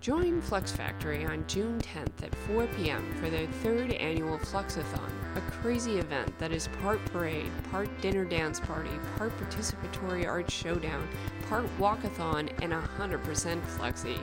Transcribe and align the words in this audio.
Join 0.00 0.40
Flux 0.40 0.72
Factory 0.72 1.26
on 1.26 1.44
June 1.46 1.78
10th 1.78 2.22
at 2.22 2.34
4 2.34 2.66
p.m. 2.68 3.04
for 3.16 3.28
their 3.28 3.46
third 3.62 3.92
annual 3.92 4.38
Fluxathon, 4.38 5.10
a 5.36 5.42
crazy 5.50 5.98
event 5.98 6.38
that 6.38 6.52
is 6.52 6.68
part 6.80 7.04
parade, 7.12 7.50
part 7.70 7.86
dinner 8.00 8.24
dance 8.24 8.60
party, 8.60 8.88
part 9.18 9.30
participatory 9.36 10.26
art 10.26 10.50
showdown, 10.50 11.06
part 11.50 11.66
walkathon, 11.78 12.48
and 12.62 12.72
100% 12.72 13.60
Fluxy. 13.76 14.18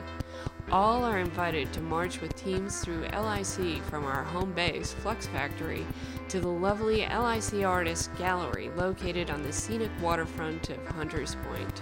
All 0.72 1.04
are 1.06 1.20
invited 1.20 1.72
to 1.74 1.82
march 1.82 2.22
with 2.22 2.36
teams 2.36 2.80
through 2.80 3.08
LIC 3.10 3.84
from 3.84 4.04
our 4.04 4.24
home 4.24 4.54
base, 4.54 4.94
Flux 4.94 5.28
Factory, 5.28 5.86
to 6.30 6.40
the 6.40 6.48
lovely 6.48 7.02
LIC 7.06 7.64
Artists 7.64 8.10
Gallery 8.18 8.72
located 8.72 9.30
on 9.30 9.44
the 9.44 9.54
scenic 9.54 9.92
waterfront 10.02 10.72
of 10.72 10.86
Hunters 10.88 11.36
Point. 11.48 11.82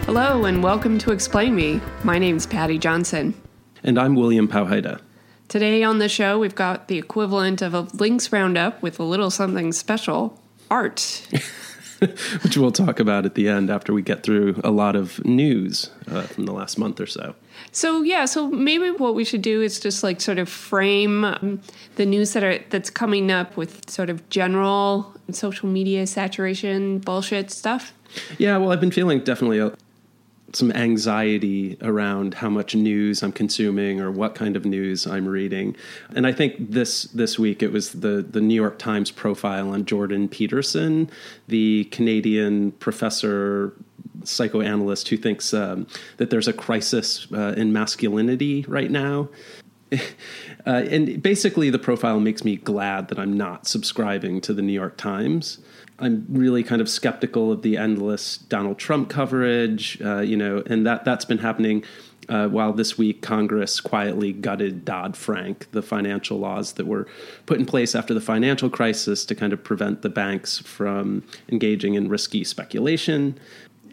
Hello 0.04 0.44
and 0.46 0.64
welcome 0.64 0.98
to 0.98 1.12
Explain 1.12 1.54
Me. 1.54 1.80
My 2.02 2.18
name's 2.18 2.44
Paddy 2.44 2.76
Johnson. 2.76 3.40
And 3.84 4.00
I'm 4.00 4.16
William 4.16 4.48
Powhida. 4.48 5.00
Today 5.46 5.84
on 5.84 6.00
the 6.00 6.08
show, 6.08 6.40
we've 6.40 6.56
got 6.56 6.88
the 6.88 6.98
equivalent 6.98 7.62
of 7.62 7.72
a 7.72 7.82
Links 7.94 8.32
Roundup 8.32 8.82
with 8.82 8.98
a 8.98 9.04
little 9.04 9.30
something 9.30 9.70
special 9.70 10.40
art. 10.72 11.24
Which 12.42 12.56
we'll 12.56 12.72
talk 12.72 12.98
about 12.98 13.26
at 13.26 13.36
the 13.36 13.48
end 13.48 13.70
after 13.70 13.92
we 13.92 14.02
get 14.02 14.24
through 14.24 14.60
a 14.64 14.72
lot 14.72 14.96
of 14.96 15.24
news 15.24 15.88
uh, 16.10 16.22
from 16.22 16.46
the 16.46 16.52
last 16.52 16.80
month 16.80 16.98
or 16.98 17.06
so. 17.06 17.36
So 17.70 18.02
yeah, 18.02 18.24
so 18.24 18.48
maybe 18.48 18.90
what 18.90 19.14
we 19.14 19.24
should 19.24 19.42
do 19.42 19.62
is 19.62 19.80
just 19.80 20.02
like 20.02 20.20
sort 20.20 20.38
of 20.38 20.48
frame 20.48 21.24
um, 21.24 21.60
the 21.96 22.06
news 22.06 22.32
that 22.32 22.42
are 22.42 22.58
that's 22.70 22.90
coming 22.90 23.30
up 23.30 23.56
with 23.56 23.88
sort 23.88 24.10
of 24.10 24.28
general 24.28 25.14
social 25.30 25.68
media 25.68 26.06
saturation 26.06 26.98
bullshit 26.98 27.50
stuff. 27.50 27.92
Yeah, 28.38 28.56
well, 28.58 28.72
I've 28.72 28.80
been 28.80 28.90
feeling 28.90 29.20
definitely 29.20 29.58
a, 29.58 29.72
some 30.54 30.70
anxiety 30.72 31.78
around 31.80 32.34
how 32.34 32.50
much 32.50 32.74
news 32.74 33.22
I'm 33.22 33.32
consuming 33.32 34.00
or 34.00 34.10
what 34.10 34.34
kind 34.34 34.56
of 34.56 34.64
news 34.64 35.06
I'm 35.06 35.26
reading. 35.26 35.76
And 36.14 36.26
I 36.26 36.32
think 36.32 36.56
this 36.58 37.04
this 37.04 37.38
week 37.38 37.62
it 37.62 37.72
was 37.72 37.92
the 37.92 38.26
the 38.28 38.40
New 38.40 38.54
York 38.54 38.78
Times 38.78 39.10
profile 39.10 39.70
on 39.70 39.84
Jordan 39.84 40.28
Peterson, 40.28 41.10
the 41.48 41.84
Canadian 41.84 42.72
professor 42.72 43.72
psychoanalyst 44.28 45.08
who 45.08 45.16
thinks 45.16 45.54
um, 45.54 45.86
that 46.16 46.30
there's 46.30 46.48
a 46.48 46.52
crisis 46.52 47.26
uh, 47.32 47.54
in 47.56 47.72
masculinity 47.72 48.64
right 48.68 48.90
now. 48.90 49.28
Uh, 50.64 50.84
and 50.90 51.20
basically, 51.20 51.70
the 51.70 51.78
profile 51.78 52.20
makes 52.20 52.44
me 52.44 52.54
glad 52.54 53.08
that 53.08 53.18
I'm 53.18 53.36
not 53.36 53.66
subscribing 53.66 54.40
to 54.42 54.54
the 54.54 54.62
New 54.62 54.72
York 54.72 54.96
Times. 54.96 55.58
I'm 55.98 56.24
really 56.28 56.62
kind 56.62 56.80
of 56.80 56.88
skeptical 56.88 57.50
of 57.50 57.62
the 57.62 57.76
endless 57.76 58.36
Donald 58.36 58.78
Trump 58.78 59.10
coverage, 59.10 60.00
uh, 60.00 60.20
you 60.20 60.36
know, 60.36 60.62
and 60.66 60.86
that 60.86 61.04
that's 61.04 61.24
been 61.24 61.38
happening 61.38 61.82
uh, 62.28 62.48
while 62.48 62.72
this 62.72 62.96
week 62.96 63.22
Congress 63.22 63.80
quietly 63.80 64.32
gutted 64.32 64.84
Dodd 64.84 65.16
Frank, 65.16 65.70
the 65.72 65.82
financial 65.82 66.38
laws 66.38 66.74
that 66.74 66.86
were 66.86 67.06
put 67.46 67.58
in 67.58 67.66
place 67.66 67.94
after 67.94 68.14
the 68.14 68.20
financial 68.20 68.70
crisis 68.70 69.24
to 69.26 69.34
kind 69.34 69.52
of 69.52 69.62
prevent 69.62 70.02
the 70.02 70.08
banks 70.08 70.58
from 70.58 71.22
engaging 71.48 71.94
in 71.94 72.08
risky 72.08 72.44
speculation. 72.44 73.38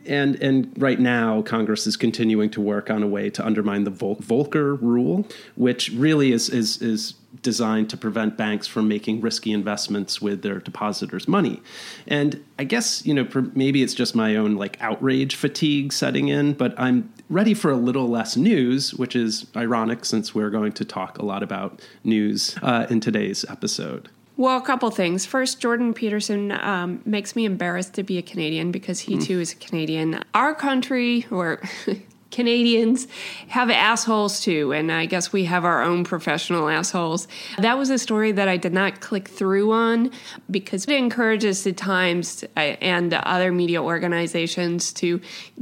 And 0.10 0.36
and 0.42 0.74
right 0.78 1.00
now, 1.00 1.44
Congress 1.44 1.88
is 1.88 1.96
continuing 1.96 2.50
to 2.50 2.62
work 2.62 2.90
on 2.90 3.04
a 3.04 3.08
way 3.08 3.30
to 3.30 3.46
undermine 3.46 3.84
the 3.84 3.92
Vol- 3.92 4.18
Volcker 4.18 4.82
rule, 4.82 5.26
which 5.56 5.92
really 5.92 6.32
is 6.32 6.50
is 6.50 6.82
is 6.82 7.14
designed 7.44 7.90
to 7.92 7.96
prevent 7.96 8.36
banks 8.36 8.66
from 8.66 8.88
making 8.88 9.22
risky 9.22 9.52
investments 9.54 10.20
with 10.20 10.42
their 10.42 10.60
depositors' 10.60 11.28
money. 11.28 11.62
And 12.08 12.44
I 12.58 12.64
guess, 12.64 13.06
you 13.06 13.14
know, 13.14 13.28
maybe 13.54 13.84
it's 13.84 13.94
just 13.94 14.16
my 14.16 14.36
own 14.36 14.56
like 14.56 14.82
outrage 14.82 15.36
fatigue 15.36 15.94
setting 15.94 16.28
in, 16.28 16.54
but 16.54 16.74
I'm 16.78 17.14
ready 17.30 17.54
for 17.54 17.70
a 17.70 17.78
little 17.78 18.10
less 18.10 18.36
news, 18.36 18.96
which 18.96 19.16
is 19.16 19.46
ironic 19.56 20.06
since 20.06 20.34
we're 20.34 20.50
going 20.50 20.72
to 20.74 20.86
talk 20.86 21.20
a 21.20 21.24
lot 21.24 21.44
about 21.44 21.82
news 22.04 22.58
uh, 22.64 22.88
in 22.90 23.00
today's 23.00 23.46
episode. 23.48 24.10
Well, 24.40 24.58
a 24.58 24.62
couple 24.62 24.90
things. 24.90 25.26
First, 25.26 25.60
Jordan 25.60 25.94
Peterson 25.94 26.54
um, 26.54 27.02
makes 27.04 27.36
me 27.36 27.44
embarrassed 27.44 27.96
to 27.96 28.04
be 28.04 28.18
a 28.18 28.22
Canadian 28.22 28.72
because 28.72 29.02
he 29.02 29.18
mm. 29.18 29.22
too 29.22 29.42
is 29.42 29.52
a 29.52 29.58
Canadian. 29.58 30.24
Our 30.34 30.56
country, 30.56 31.26
or 31.30 31.62
Canadians 32.32 33.10
have 33.50 33.70
assholes 33.70 34.40
too, 34.40 34.72
and 34.72 34.94
I 34.94 35.08
guess 35.08 35.34
we 35.34 35.44
have 35.44 35.66
our 35.66 35.84
own 35.84 36.06
professional 36.06 36.70
assholes. 36.70 37.28
That 37.58 37.78
was 37.78 37.90
a 37.90 37.98
story 37.98 38.32
that 38.32 38.48
I 38.48 38.56
did 38.56 38.72
not 38.72 39.02
click 39.02 39.28
through 39.28 39.74
on 39.74 40.10
because 40.50 40.86
it 40.86 40.92
encourages 40.92 41.66
the 41.66 41.74
Times 41.74 42.46
uh, 42.56 42.60
and 42.60 43.14
other 43.14 43.52
media 43.52 43.84
organizations 43.84 44.94
to 44.94 45.20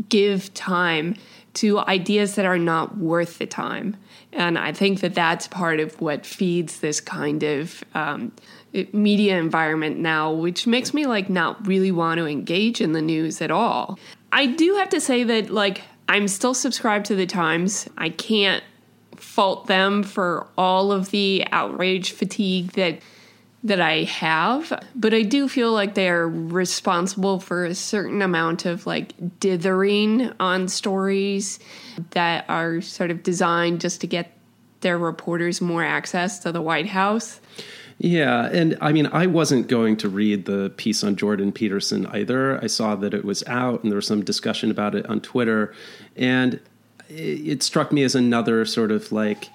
give 0.07 0.53
time 0.53 1.15
to 1.55 1.79
ideas 1.79 2.35
that 2.35 2.45
are 2.45 2.59
not 2.59 2.99
worth 2.99 3.39
the 3.39 3.47
time. 3.47 3.97
And 4.31 4.59
I 4.59 4.71
think 4.71 4.99
that 4.99 5.15
that's 5.15 5.47
part 5.47 5.79
of 5.79 5.99
what 5.99 6.27
feeds 6.27 6.81
this 6.81 7.01
kind 7.01 7.41
of 7.41 7.83
um, 7.95 8.31
media 8.93 9.37
environment 9.37 9.97
now, 9.97 10.31
which 10.31 10.67
makes 10.67 10.93
me 10.93 11.05
like 11.05 11.29
not 11.29 11.65
really 11.67 11.91
want 11.91 12.17
to 12.19 12.25
engage 12.25 12.81
in 12.81 12.91
the 12.91 13.01
news 13.01 13.41
at 13.41 13.51
all. 13.51 13.97
I 14.31 14.45
do 14.45 14.75
have 14.75 14.89
to 14.89 15.01
say 15.01 15.23
that, 15.23 15.49
like, 15.49 15.83
I'm 16.09 16.27
still 16.27 16.53
subscribed 16.53 17.05
to 17.07 17.15
the 17.15 17.25
Times. 17.25 17.87
I 17.97 18.09
can't 18.09 18.63
fault 19.15 19.67
them 19.67 20.03
for 20.03 20.47
all 20.57 20.91
of 20.91 21.11
the 21.11 21.45
outrage 21.51 22.11
fatigue 22.11 22.71
that 22.73 23.01
that 23.63 23.81
I 23.81 24.03
have, 24.03 24.71
but 24.95 25.13
I 25.13 25.23
do 25.23 25.49
feel 25.49 25.73
like 25.73 25.95
they're 25.95 26.27
responsible 26.27 27.39
for 27.39 27.65
a 27.65 27.75
certain 27.75 28.21
amount 28.21 28.65
of 28.65 28.85
like 28.85 29.13
dithering 29.39 30.31
on 30.39 30.67
stories 30.67 31.59
that 32.11 32.45
are 32.49 32.81
sort 32.81 33.11
of 33.11 33.23
designed 33.23 33.81
just 33.81 33.99
to 34.01 34.07
get 34.07 34.31
their 34.81 34.97
reporters 34.97 35.59
more 35.59 35.83
access 35.83 36.39
to 36.39 36.51
the 36.51 36.61
White 36.61 36.87
House. 36.87 37.41
Yeah, 37.99 38.45
and 38.45 38.77
I 38.79 38.91
mean, 38.91 39.07
I 39.07 39.25
wasn't 39.25 39.67
going 39.67 39.97
to 39.97 40.09
read 40.09 40.45
the 40.45 40.71
piece 40.77 41.03
on 41.03 41.15
Jordan 41.15 41.51
Peterson 41.51 42.05
either. 42.07 42.63
I 42.63 42.67
saw 42.67 42.95
that 42.95 43.13
it 43.13 43.25
was 43.25 43.43
out, 43.47 43.81
and 43.81 43.91
there 43.91 43.95
was 43.95 44.05
some 44.05 44.23
discussion 44.23 44.69
about 44.69 44.93
it 44.93 45.05
on 45.07 45.19
Twitter, 45.19 45.73
and 46.15 46.59
it 47.09 47.63
struck 47.63 47.91
me 47.91 48.03
as 48.03 48.13
another 48.13 48.65
sort 48.65 48.91
of 48.91 49.11
like 49.11 49.49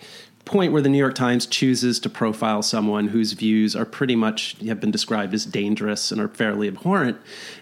point 0.44 0.72
where 0.72 0.82
the 0.82 0.88
New 0.88 0.98
York 0.98 1.14
Times 1.14 1.46
chooses 1.46 2.00
to 2.00 2.10
profile 2.10 2.62
someone 2.62 3.08
whose 3.08 3.32
views 3.32 3.76
are 3.76 3.84
pretty 3.84 4.16
much 4.16 4.56
have 4.66 4.80
been 4.80 4.90
described 4.90 5.32
as 5.34 5.46
dangerous 5.46 6.10
and 6.10 6.20
are 6.20 6.28
fairly 6.28 6.66
abhorrent. 6.66 7.16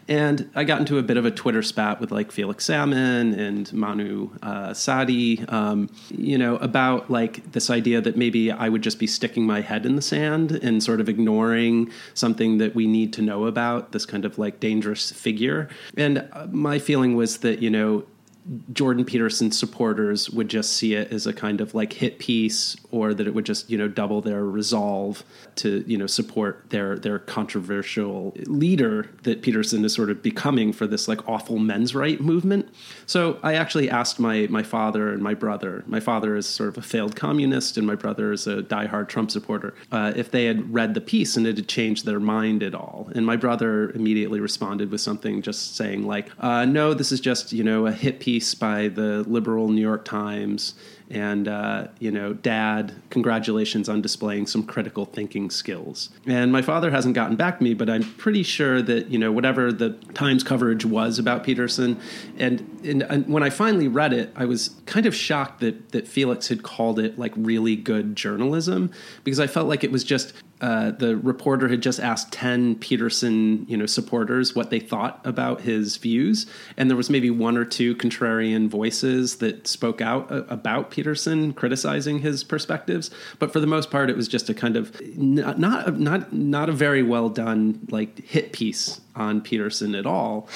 And 0.09 0.51
I 0.55 0.65
got 0.65 0.81
into 0.81 0.97
a 0.99 1.03
bit 1.03 1.17
of 1.17 1.25
a 1.25 1.31
Twitter 1.31 1.63
spat 1.63 2.01
with 2.01 2.11
like 2.11 2.33
Felix 2.33 2.65
Salmon 2.65 3.39
and 3.39 3.71
Manu 3.73 4.31
uh, 4.43 4.73
Sadi, 4.73 5.45
um, 5.49 5.91
you 6.11 6.39
know, 6.39 6.57
about 6.57 7.11
like 7.11 7.53
this 7.53 7.69
idea 7.69 8.01
that 8.01 8.17
maybe 8.17 8.51
I 8.51 8.69
would 8.69 8.83
just 8.83 8.99
be 8.99 9.07
sticking 9.07 9.47
my 9.47 9.61
head 9.61 9.85
in 9.85 9.95
the 9.95 10.03
sand 10.03 10.53
and 10.53 10.83
sort 10.83 11.01
of 11.01 11.09
ignoring 11.09 11.91
something 12.15 12.59
that 12.59 12.75
we 12.75 12.87
need 12.87 13.13
to 13.13 13.23
know 13.23 13.45
about, 13.45 13.93
this 13.93 14.07
kind 14.07 14.25
of 14.25 14.39
like 14.39 14.59
dangerous 14.59 15.13
figure. 15.13 15.69
And 15.97 16.27
uh, 16.33 16.47
my 16.51 16.79
feeling 16.79 17.15
was 17.15 17.39
that, 17.39 17.61
you 17.61 17.71
know, 17.71 18.05
Jordan 18.73 19.05
Peterson 19.05 19.53
supporters 19.53 20.31
would 20.31 20.49
just 20.49 20.73
see 20.73 20.95
it 20.95 21.13
as 21.13 21.27
a 21.27 21.33
kind 21.33 21.61
of 21.61 21.75
like 21.75 21.93
hit 21.93 22.19
piece, 22.19 22.77
or 22.91 23.15
that 23.15 23.27
it 23.27 23.35
would 23.35 23.47
just 23.47 23.71
you 23.71 23.79
know 23.79 23.89
double 23.89 24.21
their 24.21 24.45
resolve 24.45 25.23
to 25.57 25.85
you 25.87 25.97
know 25.97 26.07
support 26.07 26.65
their 26.71 26.99
their 26.99 27.19
controversial 27.19 28.33
leader 28.47 29.11
that 29.23 29.43
Peterson 29.43 29.85
is 29.85 29.95
sort 29.95 30.11
of 30.11 30.23
becoming 30.23 30.73
for 30.73 30.87
this 30.87 31.07
like 31.09 31.29
awful 31.29 31.59
men's 31.59 31.95
right 31.95 32.21
movement. 32.21 32.69
So 33.07 33.39
I 33.43 33.55
actually 33.55 33.91
asked 33.91 34.19
my 34.19 34.47
my 34.51 34.63
father 34.63 35.13
and 35.13 35.23
my 35.23 35.35
brother. 35.35 35.85
My 35.87 36.01
father 36.01 36.37
is 36.37 36.47
sort 36.47 36.71
of 36.71 36.79
a 36.79 36.83
failed 36.83 37.17
communist, 37.17 37.77
and 37.77 37.87
my 37.87 37.95
brother 37.95 38.33
is 38.33 38.47
a 38.47 38.63
diehard 38.63 39.09
Trump 39.09 39.31
supporter. 39.31 39.75
Uh, 39.93 40.13
if 40.17 40.31
they 40.31 40.47
had 40.47 40.73
read 40.73 40.95
the 40.95 41.01
piece 41.01 41.37
and 41.37 41.47
it 41.47 41.57
had 41.57 41.69
changed 41.69 42.07
their 42.07 42.21
mind 42.21 42.63
at 42.63 42.75
all, 42.75 43.11
and 43.15 43.27
my 43.27 43.37
brother 43.37 43.91
immediately 43.91 44.41
responded 44.41 44.91
with 44.91 45.01
something 45.01 45.43
just 45.43 45.77
saying 45.77 46.07
like, 46.07 46.31
uh, 46.41 46.65
"No, 46.65 46.95
this 46.95 47.13
is 47.13 47.21
just 47.21 47.53
you 47.53 47.63
know 47.63 47.87
a 47.87 47.93
hit 47.93 48.19
piece." 48.19 48.31
piece 48.31 48.55
by 48.55 48.89
the 48.89 49.25
liberal 49.29 49.69
New 49.69 49.81
York 49.81 50.05
Times. 50.05 50.75
And, 51.11 51.49
uh, 51.49 51.89
you 51.99 52.13
know, 52.13 52.33
dad, 52.33 52.95
congratulations 53.11 53.89
on 53.89 54.01
displaying 54.01 54.47
some 54.47 54.63
critical 54.63 55.05
thinking 55.05 55.51
skills. 55.51 56.11
And 56.25 56.53
my 56.53 56.63
father 56.63 56.91
hasn't 56.91 57.17
gotten 57.17 57.35
back 57.35 57.59
to 57.59 57.65
me, 57.65 57.75
but 57.75 57.91
I'm 57.91 58.05
pretty 58.15 58.45
sure 58.45 58.81
that, 58.83 59.09
you 59.09 59.19
know, 59.19 59.33
whatever 59.33 59.73
the 59.73 59.91
Times 60.15 60.45
coverage 60.45 60.85
was 60.85 61.19
about 61.19 61.43
Peterson, 61.43 61.99
and, 62.39 62.81
and, 62.85 63.03
and 63.03 63.27
when 63.27 63.43
I 63.43 63.51
finally 63.51 63.89
read 63.89 64.13
it, 64.13 64.33
I 64.37 64.45
was 64.45 64.71
kind 64.87 65.05
of 65.05 65.15
shocked 65.15 65.61
that, 65.61 65.91
that 65.91 66.07
Felix 66.07 66.47
had 66.47 66.63
called 66.63 67.01
it 67.01 67.19
like 67.19 67.33
really 67.37 67.75
good 67.75 68.15
journalism 68.15 68.93
because 69.25 69.41
I 69.41 69.49
felt 69.49 69.67
like 69.67 69.83
it 69.83 69.91
was 69.91 70.05
just 70.05 70.33
uh, 70.61 70.91
the 70.91 71.17
reporter 71.17 71.69
had 71.69 71.83
just 71.83 72.01
asked 72.01 72.33
10 72.33 72.77
Peterson, 72.77 73.65
you 73.69 73.77
know, 73.77 73.87
supporters 73.87 74.55
what 74.55 74.71
they 74.71 74.81
thought 74.81 75.21
about 75.25 75.63
his 75.63 75.97
views. 75.97 76.47
And 76.77 76.91
there 76.91 76.97
was 76.97 77.09
maybe 77.09 77.31
one 77.31 77.57
or 77.57 77.65
two 77.65 77.95
contrarian 77.97 78.69
voices 78.69 79.37
that 79.37 79.67
spoke 79.67 80.01
out 80.01 80.31
uh, 80.31 80.45
about 80.49 80.91
Peterson, 80.91 81.53
criticizing 81.53 82.19
his 82.19 82.45
perspectives. 82.45 83.11
But 83.39 83.53
for 83.53 83.61
the 83.61 83.67
most 83.67 83.91
part, 83.91 84.11
it 84.11 84.17
was 84.17 84.29
just 84.29 84.51
a 84.51 84.55
kind 84.55 84.77
of 84.77 85.01
not, 85.17 85.59
not, 85.59 85.99
not, 85.99 86.33
not 86.33 86.69
a 86.69 86.73
very 86.73 87.03
well 87.03 87.29
done, 87.29 87.87
like, 87.91 88.25
hit 88.25 88.53
piece 88.53 89.01
on 89.21 89.41
Peterson 89.43 89.95
at 89.95 90.07
all, 90.07 90.49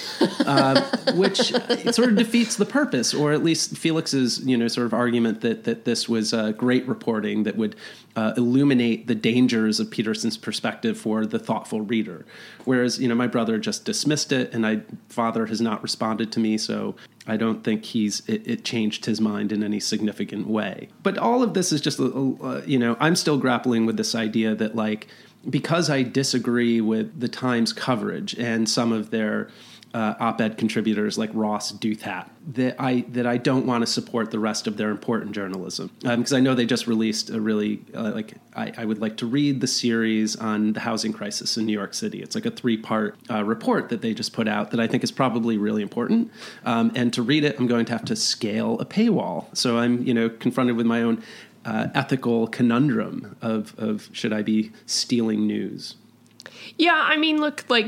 uh, 0.46 0.81
which 1.14 1.52
sort 1.93 2.08
of 2.08 2.16
defeats 2.16 2.56
the 2.56 2.64
purpose, 2.64 3.12
or 3.12 3.32
at 3.32 3.44
least 3.44 3.76
Felix's, 3.76 4.44
you 4.44 4.56
know, 4.56 4.69
sort 4.69 4.87
of 4.87 4.94
argument 4.94 5.43
that, 5.43 5.64
that 5.64 5.84
this 5.84 6.08
was 6.08 6.32
uh, 6.32 6.52
great 6.52 6.88
reporting 6.88 7.43
that 7.43 7.56
would 7.56 7.76
uh, 8.16 8.32
illuminate 8.37 9.06
the 9.06 9.14
dangers 9.14 9.81
of 9.81 9.90
Peterson's 9.90 10.38
perspective 10.38 10.96
for 10.96 11.26
the 11.26 11.38
thoughtful 11.38 11.82
reader. 11.82 12.25
Whereas, 12.64 12.99
you 12.99 13.06
know, 13.06 13.14
my 13.14 13.26
brother 13.26 13.58
just 13.58 13.84
dismissed 13.84 14.32
it, 14.32 14.52
and 14.52 14.62
my 14.62 14.81
father 15.08 15.46
has 15.46 15.61
not 15.61 15.82
responded 15.82 16.32
to 16.32 16.40
me, 16.40 16.56
so 16.56 16.94
I 17.26 17.37
don't 17.37 17.62
think 17.64 17.84
he's 17.84 18.22
it, 18.26 18.46
it 18.46 18.64
changed 18.64 19.05
his 19.05 19.20
mind 19.20 19.52
in 19.52 19.62
any 19.62 19.81
significant 19.81 20.46
way. 20.46 20.88
But 21.02 21.19
all 21.19 21.43
of 21.43 21.55
this 21.55 21.72
is 21.72 21.81
just, 21.81 21.99
you 21.99 22.78
know, 22.78 22.96
I'm 22.99 23.16
still 23.16 23.38
grappling 23.38 23.84
with 23.84 23.96
this 23.96 24.14
idea 24.14 24.55
that 24.55 24.75
like 24.75 25.08
because 25.49 25.91
I 25.91 26.02
disagree 26.02 26.81
with 26.81 27.19
the 27.19 27.29
Times 27.29 27.73
coverage 27.73 28.35
and 28.35 28.69
some 28.69 28.93
of 28.93 29.11
their 29.11 29.50
uh, 29.94 30.14
op-ed 30.19 30.58
contributors 30.58 31.17
like 31.17 31.31
Ross 31.32 31.70
Douthat 31.70 32.29
that 32.55 32.75
I 32.81 33.05
that 33.11 33.29
I 33.29 33.37
don't 33.37 33.64
want 33.64 33.82
to 33.82 33.87
support 33.87 34.32
the 34.32 34.41
rest 34.41 34.67
of 34.67 34.76
their 34.76 34.91
important 34.91 35.32
journalism 35.32 35.88
because 36.00 36.32
um, 36.32 36.37
I 36.37 36.41
know 36.41 36.56
they 36.56 36.67
just 36.67 36.88
released 36.88 37.31
a 37.31 37.41
really 37.41 37.81
uh, 37.94 38.11
like 38.12 38.35
I, 38.56 38.73
I, 38.76 38.85
would 38.85 38.99
like 38.99 39.17
to 39.19 39.26
read 39.26 39.61
the 39.61 39.69
series 39.69 40.35
on 40.35 40.73
the 40.73 40.81
housing 40.81 41.12
crisis 41.12 41.56
in 41.56 41.64
New 41.64 41.73
York 41.73 41.94
City. 41.94 42.23
It's 42.23 42.35
like 42.35 42.44
a 42.44 42.50
three-part 42.50 43.17
uh, 43.31 43.44
report 43.44 43.88
that 43.90 44.02
they 44.02 44.14
just 44.14 44.32
put 44.32 44.49
out 44.49 44.73
that 44.73 44.81
I 44.81 44.88
think 44.88 45.05
is 45.05 45.12
probably 45.12 45.58
really 45.58 45.82
important. 45.82 46.32
Um, 46.64 46.90
and 46.97 47.12
to 47.12 47.23
read 47.23 47.44
it, 47.44 47.56
I'm 47.61 47.69
going 47.69 47.85
to 47.87 47.93
have 47.93 48.05
to 48.06 48.17
scale 48.17 48.81
a 48.81 48.85
paywall. 48.85 49.56
So 49.56 49.79
I'm 49.79 50.02
you 50.02 50.12
know 50.12 50.29
confronted 50.29 50.76
with 50.76 50.87
my 50.87 51.02
own 51.02 51.23
uh, 51.64 51.88
ethical 51.94 52.46
conundrum 52.46 53.37
of 53.43 53.75
of 53.78 54.08
should 54.12 54.32
I 54.32 54.43
be 54.43 54.72
stealing 54.87 55.46
news? 55.46 55.96
Yeah, 56.76 56.94
I 56.94 57.16
mean, 57.16 57.40
look, 57.40 57.64
like 57.69 57.87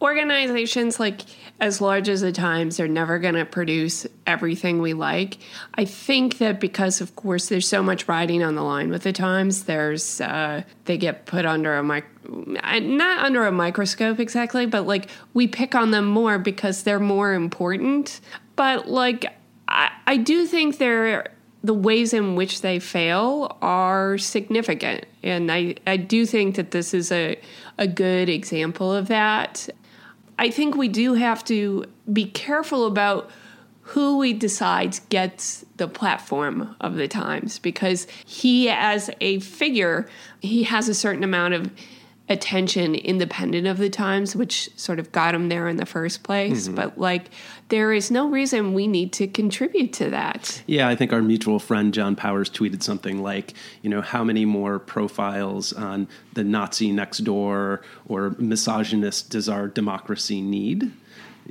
organizations 0.00 1.00
like 1.00 1.22
as 1.60 1.80
large 1.80 2.08
as 2.08 2.20
the 2.20 2.32
Times, 2.32 2.76
they're 2.76 2.88
never 2.88 3.18
going 3.18 3.34
to 3.34 3.44
produce 3.44 4.06
everything 4.26 4.80
we 4.80 4.92
like. 4.92 5.38
I 5.74 5.84
think 5.84 6.38
that 6.38 6.60
because, 6.60 7.00
of 7.00 7.14
course, 7.14 7.48
there's 7.48 7.66
so 7.66 7.82
much 7.82 8.08
riding 8.08 8.42
on 8.42 8.54
the 8.54 8.62
line 8.62 8.90
with 8.90 9.04
the 9.04 9.12
Times, 9.12 9.64
there's 9.64 10.20
uh, 10.20 10.62
they 10.84 10.98
get 10.98 11.26
put 11.26 11.46
under 11.46 11.76
a 11.76 11.84
mic, 11.84 12.04
not 12.28 13.24
under 13.24 13.46
a 13.46 13.52
microscope 13.52 14.18
exactly, 14.18 14.66
but 14.66 14.86
like 14.86 15.08
we 15.32 15.46
pick 15.46 15.74
on 15.74 15.90
them 15.90 16.06
more 16.06 16.38
because 16.38 16.82
they're 16.82 17.00
more 17.00 17.32
important. 17.32 18.20
But 18.56 18.88
like 18.88 19.26
I, 19.68 19.90
I 20.06 20.16
do 20.16 20.46
think 20.46 20.78
they're 20.78 21.32
the 21.64 21.74
ways 21.74 22.12
in 22.12 22.36
which 22.36 22.60
they 22.60 22.78
fail 22.78 23.56
are 23.62 24.18
significant. 24.18 25.06
And 25.22 25.50
I, 25.50 25.76
I 25.86 25.96
do 25.96 26.26
think 26.26 26.56
that 26.56 26.72
this 26.72 26.92
is 26.92 27.10
a, 27.10 27.40
a 27.78 27.86
good 27.86 28.28
example 28.28 28.92
of 28.92 29.08
that. 29.08 29.70
I 30.38 30.50
think 30.50 30.76
we 30.76 30.88
do 30.88 31.14
have 31.14 31.42
to 31.46 31.86
be 32.12 32.26
careful 32.26 32.86
about 32.86 33.30
who 33.80 34.18
we 34.18 34.34
decide 34.34 34.98
gets 35.08 35.64
the 35.78 35.88
platform 35.88 36.76
of 36.82 36.96
the 36.96 37.08
Times 37.08 37.58
because 37.58 38.06
he, 38.26 38.68
as 38.68 39.10
a 39.22 39.40
figure, 39.40 40.06
he 40.40 40.64
has 40.64 40.90
a 40.90 40.94
certain 40.94 41.24
amount 41.24 41.54
of 41.54 41.70
attention 42.28 42.94
independent 42.94 43.66
of 43.66 43.76
the 43.76 43.90
Times, 43.90 44.34
which 44.34 44.70
sort 44.78 44.98
of 44.98 45.12
got 45.12 45.34
him 45.34 45.50
there 45.50 45.68
in 45.68 45.76
the 45.76 45.84
first 45.84 46.22
place. 46.22 46.66
Mm-hmm. 46.66 46.74
But 46.74 46.98
like, 46.98 47.30
there 47.68 47.92
is 47.92 48.10
no 48.10 48.28
reason 48.28 48.72
we 48.72 48.86
need 48.86 49.12
to 49.14 49.26
contribute 49.26 49.92
to 49.94 50.08
that. 50.10 50.62
Yeah, 50.66 50.88
I 50.88 50.96
think 50.96 51.12
our 51.12 51.20
mutual 51.20 51.58
friend 51.58 51.92
John 51.92 52.16
Powers 52.16 52.48
tweeted 52.48 52.82
something 52.82 53.22
like, 53.22 53.52
you 53.82 53.90
know, 53.90 54.00
how 54.00 54.24
many 54.24 54.46
more 54.46 54.78
profiles 54.78 55.72
on 55.74 56.08
the 56.32 56.44
Nazi 56.44 56.92
next 56.92 57.18
door 57.18 57.82
or 58.06 58.34
misogynist 58.38 59.30
does 59.30 59.48
our 59.48 59.68
democracy 59.68 60.40
need? 60.40 60.92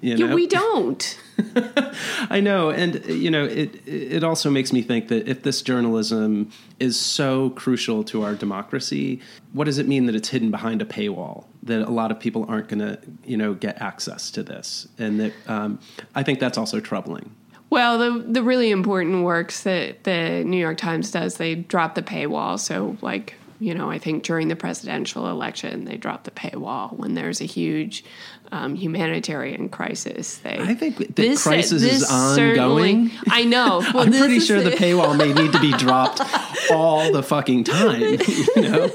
You 0.01 0.17
know? 0.17 0.27
Yeah, 0.27 0.33
we 0.33 0.47
don't. 0.47 1.19
I 2.29 2.39
know, 2.39 2.69
and 2.69 3.03
you 3.05 3.31
know, 3.31 3.45
it 3.45 3.87
it 3.87 4.23
also 4.23 4.49
makes 4.49 4.73
me 4.73 4.81
think 4.81 5.07
that 5.07 5.27
if 5.27 5.43
this 5.43 5.61
journalism 5.61 6.51
is 6.79 6.99
so 6.99 7.51
crucial 7.51 8.03
to 8.05 8.23
our 8.23 8.35
democracy, 8.35 9.21
what 9.51 9.65
does 9.65 9.77
it 9.77 9.87
mean 9.87 10.05
that 10.05 10.15
it's 10.15 10.29
hidden 10.29 10.51
behind 10.51 10.81
a 10.81 10.85
paywall? 10.85 11.45
That 11.63 11.87
a 11.87 11.91
lot 11.91 12.11
of 12.11 12.19
people 12.19 12.45
aren't 12.47 12.67
going 12.67 12.79
to, 12.79 12.99
you 13.25 13.37
know, 13.37 13.53
get 13.53 13.81
access 13.81 14.29
to 14.31 14.43
this, 14.43 14.87
and 14.97 15.19
that 15.19 15.33
um, 15.47 15.79
I 16.15 16.23
think 16.23 16.39
that's 16.39 16.57
also 16.57 16.79
troubling. 16.79 17.35
Well, 17.69 17.97
the 17.97 18.19
the 18.19 18.43
really 18.43 18.69
important 18.69 19.23
works 19.23 19.63
that 19.63 20.03
the 20.03 20.43
New 20.43 20.57
York 20.57 20.77
Times 20.77 21.09
does, 21.11 21.37
they 21.37 21.55
drop 21.55 21.95
the 21.95 22.03
paywall. 22.03 22.59
So, 22.59 22.97
like 23.01 23.35
you 23.59 23.73
know, 23.73 23.89
I 23.89 23.97
think 23.97 24.23
during 24.23 24.49
the 24.49 24.55
presidential 24.55 25.29
election, 25.29 25.85
they 25.85 25.95
dropped 25.95 26.25
the 26.25 26.31
paywall 26.31 26.97
when 26.97 27.13
there's 27.13 27.39
a 27.39 27.45
huge 27.45 28.03
um, 28.51 28.75
humanitarian 28.75 29.69
crisis. 29.69 30.37
They, 30.37 30.57
I 30.57 30.75
think 30.75 30.97
the 30.97 31.05
this, 31.07 31.43
crisis 31.43 31.81
this 31.81 32.03
is 32.03 32.11
ongoing. 32.11 33.11
I 33.29 33.43
know. 33.43 33.81
Well, 33.93 34.03
I'm 34.03 34.11
pretty 34.11 34.39
sure 34.39 34.61
the, 34.61 34.71
the 34.71 34.75
paywall 34.75 35.15
may 35.15 35.33
need 35.33 35.51
to 35.51 35.59
be 35.59 35.71
dropped 35.73 36.19
all 36.71 37.11
the 37.11 37.21
fucking 37.21 37.63
time. 37.65 38.17
You 38.55 38.61
know, 38.61 38.89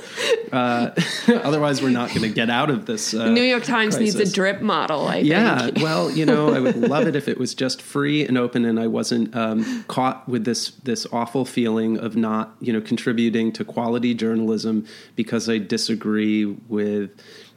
uh, 0.53 0.91
otherwise 1.29 1.83
we're 1.83 1.91
not 1.91 2.11
going 2.11 2.23
to 2.23 2.29
get 2.29 2.49
out 2.49 2.71
of 2.71 2.87
this. 2.87 3.13
Uh, 3.13 3.31
New 3.31 3.43
York 3.43 3.65
Times 3.65 3.97
crisis. 3.97 4.15
needs 4.15 4.31
a 4.31 4.33
drip 4.33 4.61
model. 4.61 5.09
I 5.09 5.17
yeah. 5.17 5.67
Think. 5.67 5.79
well, 5.79 6.11
you 6.11 6.25
know, 6.25 6.55
I 6.55 6.61
would 6.61 6.77
love 6.77 7.07
it 7.07 7.17
if 7.17 7.29
it 7.29 7.39
was 7.39 7.55
just 7.55 7.83
free 7.83 8.27
and 8.27 8.39
open, 8.39 8.65
and 8.65 8.79
I 8.79 8.87
wasn't 8.87 9.35
um, 9.35 9.85
caught 9.89 10.29
with 10.29 10.45
this 10.45 10.71
this 10.83 11.07
awful 11.13 11.45
feeling 11.45 11.99
of 11.99 12.17
not, 12.17 12.55
you 12.61 12.73
know, 12.73 12.81
contributing 12.81 13.53
to 13.53 13.65
quality 13.65 14.15
journalism 14.15 14.87
because 15.17 15.49
I 15.49 15.59
disagree 15.59 16.45
with 16.45 17.11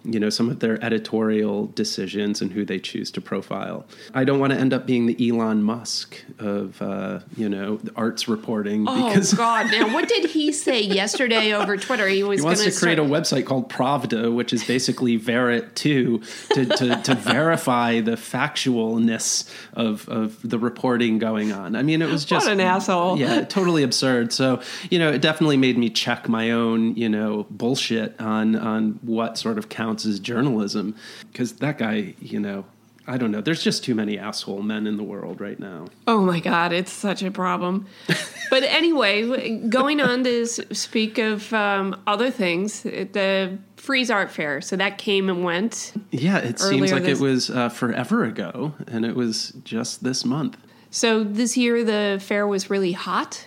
you 0.03 0.19
know 0.19 0.29
some 0.29 0.49
of 0.49 0.59
their 0.59 0.83
editorial 0.83 1.67
decisions 1.67 2.41
and 2.41 2.51
who 2.51 2.65
they 2.65 2.79
choose 2.79 3.11
to 3.11 3.21
profile. 3.21 3.85
I 4.13 4.23
don't 4.23 4.39
want 4.39 4.53
to 4.53 4.59
end 4.59 4.73
up 4.73 4.85
being 4.85 5.05
the 5.05 5.29
Elon 5.29 5.63
Musk 5.63 6.17
of 6.39 6.81
uh, 6.81 7.19
you 7.37 7.47
know 7.47 7.79
arts 7.95 8.27
reporting. 8.27 8.85
Oh, 8.87 9.09
because 9.09 9.33
God! 9.33 9.71
Now, 9.71 9.93
what 9.93 10.09
did 10.09 10.29
he 10.29 10.51
say 10.51 10.81
yesterday 10.81 11.53
over 11.53 11.77
Twitter? 11.77 12.07
He 12.07 12.23
was 12.23 12.39
he 12.39 12.45
wants 12.45 12.63
to 12.63 12.71
create 12.71 12.97
start... 12.97 12.99
a 12.99 13.11
website 13.11 13.45
called 13.45 13.69
Pravda, 13.69 14.33
which 14.33 14.53
is 14.53 14.63
basically 14.63 15.17
Verit 15.17 15.75
two 15.75 16.21
to, 16.53 16.65
to, 16.65 17.01
to 17.01 17.15
verify 17.15 18.01
the 18.01 18.11
factualness 18.11 19.49
of 19.73 20.09
of 20.09 20.37
the 20.43 20.59
reporting 20.59 21.19
going 21.19 21.51
on. 21.51 21.75
I 21.75 21.83
mean, 21.83 22.01
it 22.01 22.09
was 22.09 22.25
just 22.25 22.47
what 22.47 22.53
an 22.53 22.59
asshole. 22.59 23.17
Yeah, 23.17 23.43
totally 23.45 23.83
absurd. 23.83 24.33
So 24.33 24.61
you 24.89 24.99
know, 24.99 25.11
it 25.11 25.21
definitely 25.21 25.57
made 25.57 25.77
me 25.77 25.89
check 25.89 26.27
my 26.27 26.51
own 26.51 26.95
you 26.95 27.07
know 27.07 27.45
bullshit 27.49 28.19
on 28.19 28.55
on 28.55 28.99
what 29.03 29.37
sort 29.37 29.57
of 29.57 29.69
counts 29.69 29.90
counts 29.91 30.05
as 30.05 30.21
journalism 30.21 30.95
because 31.31 31.53
that 31.53 31.77
guy, 31.77 32.13
you 32.21 32.39
know, 32.39 32.63
I 33.07 33.17
don't 33.17 33.31
know. 33.31 33.41
There's 33.41 33.61
just 33.61 33.83
too 33.83 33.93
many 33.93 34.17
asshole 34.17 34.61
men 34.61 34.87
in 34.87 34.95
the 34.95 35.03
world 35.03 35.41
right 35.41 35.59
now. 35.59 35.87
Oh 36.07 36.21
my 36.21 36.39
God, 36.39 36.71
it's 36.71 36.93
such 36.93 37.23
a 37.23 37.31
problem. 37.31 37.87
but 38.49 38.63
anyway, 38.63 39.57
going 39.67 39.99
on 39.99 40.23
to 40.23 40.45
speak 40.45 41.17
of 41.17 41.51
um, 41.51 41.99
other 42.07 42.31
things, 42.31 42.83
the 42.83 43.57
Frieze 43.75 44.09
Art 44.09 44.31
Fair. 44.31 44.61
So 44.61 44.77
that 44.77 44.97
came 44.97 45.29
and 45.29 45.43
went. 45.43 45.93
Yeah, 46.11 46.37
it 46.37 46.59
seems 46.59 46.93
like 46.93 47.03
this... 47.03 47.19
it 47.19 47.23
was 47.23 47.49
uh, 47.49 47.67
forever 47.67 48.23
ago, 48.23 48.73
and 48.87 49.03
it 49.03 49.15
was 49.15 49.51
just 49.65 50.03
this 50.03 50.23
month. 50.23 50.57
So 50.89 51.23
this 51.23 51.57
year 51.57 51.83
the 51.83 52.21
fair 52.23 52.47
was 52.47 52.69
really 52.69 52.93
hot 52.93 53.45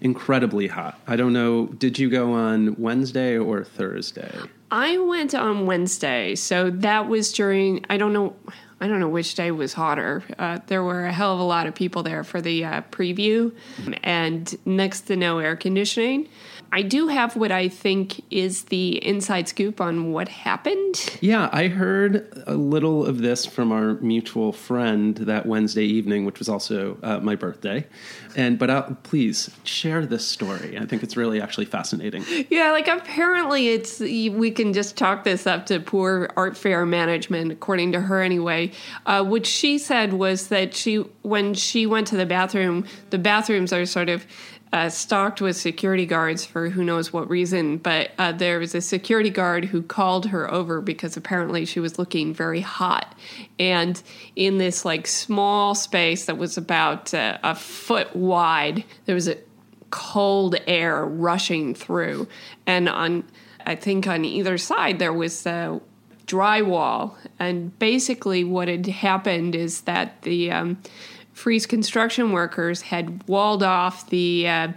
incredibly 0.00 0.66
hot. 0.66 0.98
I 1.06 1.16
don't 1.16 1.34
know. 1.34 1.66
Did 1.66 1.98
you 1.98 2.08
go 2.08 2.32
on 2.32 2.74
Wednesday 2.76 3.36
or 3.36 3.62
Thursday? 3.64 4.32
I 4.70 4.98
went 4.98 5.34
on 5.34 5.66
Wednesday, 5.66 6.34
so 6.34 6.70
that 6.70 7.08
was 7.08 7.32
during. 7.32 7.84
I 7.90 7.96
don't 7.96 8.12
know. 8.12 8.36
I 8.80 8.88
don't 8.88 9.00
know 9.00 9.08
which 9.08 9.34
day 9.34 9.50
was 9.50 9.74
hotter. 9.74 10.22
Uh, 10.38 10.60
there 10.66 10.82
were 10.82 11.04
a 11.04 11.12
hell 11.12 11.34
of 11.34 11.40
a 11.40 11.44
lot 11.44 11.66
of 11.66 11.74
people 11.74 12.02
there 12.02 12.24
for 12.24 12.40
the 12.40 12.64
uh, 12.64 12.82
preview, 12.90 13.54
and 14.02 14.56
next 14.64 15.02
to 15.02 15.16
no 15.16 15.38
air 15.38 15.54
conditioning. 15.56 16.28
I 16.72 16.82
do 16.82 17.08
have 17.08 17.34
what 17.34 17.50
I 17.50 17.68
think 17.68 18.22
is 18.30 18.64
the 18.64 19.04
inside 19.04 19.48
scoop 19.48 19.80
on 19.80 20.12
what 20.12 20.28
happened. 20.28 21.18
Yeah, 21.20 21.50
I 21.52 21.66
heard 21.66 22.32
a 22.46 22.54
little 22.54 23.04
of 23.04 23.18
this 23.18 23.44
from 23.44 23.72
our 23.72 23.94
mutual 23.94 24.52
friend 24.52 25.16
that 25.16 25.46
Wednesday 25.46 25.84
evening, 25.84 26.24
which 26.24 26.38
was 26.38 26.48
also 26.48 26.96
uh, 27.02 27.18
my 27.18 27.34
birthday. 27.34 27.86
And 28.36 28.56
but 28.56 28.70
uh, 28.70 28.82
please 29.02 29.50
share 29.64 30.06
this 30.06 30.24
story. 30.24 30.78
I 30.78 30.86
think 30.86 31.02
it's 31.02 31.16
really 31.16 31.40
actually 31.40 31.66
fascinating. 31.66 32.24
Yeah, 32.48 32.70
like 32.70 32.86
apparently 32.86 33.68
it's 33.70 33.98
we 33.98 34.50
can 34.52 34.72
just 34.72 34.96
chalk 34.96 35.24
this 35.24 35.48
up 35.48 35.66
to 35.66 35.80
poor 35.80 36.30
art 36.36 36.56
fair 36.56 36.86
management, 36.86 37.50
according 37.50 37.92
to 37.92 38.00
her 38.00 38.22
anyway. 38.22 38.69
Uh, 39.06 39.24
what 39.24 39.46
she 39.46 39.78
said 39.78 40.12
was 40.12 40.48
that 40.48 40.74
she, 40.74 40.96
when 41.22 41.54
she 41.54 41.86
went 41.86 42.06
to 42.08 42.16
the 42.16 42.26
bathroom, 42.26 42.84
the 43.10 43.18
bathrooms 43.18 43.72
are 43.72 43.86
sort 43.86 44.08
of 44.08 44.26
uh, 44.72 44.88
stocked 44.88 45.40
with 45.40 45.56
security 45.56 46.06
guards 46.06 46.44
for 46.44 46.68
who 46.68 46.84
knows 46.84 47.12
what 47.12 47.28
reason, 47.28 47.76
but 47.76 48.12
uh, 48.18 48.30
there 48.30 48.60
was 48.60 48.74
a 48.74 48.80
security 48.80 49.30
guard 49.30 49.64
who 49.64 49.82
called 49.82 50.26
her 50.26 50.50
over 50.50 50.80
because 50.80 51.16
apparently 51.16 51.64
she 51.64 51.80
was 51.80 51.98
looking 51.98 52.32
very 52.32 52.60
hot. 52.60 53.16
And 53.58 54.00
in 54.36 54.58
this 54.58 54.84
like 54.84 55.06
small 55.08 55.74
space 55.74 56.26
that 56.26 56.38
was 56.38 56.56
about 56.56 57.12
uh, 57.12 57.38
a 57.42 57.54
foot 57.54 58.14
wide, 58.14 58.84
there 59.06 59.14
was 59.14 59.26
a 59.26 59.38
cold 59.90 60.54
air 60.68 61.04
rushing 61.04 61.74
through, 61.74 62.28
and 62.64 62.88
on 62.88 63.24
I 63.66 63.74
think 63.74 64.06
on 64.06 64.24
either 64.24 64.56
side 64.56 65.00
there 65.00 65.12
was 65.12 65.44
a 65.46 65.80
drywall, 66.30 67.14
and 67.38 67.76
basically 67.78 68.44
what 68.44 68.68
had 68.68 68.86
happened 68.86 69.54
is 69.54 69.82
that 69.82 70.22
the 70.22 70.50
um, 70.52 70.78
Frieze 71.32 71.66
construction 71.66 72.32
workers 72.32 72.82
had 72.82 73.26
walled 73.26 73.62
off 73.62 74.08
the 74.10 74.46
uh, 74.46 74.68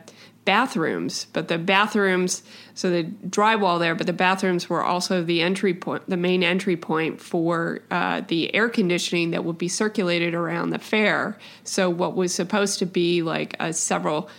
bathrooms, 0.45 1.27
but 1.33 1.48
the 1.48 1.57
bathrooms, 1.57 2.43
so 2.74 2.89
the 2.89 3.03
drywall 3.27 3.79
there, 3.79 3.95
but 3.95 4.07
the 4.07 4.13
bathrooms 4.13 4.69
were 4.69 4.83
also 4.83 5.24
the 5.24 5.41
entry 5.41 5.74
point, 5.74 6.10
the 6.10 6.17
main 6.17 6.43
entry 6.43 6.75
point 6.75 7.22
for 7.22 7.81
uh, 7.91 8.22
the 8.27 8.53
air 8.55 8.69
conditioning 8.69 9.31
that 9.31 9.45
would 9.45 9.57
be 9.57 9.67
circulated 9.67 10.33
around 10.33 10.72
the 10.72 10.79
fair. 10.79 11.38
So 11.63 11.89
what 11.89 12.15
was 12.15 12.33
supposed 12.33 12.79
to 12.79 12.86
be 12.86 13.22
like 13.22 13.55
a 13.60 13.74
several 13.74 14.29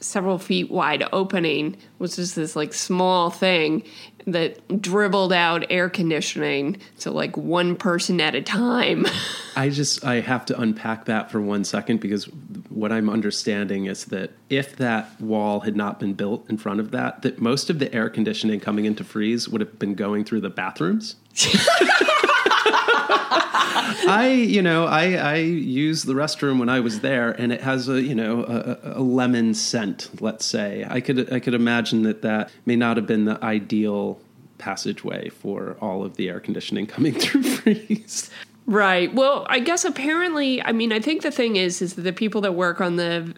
several 0.00 0.38
feet 0.38 0.70
wide 0.70 1.04
opening 1.12 1.76
was 1.98 2.16
just 2.16 2.34
this 2.34 2.56
like 2.56 2.72
small 2.72 3.30
thing 3.30 3.84
that 4.26 4.80
dribbled 4.80 5.32
out 5.32 5.64
air 5.70 5.88
conditioning 5.88 6.78
to 6.98 7.10
like 7.10 7.36
one 7.36 7.76
person 7.76 8.20
at 8.20 8.34
a 8.34 8.42
time. 8.42 9.06
I 9.56 9.68
just 9.68 10.04
I 10.04 10.20
have 10.20 10.44
to 10.46 10.60
unpack 10.60 11.06
that 11.06 11.30
for 11.30 11.40
one 11.40 11.64
second 11.64 12.00
because 12.00 12.24
what 12.68 12.92
I'm 12.92 13.10
understanding 13.10 13.86
is 13.86 14.06
that 14.06 14.32
if 14.48 14.76
that 14.76 15.20
wall 15.20 15.60
had 15.60 15.76
not 15.76 16.00
been 16.00 16.14
built 16.14 16.48
in 16.48 16.56
front 16.56 16.80
of 16.80 16.90
that, 16.92 17.22
that 17.22 17.40
most 17.40 17.70
of 17.70 17.78
the 17.78 17.92
air 17.94 18.08
conditioning 18.08 18.60
coming 18.60 18.84
into 18.84 19.04
Frieze 19.04 19.48
would 19.48 19.60
have 19.60 19.78
been 19.78 19.94
going 19.94 20.24
through 20.24 20.40
the 20.40 20.50
bathrooms. 20.50 21.16
I, 24.06 24.28
you 24.28 24.62
know, 24.62 24.86
I, 24.86 25.14
I 25.14 25.36
used 25.36 26.06
the 26.06 26.14
restroom 26.14 26.58
when 26.58 26.68
I 26.68 26.80
was 26.80 27.00
there, 27.00 27.30
and 27.30 27.52
it 27.52 27.60
has 27.60 27.88
a, 27.88 28.00
you 28.00 28.14
know, 28.14 28.44
a, 28.44 28.98
a, 28.98 29.02
lemon 29.02 29.54
scent. 29.54 30.10
Let's 30.20 30.44
say 30.44 30.86
I 30.88 31.00
could, 31.00 31.32
I 31.32 31.40
could 31.40 31.54
imagine 31.54 32.02
that 32.04 32.22
that 32.22 32.50
may 32.66 32.76
not 32.76 32.96
have 32.96 33.06
been 33.06 33.24
the 33.24 33.42
ideal 33.44 34.20
passageway 34.58 35.30
for 35.30 35.76
all 35.80 36.04
of 36.04 36.16
the 36.16 36.28
air 36.28 36.40
conditioning 36.40 36.86
coming 36.86 37.14
through 37.18 37.42
Frieze. 37.42 38.30
Right. 38.66 39.12
Well, 39.12 39.46
I 39.48 39.58
guess 39.58 39.84
apparently, 39.84 40.62
I 40.62 40.70
mean, 40.70 40.92
I 40.92 41.00
think 41.00 41.22
the 41.22 41.32
thing 41.32 41.56
is, 41.56 41.82
is 41.82 41.94
that 41.94 42.02
the 42.02 42.12
people 42.12 42.40
that 42.42 42.52
work 42.52 42.80
on 42.80 42.96
the 42.96 43.34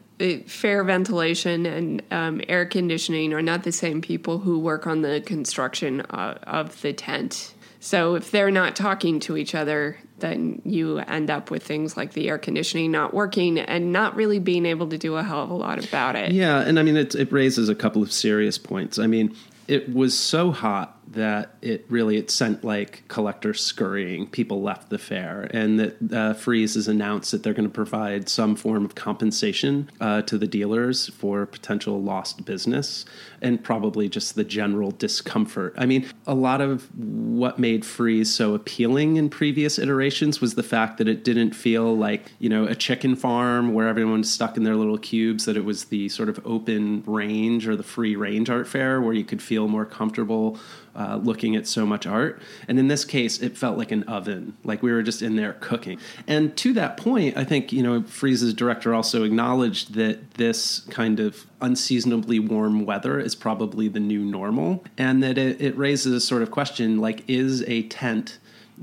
fair 0.46 0.84
ventilation 0.84 1.64
and 1.64 2.02
um, 2.10 2.40
air 2.48 2.66
conditioning 2.66 3.32
are 3.32 3.40
not 3.40 3.62
the 3.62 3.72
same 3.72 4.02
people 4.02 4.38
who 4.38 4.58
work 4.58 4.86
on 4.86 5.02
the 5.02 5.22
construction 5.22 6.02
uh, 6.02 6.38
of 6.42 6.80
the 6.82 6.92
tent. 6.92 7.54
So 7.82 8.14
if 8.14 8.30
they're 8.30 8.52
not 8.52 8.76
talking 8.76 9.18
to 9.20 9.36
each 9.36 9.56
other, 9.56 9.98
then 10.20 10.62
you 10.64 10.98
end 10.98 11.30
up 11.30 11.50
with 11.50 11.64
things 11.64 11.96
like 11.96 12.12
the 12.12 12.28
air 12.28 12.38
conditioning 12.38 12.92
not 12.92 13.12
working 13.12 13.58
and 13.58 13.92
not 13.92 14.14
really 14.14 14.38
being 14.38 14.66
able 14.66 14.88
to 14.90 14.98
do 14.98 15.16
a 15.16 15.22
hell 15.24 15.42
of 15.42 15.50
a 15.50 15.54
lot 15.54 15.84
about 15.84 16.14
it. 16.14 16.30
Yeah, 16.30 16.60
and 16.60 16.78
I 16.78 16.84
mean 16.84 16.96
it, 16.96 17.16
it 17.16 17.32
raises 17.32 17.68
a 17.68 17.74
couple 17.74 18.00
of 18.00 18.12
serious 18.12 18.56
points. 18.56 19.00
I 19.00 19.08
mean, 19.08 19.34
it 19.66 19.92
was 19.92 20.16
so 20.16 20.52
hot 20.52 20.96
that 21.12 21.54
it 21.62 21.84
really 21.88 22.16
it 22.16 22.30
sent 22.30 22.64
like 22.64 23.06
collectors 23.08 23.60
scurrying. 23.60 24.26
People 24.26 24.62
left 24.62 24.90
the 24.90 24.98
fair, 24.98 25.48
and 25.52 25.78
that 25.78 26.12
uh, 26.12 26.34
Frieze 26.34 26.74
has 26.74 26.88
announced 26.88 27.30
that 27.32 27.42
they're 27.42 27.54
going 27.54 27.68
to 27.68 27.74
provide 27.74 28.28
some 28.28 28.56
form 28.56 28.84
of 28.84 28.94
compensation 28.94 29.90
uh, 30.00 30.22
to 30.22 30.38
the 30.38 30.46
dealers 30.46 31.08
for 31.08 31.46
potential 31.46 32.02
lost 32.02 32.44
business 32.44 33.04
and 33.40 33.62
probably 33.62 34.08
just 34.08 34.34
the 34.36 34.44
general 34.44 34.92
discomfort. 34.92 35.74
I 35.76 35.86
mean, 35.86 36.06
a 36.26 36.34
lot 36.34 36.60
of 36.60 36.88
what 36.96 37.58
made 37.58 37.84
Frieze 37.84 38.32
so 38.32 38.54
appealing 38.54 39.16
in 39.16 39.28
previous 39.28 39.78
iterations 39.78 40.40
was 40.40 40.54
the 40.54 40.62
fact 40.62 40.98
that 40.98 41.08
it 41.08 41.24
didn't 41.24 41.52
feel 41.52 41.96
like 41.96 42.32
you 42.38 42.48
know 42.48 42.64
a 42.64 42.74
chicken 42.74 43.16
farm 43.16 43.74
where 43.74 43.88
everyone's 43.88 44.30
stuck 44.30 44.56
in 44.56 44.62
their 44.62 44.76
little 44.76 44.98
cubes. 44.98 45.44
That 45.44 45.56
it 45.56 45.64
was 45.64 45.86
the 45.86 46.08
sort 46.08 46.28
of 46.28 46.40
open 46.46 47.02
range 47.06 47.68
or 47.68 47.76
the 47.76 47.82
free 47.82 48.16
range 48.16 48.48
art 48.48 48.66
fair 48.66 49.00
where 49.00 49.12
you 49.12 49.24
could 49.24 49.42
feel 49.42 49.68
more 49.68 49.84
comfortable 49.84 50.58
uh, 50.94 51.16
looking 51.22 51.56
at 51.56 51.66
so 51.66 51.86
much 51.86 52.06
art. 52.06 52.40
And 52.68 52.78
in 52.78 52.88
this 52.88 53.04
case, 53.04 53.40
it 53.40 53.56
felt 53.56 53.78
like 53.78 53.92
an 53.92 54.02
oven, 54.04 54.56
like 54.64 54.82
we 54.82 54.92
were 54.92 55.02
just 55.02 55.22
in 55.22 55.36
there 55.36 55.54
cooking. 55.54 55.98
And 56.26 56.56
to 56.58 56.72
that 56.74 56.96
point, 56.96 57.36
I 57.36 57.44
think, 57.44 57.72
you 57.72 57.82
know, 57.82 58.02
Frieze's 58.02 58.54
director 58.54 58.94
also 58.94 59.24
acknowledged 59.24 59.94
that 59.94 60.34
this 60.34 60.80
kind 60.90 61.20
of 61.20 61.46
unseasonably 61.60 62.38
warm 62.38 62.84
weather 62.84 63.18
is 63.18 63.34
probably 63.34 63.88
the 63.88 64.00
new 64.00 64.24
normal, 64.24 64.84
and 64.98 65.22
that 65.22 65.38
it, 65.38 65.60
it 65.60 65.76
raises 65.76 66.12
a 66.12 66.20
sort 66.20 66.42
of 66.42 66.50
question 66.50 66.98
like, 66.98 67.24
is 67.28 67.62
a 67.62 67.84
tent 67.84 68.38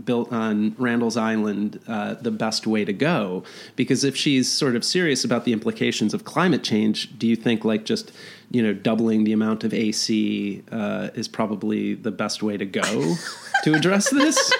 built 0.06 0.32
on 0.32 0.76
Randall's 0.78 1.18
Island 1.18 1.80
uh, 1.88 2.14
the 2.14 2.32
best 2.32 2.66
way 2.66 2.86
to 2.86 2.94
go? 2.94 3.44
Because 3.76 4.04
if 4.04 4.16
she's 4.16 4.50
sort 4.50 4.76
of 4.76 4.86
serious 4.86 5.26
about 5.26 5.46
the 5.46 5.52
implications 5.52 6.14
of 6.14 6.24
climate 6.24 6.64
change, 6.64 7.18
do 7.20 7.28
you 7.28 7.36
think 7.36 7.66
like 7.66 7.86
just 7.86 8.12
you 8.52 8.62
know 8.62 8.74
doubling 8.74 9.24
the 9.24 9.34
amount 9.34 9.64
of 9.64 9.74
AC 9.74 10.64
uh, 10.72 11.10
is 11.14 11.28
probably 11.28 11.94
the 11.94 12.12
best 12.12 12.42
way 12.42 12.58
to 12.58 12.66
go 12.66 12.82
to 13.64 13.74
address 13.74 14.10
this? 14.10 14.52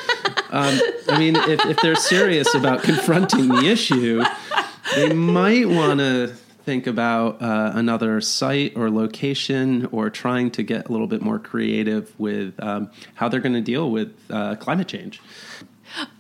Um, 0.52 0.80
I 1.10 1.18
mean, 1.20 1.36
if, 1.36 1.66
if 1.66 1.78
they're 1.82 1.96
serious 1.96 2.54
about 2.56 2.84
confronting 2.84 3.50
the 3.50 3.68
issue, 3.68 4.24
they 4.96 5.14
might 5.14 5.68
want 5.68 6.00
to 6.00 6.34
think 6.70 6.88
about 6.88 7.42
uh, 7.42 7.72
another 7.74 8.22
site 8.22 8.76
or 8.76 8.92
location 8.92 9.88
or 9.92 10.10
trying 10.10 10.52
to 10.52 10.62
get 10.62 10.88
a 10.88 10.92
little 10.92 11.08
bit 11.08 11.22
more 11.22 11.40
creative 11.40 12.14
with 12.20 12.54
um, 12.62 12.92
how 13.16 13.28
they're 13.28 13.40
going 13.40 13.54
to 13.54 13.62
deal 13.62 13.90
with 13.90 14.16
uh, 14.30 14.56
climate 14.58 14.88
change. 14.88 15.22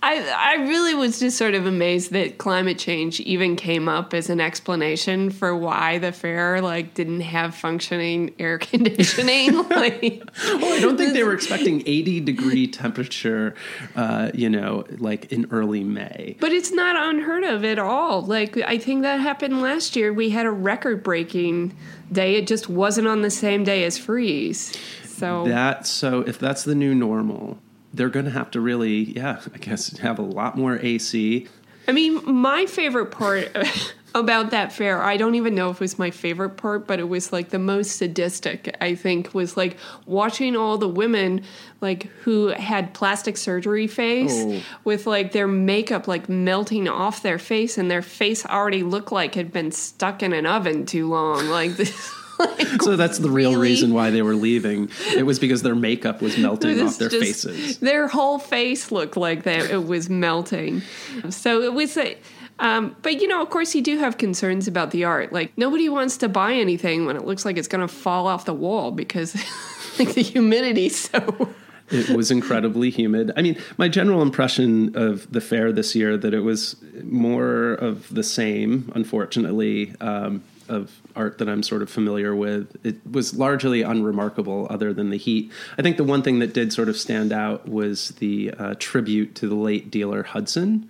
I 0.02 0.30
I 0.30 0.56
really 0.68 0.94
was 0.94 1.20
just 1.20 1.38
sort 1.38 1.54
of 1.54 1.66
amazed 1.66 2.12
that 2.12 2.38
climate 2.38 2.78
change 2.78 3.20
even 3.22 3.56
came 3.56 3.88
up 3.88 4.14
as 4.14 4.30
an 4.30 4.40
explanation 4.40 5.30
for 5.30 5.56
why 5.56 5.98
the 5.98 6.12
fair 6.12 6.62
like 6.62 6.94
didn't 6.94 7.22
have 7.22 7.56
functioning 7.56 8.34
air 8.40 8.58
conditioning. 8.60 9.56
like, 9.70 10.24
well, 10.44 10.74
I 10.74 10.80
don't 10.80 10.98
think 10.98 11.14
they 11.14 11.24
were 11.24 11.34
expecting 11.40 11.84
80 11.86 12.22
degree 12.22 12.68
temperature, 12.68 13.56
uh, 13.96 14.32
you 14.34 14.50
know, 14.50 14.86
like 14.98 15.32
in 15.32 15.48
early 15.52 15.84
May. 15.84 16.38
But 16.40 16.52
it's 16.52 16.72
not 16.72 16.96
unheard 16.96 17.44
of 17.44 17.64
at 17.64 17.80
all. 17.80 18.22
Like 18.22 18.58
I 18.58 18.78
think 18.78 19.04
that 19.04 19.20
happened 19.20 19.62
last 19.62 19.96
year. 19.96 20.14
We 20.14 20.30
had 20.30 20.46
a 20.46 20.52
record 20.52 21.04
breaking 21.04 21.76
day. 22.12 22.36
It 22.36 22.48
just 22.48 22.70
wasn't 22.70 23.08
on 23.08 23.22
the 23.22 23.30
same 23.32 23.64
day 23.64 23.84
as 23.84 23.98
Frieze. 23.98 24.78
So 25.06 25.44
that 25.46 25.86
so 25.86 26.22
if 26.22 26.40
that's 26.40 26.64
the 26.64 26.76
new 26.76 26.96
normal 26.96 27.60
they're 27.94 28.10
going 28.10 28.26
to 28.26 28.32
have 28.32 28.52
to 28.52 28.62
really, 28.62 29.16
yeah, 29.16 29.42
I 29.54 29.58
guess 29.58 29.98
have 30.00 30.20
a 30.20 30.24
lot 30.24 30.58
more 30.58 30.80
AC. 30.80 31.48
I 31.88 31.92
mean, 31.92 32.22
my 32.32 32.68
favorite 32.68 33.08
part 33.08 33.50
about 34.16 34.52
that 34.52 34.72
fair, 34.72 35.02
I 35.02 35.18
don't 35.18 35.36
even 35.36 35.56
know 35.56 35.72
if 35.72 35.78
it 35.78 35.82
was 35.82 35.98
my 35.98 36.12
favorite 36.12 36.52
part, 36.52 36.86
but 36.86 37.00
it 37.00 37.10
was 37.10 37.34
like 37.34 37.50
the 37.50 37.60
most 37.60 37.98
sadistic, 37.98 38.76
I 38.80 38.94
think, 38.94 39.34
was 39.34 39.58
like 39.58 39.78
watching 40.06 40.56
all 40.56 40.78
the 40.78 40.88
women 40.88 41.44
like 41.82 42.04
who 42.22 42.48
had 42.48 42.94
plastic 42.94 43.38
surgery 43.38 43.88
face 43.88 44.34
oh. 44.36 44.62
with 44.84 45.08
like 45.08 45.32
their 45.32 45.48
makeup 45.48 46.08
like 46.08 46.30
melting 46.30 46.88
off 46.88 47.24
their 47.24 47.40
face 47.40 47.78
and 47.78 47.90
their 47.90 48.02
face 48.02 48.46
already 48.46 48.84
looked 48.84 49.12
like 49.12 49.36
had 49.36 49.52
been 49.52 49.72
stuck 49.72 50.22
in 50.22 50.34
an 50.34 50.46
oven 50.46 50.86
too 50.86 51.10
long. 51.10 51.48
Like 51.48 51.76
this 51.78 52.14
like, 52.40 52.82
so 52.82 52.96
that's 52.96 53.20
the 53.20 53.30
real 53.30 53.52
really? 53.52 53.70
reason 53.70 53.94
why 53.94 54.10
they 54.10 54.22
were 54.22 54.36
leaving. 54.36 54.90
It 55.16 55.24
was 55.24 55.40
because 55.40 55.62
their 55.62 55.76
makeup 55.76 56.22
was 56.22 56.38
melting 56.38 56.80
off 56.82 56.98
their 56.98 57.10
just, 57.10 57.46
faces. 57.46 57.78
Their 57.80 58.08
whole 58.08 58.40
face 58.40 58.92
looked 58.92 59.18
like 59.18 59.44
that 59.44 59.70
it 59.70 59.86
was 59.86 60.10
melting. 60.10 60.82
So 61.30 61.62
it 61.62 61.74
was 61.74 61.98
a. 61.98 62.18
Um, 62.60 62.96
but 63.02 63.22
you 63.22 63.28
know, 63.28 63.42
of 63.42 63.50
course, 63.50 63.74
you 63.74 63.82
do 63.82 63.98
have 64.00 64.18
concerns 64.18 64.68
about 64.68 64.92
the 64.92 65.06
art. 65.06 65.32
Like 65.32 65.58
nobody 65.58 65.90
wants 65.90 66.18
to 66.18 66.30
buy 66.30 66.54
anything 66.54 67.06
when 67.06 67.16
it 67.16 67.26
looks 67.26 67.46
like 67.46 67.58
it's 67.58 67.70
going 67.70 67.88
to 67.88 67.94
fall 67.94 68.28
off 68.28 68.46
the 68.46 68.54
wall 68.54 68.92
because 68.92 69.36
like 70.00 70.14
the 70.14 70.22
humidity 70.22 70.90
so 70.90 71.50
it 71.90 72.10
was 72.10 72.32
incredibly 72.32 72.90
humid. 72.90 73.32
I 73.36 73.42
mean, 73.42 73.58
my 73.78 73.88
general 73.88 74.22
impression 74.22 74.96
of 74.96 75.32
the 75.32 75.42
fair 75.42 75.72
this 75.72 75.96
year 75.96 76.18
that 76.18 76.34
it 76.34 76.42
was 76.42 76.76
more 77.04 77.74
of 77.74 78.14
the 78.14 78.24
same, 78.24 78.92
unfortunately. 78.94 79.96
Um, 80.02 80.44
of 80.68 81.02
art 81.16 81.38
that 81.40 81.50
I'm 81.50 81.64
sort 81.64 81.82
of 81.82 81.90
familiar 81.90 82.36
with. 82.36 82.76
It 82.86 83.00
was 83.10 83.34
largely 83.34 83.82
unremarkable, 83.82 84.68
other 84.70 84.94
than 84.94 85.10
the 85.10 85.18
heat. 85.18 85.52
I 85.78 85.82
think 85.82 85.98
the 85.98 86.04
one 86.04 86.22
thing 86.22 86.40
that 86.40 86.54
did 86.54 86.74
sort 86.74 86.90
of 86.90 86.98
stand 86.98 87.32
out 87.32 87.68
was 87.68 88.10
the 88.20 88.52
uh, 88.58 88.76
tribute 88.80 89.36
to 89.36 89.48
the 89.48 89.56
late 89.56 89.92
dealer 89.92 90.24
Hudson. 90.24 90.90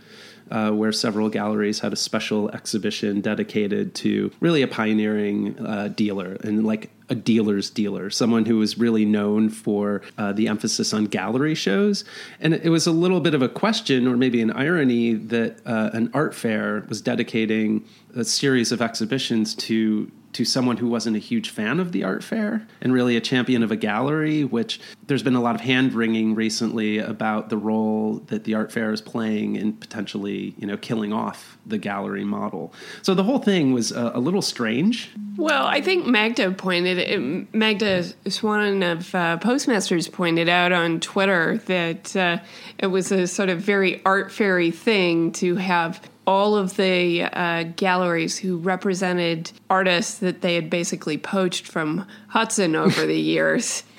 Uh, 0.52 0.72
where 0.72 0.92
several 0.92 1.30
galleries 1.30 1.80
had 1.80 1.94
a 1.94 1.96
special 1.96 2.50
exhibition 2.52 3.22
dedicated 3.22 3.96
to 3.96 4.32
really 4.40 4.62
a 4.62 4.68
pioneering 4.68 5.58
uh, 5.66 5.88
dealer 5.90 6.38
and 6.44 6.66
like 6.66 6.90
a 7.10 7.16
dealer's 7.16 7.70
dealer, 7.70 8.10
someone 8.10 8.46
who 8.46 8.58
was 8.58 8.78
really 8.78 9.04
known 9.04 9.50
for 9.50 10.02
uh, 10.18 10.32
the 10.32 10.48
emphasis 10.48 10.94
on 10.94 11.06
gallery 11.06 11.56
shows. 11.56 12.06
And 12.40 12.54
it 12.54 12.70
was 12.70 12.86
a 12.86 12.92
little 12.92 13.20
bit 13.20 13.34
of 13.34 13.42
a 13.42 13.50
question, 13.50 14.08
or 14.08 14.16
maybe 14.16 14.42
an 14.42 14.52
irony, 14.52 15.16
that 15.16 15.60
uh, 15.66 15.90
an 15.94 16.12
art 16.14 16.36
fair 16.36 16.86
was 16.88 17.02
dedicating 17.02 17.84
a 18.16 18.24
series 18.24 18.72
of 18.72 18.82
exhibitions 18.82 19.56
to 19.56 20.12
to 20.34 20.46
someone 20.46 20.78
who 20.78 20.88
wasn't 20.88 21.16
a 21.16 21.20
huge 21.20 21.50
fan 21.50 21.80
of 21.80 21.92
the 21.92 22.04
art 22.04 22.24
fair 22.24 22.68
and 22.82 22.94
really 22.94 23.18
a 23.18 23.22
champion 23.22 23.64
of 23.64 23.72
a 23.72 23.76
gallery, 23.76 24.44
which 24.44 24.80
there's 25.08 25.24
been 25.24 25.36
a 25.36 25.42
lot 25.42 25.56
of 25.56 25.62
hand 25.62 25.94
wringing 25.94 26.36
recently 26.36 27.00
about 27.00 27.50
the 27.50 27.58
role 27.58 28.22
that 28.28 28.44
the 28.44 28.54
art 28.54 28.72
fair 28.72 28.92
is 28.92 29.02
playing 29.02 29.56
in 29.56 29.74
potentially, 29.74 30.54
you 30.58 30.68
know, 30.68 30.78
killing 30.78 31.12
off 31.12 31.58
the 31.66 31.78
gallery 31.78 32.24
model. 32.24 32.74
So 33.02 33.14
the 33.14 33.24
whole 33.24 33.40
thing 33.40 33.74
was 33.74 33.92
a, 33.92 34.12
a 34.16 34.20
little 34.20 34.42
strange. 34.42 35.10
Well, 35.38 35.66
I 35.66 35.82
think 35.82 36.06
Magda 36.06 36.52
pointed 36.52 36.98
it, 36.98 37.54
Magda 37.54 38.04
Sawon 38.26 38.92
of 38.92 39.16
uh, 39.16 39.38
Postmasters 39.38 40.08
pointed 40.08 40.50
out 40.50 40.72
on 40.72 41.00
Twitter 41.00 41.58
that 41.66 42.16
uh, 42.16 42.38
it 42.78 42.88
was 42.88 43.12
a 43.12 43.26
sort 43.26 43.50
of 43.50 43.62
very 43.62 44.04
art 44.06 44.32
fairy 44.32 44.72
thing 44.72 45.32
to 45.34 45.56
have 45.56 46.02
all 46.28 46.56
of 46.56 46.76
the 46.78 47.24
uh, 47.24 47.64
galleries 47.76 48.38
who 48.38 48.58
represented 48.58 49.52
artists 49.70 50.20
that 50.20 50.42
they 50.42 50.56
had 50.56 50.70
basically 50.70 51.18
poached 51.18 51.66
from 51.66 52.06
Hudson 52.28 52.76
over 52.76 53.06
the 53.06 53.20
years 53.20 53.84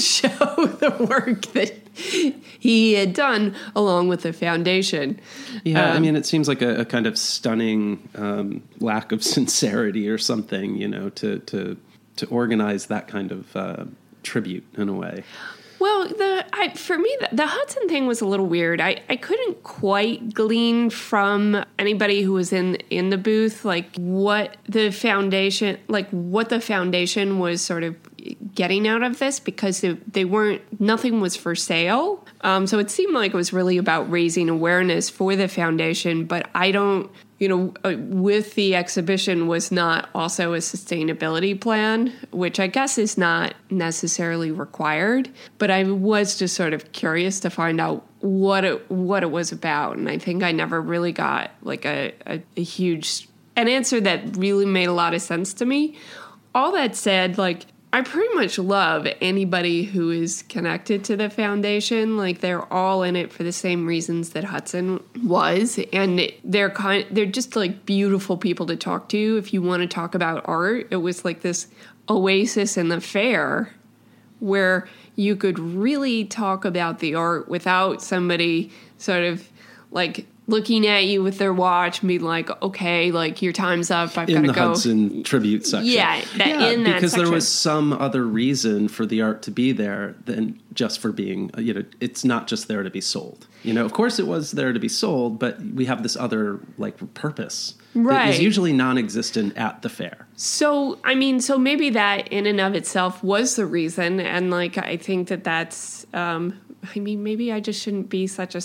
show 0.00 0.28
the 0.28 1.06
work 1.08 1.42
that 1.52 1.74
he 2.58 2.94
had 2.94 3.12
done 3.14 3.54
along 3.74 4.08
with 4.08 4.22
the 4.22 4.32
foundation. 4.32 5.18
Yeah, 5.64 5.90
um, 5.90 5.96
I 5.96 6.00
mean, 6.00 6.16
it 6.16 6.26
seems 6.26 6.48
like 6.48 6.62
a, 6.62 6.80
a 6.80 6.84
kind 6.84 7.06
of 7.06 7.16
stunning 7.16 8.08
um, 8.14 8.62
lack 8.80 9.12
of 9.12 9.22
sincerity 9.24 10.08
or 10.08 10.18
something, 10.18 10.76
you 10.76 10.88
know, 10.88 11.10
to 11.10 11.38
to 11.40 11.76
to 12.16 12.26
organize 12.26 12.86
that 12.86 13.08
kind 13.08 13.32
of 13.32 13.56
uh, 13.56 13.84
tribute 14.22 14.64
in 14.76 14.88
a 14.88 14.94
way. 14.94 15.24
Well, 15.78 16.08
the 16.08 16.46
I, 16.52 16.72
for 16.74 16.96
me, 16.98 17.14
the, 17.20 17.36
the, 17.36 17.46
Hudson 17.46 17.88
thing 17.88 18.06
was 18.06 18.20
a 18.20 18.26
little 18.26 18.46
weird. 18.46 18.80
I, 18.80 19.02
I 19.08 19.16
couldn't 19.16 19.62
quite 19.62 20.32
glean 20.32 20.90
from 20.90 21.64
anybody 21.78 22.22
who 22.22 22.32
was 22.32 22.52
in 22.52 22.76
in 22.90 23.10
the 23.10 23.18
booth 23.18 23.64
like 23.64 23.94
what 23.96 24.56
the 24.68 24.90
foundation, 24.90 25.78
like 25.88 26.08
what 26.10 26.48
the 26.48 26.60
foundation 26.60 27.38
was 27.38 27.62
sort 27.62 27.84
of 27.84 27.96
getting 28.54 28.88
out 28.88 29.02
of 29.02 29.18
this 29.18 29.38
because 29.38 29.80
they, 29.80 29.92
they 29.92 30.24
weren't 30.24 30.62
nothing 30.80 31.20
was 31.20 31.36
for 31.36 31.54
sale. 31.54 32.24
Um, 32.40 32.66
so 32.66 32.78
it 32.78 32.90
seemed 32.90 33.14
like 33.14 33.32
it 33.32 33.36
was 33.36 33.52
really 33.52 33.76
about 33.76 34.10
raising 34.10 34.48
awareness 34.48 35.10
for 35.10 35.36
the 35.36 35.48
foundation. 35.48 36.24
But 36.24 36.48
I 36.54 36.70
don't 36.70 37.10
you 37.38 37.48
know, 37.48 37.74
uh, 37.84 37.94
with 37.98 38.54
the 38.54 38.74
exhibition 38.74 39.46
was 39.46 39.70
not 39.70 40.08
also 40.14 40.54
a 40.54 40.58
sustainability 40.58 41.58
plan, 41.60 42.12
which 42.30 42.58
I 42.58 42.66
guess 42.66 42.96
is 42.96 43.18
not 43.18 43.54
necessarily 43.70 44.50
required. 44.50 45.28
But 45.58 45.70
I 45.70 45.84
was 45.84 46.38
just 46.38 46.54
sort 46.54 46.72
of 46.72 46.92
curious 46.92 47.40
to 47.40 47.50
find 47.50 47.80
out 47.80 48.06
what 48.20 48.64
it 48.64 48.90
what 48.90 49.22
it 49.22 49.30
was 49.30 49.52
about, 49.52 49.96
and 49.98 50.08
I 50.08 50.18
think 50.18 50.42
I 50.42 50.52
never 50.52 50.80
really 50.80 51.12
got 51.12 51.50
like 51.62 51.84
a, 51.84 52.14
a, 52.26 52.42
a 52.56 52.62
huge 52.62 53.28
an 53.54 53.68
answer 53.68 54.00
that 54.00 54.36
really 54.36 54.66
made 54.66 54.88
a 54.88 54.92
lot 54.92 55.14
of 55.14 55.20
sense 55.20 55.52
to 55.54 55.66
me. 55.66 55.96
All 56.54 56.72
that 56.72 56.96
said, 56.96 57.36
like 57.36 57.66
I 57.96 58.02
pretty 58.02 58.34
much 58.34 58.58
love 58.58 59.08
anybody 59.22 59.84
who 59.84 60.10
is 60.10 60.42
connected 60.50 61.02
to 61.04 61.16
the 61.16 61.30
foundation. 61.30 62.18
Like 62.18 62.40
they're 62.40 62.70
all 62.70 63.02
in 63.02 63.16
it 63.16 63.32
for 63.32 63.42
the 63.42 63.52
same 63.52 63.86
reasons 63.86 64.30
that 64.30 64.44
Hudson 64.44 65.02
was, 65.24 65.80
and 65.94 66.30
they're 66.44 66.68
kind. 66.68 67.06
They're 67.10 67.24
just 67.24 67.56
like 67.56 67.86
beautiful 67.86 68.36
people 68.36 68.66
to 68.66 68.76
talk 68.76 69.08
to. 69.08 69.38
If 69.38 69.54
you 69.54 69.62
want 69.62 69.80
to 69.80 69.88
talk 69.88 70.14
about 70.14 70.46
art, 70.46 70.88
it 70.90 70.96
was 70.96 71.24
like 71.24 71.40
this 71.40 71.68
oasis 72.06 72.76
in 72.76 72.90
the 72.90 73.00
fair 73.00 73.72
where 74.40 74.86
you 75.14 75.34
could 75.34 75.58
really 75.58 76.26
talk 76.26 76.66
about 76.66 76.98
the 76.98 77.14
art 77.14 77.48
without 77.48 78.02
somebody 78.02 78.70
sort 78.98 79.24
of 79.24 79.48
like 79.90 80.26
looking 80.48 80.86
at 80.86 81.06
you 81.06 81.22
with 81.22 81.38
their 81.38 81.52
watch 81.52 82.00
and 82.00 82.08
being 82.08 82.22
like, 82.22 82.50
okay, 82.62 83.10
like 83.10 83.42
your 83.42 83.52
time's 83.52 83.90
up. 83.90 84.16
I've 84.16 84.28
got 84.28 84.28
to 84.28 84.32
go. 84.34 84.38
In 84.38 84.46
the 84.46 84.52
Hudson 84.52 85.22
tribute 85.24 85.66
section. 85.66 85.90
Yeah, 85.90 86.20
that, 86.36 86.46
yeah 86.46 86.66
in 86.68 86.84
that 86.84 86.94
because 86.94 87.12
section. 87.12 87.24
there 87.24 87.34
was 87.34 87.48
some 87.48 87.92
other 87.92 88.24
reason 88.24 88.88
for 88.88 89.06
the 89.06 89.22
art 89.22 89.42
to 89.42 89.50
be 89.50 89.72
there 89.72 90.14
than 90.24 90.60
just 90.72 91.00
for 91.00 91.10
being, 91.10 91.50
you 91.58 91.74
know, 91.74 91.84
it's 92.00 92.24
not 92.24 92.46
just 92.46 92.68
there 92.68 92.82
to 92.82 92.90
be 92.90 93.00
sold. 93.00 93.46
You 93.62 93.72
know, 93.72 93.84
of 93.84 93.92
course 93.92 94.18
it 94.18 94.26
was 94.26 94.52
there 94.52 94.72
to 94.72 94.78
be 94.78 94.88
sold, 94.88 95.38
but 95.38 95.60
we 95.60 95.86
have 95.86 96.02
this 96.02 96.16
other 96.16 96.60
like 96.78 97.14
purpose. 97.14 97.74
Right. 97.94 98.28
Is 98.28 98.40
usually 98.40 98.74
non-existent 98.74 99.56
at 99.56 99.80
the 99.80 99.88
fair. 99.88 100.28
So, 100.36 100.98
I 101.02 101.14
mean, 101.14 101.40
so 101.40 101.58
maybe 101.58 101.88
that 101.90 102.28
in 102.28 102.46
and 102.46 102.60
of 102.60 102.74
itself 102.74 103.24
was 103.24 103.56
the 103.56 103.64
reason, 103.64 104.20
and 104.20 104.50
like 104.50 104.76
I 104.76 104.98
think 104.98 105.28
that 105.28 105.44
that's. 105.44 106.06
Um, 106.12 106.60
I 106.94 106.98
mean, 106.98 107.22
maybe 107.22 107.50
I 107.50 107.58
just 107.58 107.82
shouldn't 107.82 108.10
be 108.10 108.26
such 108.26 108.54
a 108.54 108.60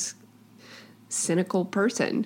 cynical 1.11 1.65
person. 1.65 2.25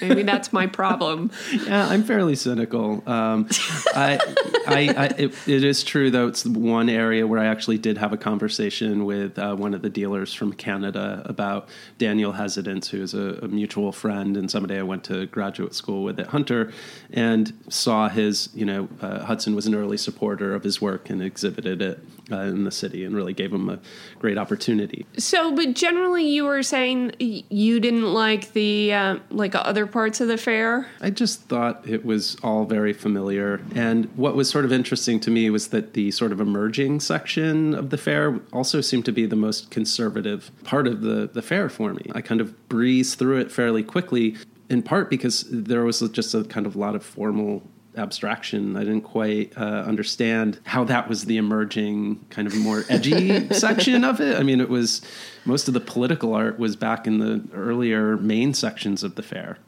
Maybe 0.00 0.22
that's 0.22 0.52
my 0.52 0.66
problem. 0.66 1.30
yeah, 1.66 1.88
I'm 1.88 2.04
fairly 2.04 2.36
cynical. 2.36 3.02
Um, 3.08 3.48
I, 3.94 4.18
I, 4.66 4.94
I 4.96 5.06
it, 5.18 5.48
it 5.48 5.64
is 5.64 5.82
true 5.82 6.10
though. 6.10 6.28
It's 6.28 6.44
one 6.44 6.88
area 6.88 7.26
where 7.26 7.40
I 7.40 7.46
actually 7.46 7.78
did 7.78 7.98
have 7.98 8.12
a 8.12 8.16
conversation 8.16 9.04
with 9.04 9.38
uh, 9.38 9.56
one 9.56 9.74
of 9.74 9.82
the 9.82 9.90
dealers 9.90 10.32
from 10.32 10.52
Canada 10.52 11.22
about 11.24 11.68
Daniel 11.96 12.34
Hesidence, 12.34 12.88
who 12.88 13.02
is 13.02 13.14
a, 13.14 13.40
a, 13.42 13.48
mutual 13.48 13.90
friend 13.90 14.36
and 14.36 14.50
somebody 14.50 14.78
I 14.78 14.82
went 14.82 15.04
to 15.04 15.26
graduate 15.26 15.74
school 15.74 16.04
with 16.04 16.20
at 16.20 16.28
Hunter, 16.28 16.72
and 17.10 17.52
saw 17.68 18.08
his. 18.08 18.50
You 18.54 18.66
know, 18.66 18.88
uh, 19.00 19.24
Hudson 19.24 19.54
was 19.54 19.66
an 19.66 19.74
early 19.74 19.96
supporter 19.96 20.54
of 20.54 20.62
his 20.62 20.80
work 20.80 21.10
and 21.10 21.22
exhibited 21.22 21.82
it 21.82 21.98
uh, 22.30 22.40
in 22.40 22.64
the 22.64 22.70
city, 22.70 23.04
and 23.04 23.16
really 23.16 23.32
gave 23.32 23.52
him 23.52 23.68
a 23.68 23.80
great 24.18 24.38
opportunity. 24.38 25.06
So, 25.16 25.54
but 25.54 25.74
generally, 25.74 26.28
you 26.28 26.44
were 26.44 26.62
saying 26.62 27.14
you 27.18 27.80
didn't 27.80 28.12
like 28.18 28.52
the 28.52 28.92
uh, 28.92 29.18
like 29.30 29.54
other 29.54 29.86
parts 29.86 30.20
of 30.20 30.28
the 30.28 30.36
fair? 30.36 30.86
I 31.00 31.08
just 31.08 31.42
thought 31.42 31.88
it 31.88 32.04
was 32.04 32.36
all 32.42 32.66
very 32.66 32.92
familiar. 32.92 33.62
And 33.74 34.06
what 34.16 34.34
was 34.34 34.50
sort 34.50 34.66
of 34.66 34.72
interesting 34.72 35.20
to 35.20 35.30
me 35.30 35.48
was 35.48 35.68
that 35.68 35.94
the 35.94 36.10
sort 36.10 36.32
of 36.32 36.40
emerging 36.40 37.00
section 37.00 37.74
of 37.74 37.90
the 37.90 37.96
fair 37.96 38.40
also 38.52 38.80
seemed 38.82 39.06
to 39.06 39.12
be 39.12 39.24
the 39.24 39.36
most 39.36 39.70
conservative 39.70 40.50
part 40.64 40.86
of 40.86 41.00
the, 41.00 41.30
the 41.32 41.40
fair 41.40 41.68
for 41.70 41.94
me. 41.94 42.10
I 42.12 42.20
kind 42.20 42.40
of 42.40 42.68
breezed 42.68 43.18
through 43.18 43.38
it 43.38 43.50
fairly 43.50 43.82
quickly, 43.82 44.36
in 44.68 44.82
part 44.82 45.08
because 45.08 45.46
there 45.48 45.84
was 45.84 46.00
just 46.10 46.34
a 46.34 46.44
kind 46.44 46.66
of 46.66 46.76
lot 46.76 46.94
of 46.94 47.02
formal 47.02 47.62
abstraction. 47.98 48.76
I 48.76 48.80
didn't 48.80 49.02
quite 49.02 49.52
uh, 49.56 49.84
understand 49.86 50.58
how 50.64 50.84
that 50.84 51.08
was 51.08 51.24
the 51.24 51.36
emerging 51.36 52.24
kind 52.30 52.46
of 52.46 52.56
more 52.56 52.84
edgy 52.88 53.48
section 53.52 54.04
of 54.04 54.20
it. 54.20 54.38
I 54.38 54.42
mean, 54.42 54.60
it 54.60 54.68
was 54.68 55.02
most 55.44 55.68
of 55.68 55.74
the 55.74 55.80
political 55.80 56.34
art 56.34 56.58
was 56.58 56.76
back 56.76 57.06
in 57.06 57.18
the 57.18 57.42
earlier 57.52 58.16
main 58.16 58.54
sections 58.54 59.02
of 59.02 59.16
the 59.16 59.22
fair. 59.22 59.58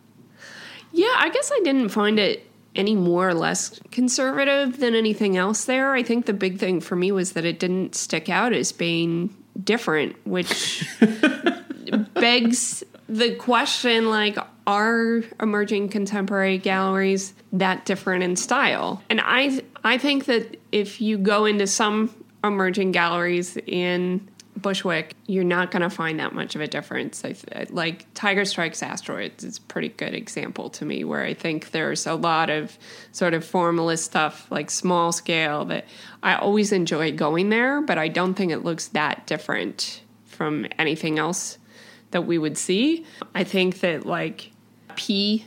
Yeah, 0.93 1.15
I 1.17 1.29
guess 1.31 1.51
I 1.53 1.61
didn't 1.63 1.91
find 1.91 2.19
it 2.19 2.47
any 2.75 2.95
more 2.95 3.29
or 3.29 3.35
less 3.35 3.81
conservative 3.91 4.79
than 4.79 4.95
anything 4.95 5.37
else 5.37 5.65
there. 5.65 5.93
I 5.93 6.03
think 6.03 6.27
the 6.27 6.33
big 6.33 6.59
thing 6.59 6.81
for 6.81 6.97
me 6.97 7.13
was 7.13 7.33
that 7.33 7.45
it 7.45 7.59
didn't 7.59 7.95
stick 7.95 8.29
out 8.29 8.53
as 8.53 8.73
being 8.73 9.35
different, 9.63 10.15
which 10.27 10.89
begs 12.15 12.85
the 13.09 13.35
question 13.35 14.09
like 14.09 14.39
are 14.71 15.23
emerging 15.41 15.89
contemporary 15.89 16.59
galleries 16.59 17.35
that 17.53 17.85
different 17.85 18.23
in 18.23 18.37
style? 18.37 19.03
And 19.11 19.21
I 19.23 19.63
I 19.85 19.99
think 19.99 20.27
that 20.27 20.61
if 20.71 21.01
you 21.01 21.19
go 21.19 21.45
into 21.45 21.67
some 21.67 22.15
emerging 22.45 22.93
galleries 22.93 23.57
in 23.67 24.29
Bushwick, 24.57 25.15
you're 25.27 25.45
not 25.45 25.71
going 25.71 25.83
to 25.83 25.91
find 25.91 26.21
that 26.21 26.35
much 26.35 26.55
of 26.55 26.61
a 26.61 26.67
difference. 26.67 27.25
I, 27.25 27.35
like 27.71 28.07
Tiger 28.15 28.45
Strikes 28.45 28.83
Asteroids 28.83 29.43
is 29.43 29.59
a 29.59 29.63
pretty 29.63 29.89
good 29.89 30.15
example 30.15 30.69
to 30.71 30.85
me, 30.85 31.03
where 31.05 31.25
I 31.25 31.35
think 31.35 31.71
there's 31.71 32.07
a 32.07 32.15
lot 32.15 32.51
of 32.51 32.79
sort 33.13 33.33
of 33.33 33.45
formalist 33.45 34.05
stuff, 34.05 34.51
like 34.51 34.71
small 34.71 35.13
scale, 35.13 35.65
that 35.67 35.87
I 36.23 36.35
always 36.35 36.73
enjoy 36.73 37.13
going 37.13 37.49
there, 37.49 37.81
but 37.81 37.97
I 37.97 38.09
don't 38.09 38.35
think 38.35 38.53
it 38.53 38.65
looks 38.65 38.89
that 38.89 39.27
different 39.27 40.03
from 40.27 40.67
anything 40.79 41.19
else 41.19 41.59
that 42.11 42.27
we 42.27 42.37
would 42.37 42.59
see. 42.59 43.07
I 43.35 43.45
think 43.45 43.81
that 43.81 44.05
like 44.05 44.50
P 44.97 45.45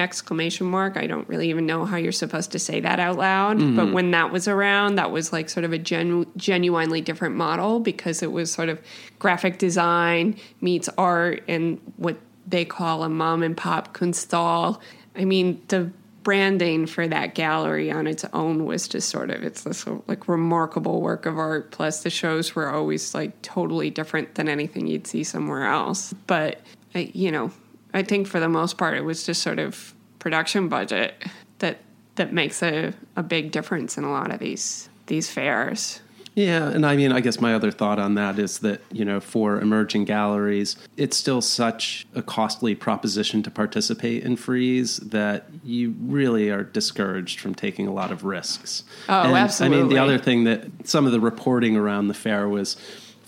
exclamation 0.00 0.66
mark. 0.66 0.96
I 0.96 1.06
don't 1.06 1.28
really 1.28 1.50
even 1.50 1.66
know 1.66 1.84
how 1.84 1.96
you're 1.96 2.10
supposed 2.10 2.52
to 2.52 2.58
say 2.58 2.80
that 2.80 2.98
out 2.98 3.16
loud. 3.18 3.58
Mm-hmm. 3.58 3.76
But 3.76 3.92
when 3.92 4.10
that 4.12 4.32
was 4.32 4.48
around, 4.48 4.96
that 4.96 5.10
was 5.10 5.32
like 5.32 5.48
sort 5.48 5.64
of 5.64 5.72
a 5.72 5.78
genu- 5.78 6.26
genuinely 6.36 7.00
different 7.00 7.36
model 7.36 7.80
because 7.80 8.22
it 8.22 8.32
was 8.32 8.50
sort 8.50 8.68
of 8.68 8.80
graphic 9.18 9.58
design 9.58 10.36
meets 10.60 10.88
art 10.96 11.44
and 11.46 11.78
what 11.96 12.16
they 12.46 12.64
call 12.64 13.04
a 13.04 13.08
mom 13.08 13.42
and 13.42 13.56
pop 13.56 13.94
Kunsthalle. 13.94 14.80
I 15.14 15.24
mean, 15.24 15.62
the 15.68 15.90
branding 16.22 16.86
for 16.86 17.08
that 17.08 17.34
gallery 17.34 17.90
on 17.90 18.06
its 18.06 18.24
own 18.32 18.66
was 18.66 18.86
just 18.86 19.08
sort 19.08 19.30
of 19.30 19.42
it's 19.42 19.62
this 19.62 19.86
like 20.06 20.28
remarkable 20.28 21.00
work 21.00 21.24
of 21.24 21.38
art 21.38 21.70
plus 21.70 22.02
the 22.02 22.10
shows 22.10 22.54
were 22.54 22.68
always 22.68 23.14
like 23.14 23.40
totally 23.40 23.88
different 23.88 24.34
than 24.34 24.46
anything 24.46 24.86
you'd 24.86 25.06
see 25.06 25.24
somewhere 25.24 25.64
else 25.64 26.12
but 26.26 26.60
you 26.92 27.32
know 27.32 27.50
I 27.92 28.02
think 28.02 28.26
for 28.26 28.40
the 28.40 28.48
most 28.48 28.78
part, 28.78 28.96
it 28.96 29.04
was 29.04 29.24
just 29.24 29.42
sort 29.42 29.58
of 29.58 29.94
production 30.18 30.68
budget 30.68 31.14
that 31.58 31.78
that 32.16 32.32
makes 32.32 32.62
a, 32.62 32.92
a 33.16 33.22
big 33.22 33.50
difference 33.50 33.96
in 33.96 34.04
a 34.04 34.10
lot 34.10 34.30
of 34.30 34.38
these 34.38 34.88
these 35.06 35.30
fairs. 35.30 36.00
Yeah, 36.34 36.68
and 36.68 36.86
I 36.86 36.96
mean, 36.96 37.12
I 37.12 37.20
guess 37.20 37.40
my 37.40 37.54
other 37.54 37.72
thought 37.72 37.98
on 37.98 38.14
that 38.14 38.38
is 38.38 38.60
that, 38.60 38.80
you 38.92 39.04
know, 39.04 39.18
for 39.18 39.60
emerging 39.60 40.04
galleries, 40.04 40.76
it's 40.96 41.16
still 41.16 41.40
such 41.40 42.06
a 42.14 42.22
costly 42.22 42.74
proposition 42.76 43.42
to 43.42 43.50
participate 43.50 44.22
in 44.22 44.36
Frieze 44.36 44.98
that 44.98 45.48
you 45.64 45.94
really 46.00 46.48
are 46.48 46.62
discouraged 46.62 47.40
from 47.40 47.54
taking 47.54 47.88
a 47.88 47.92
lot 47.92 48.12
of 48.12 48.24
risks. 48.24 48.84
Oh, 49.08 49.22
and, 49.22 49.36
absolutely. 49.36 49.78
I 49.78 49.80
mean, 49.82 49.88
the 49.90 49.98
other 49.98 50.18
thing 50.18 50.44
that 50.44 50.66
some 50.84 51.04
of 51.04 51.12
the 51.12 51.20
reporting 51.20 51.76
around 51.76 52.06
the 52.08 52.14
fair 52.14 52.48
was 52.48 52.76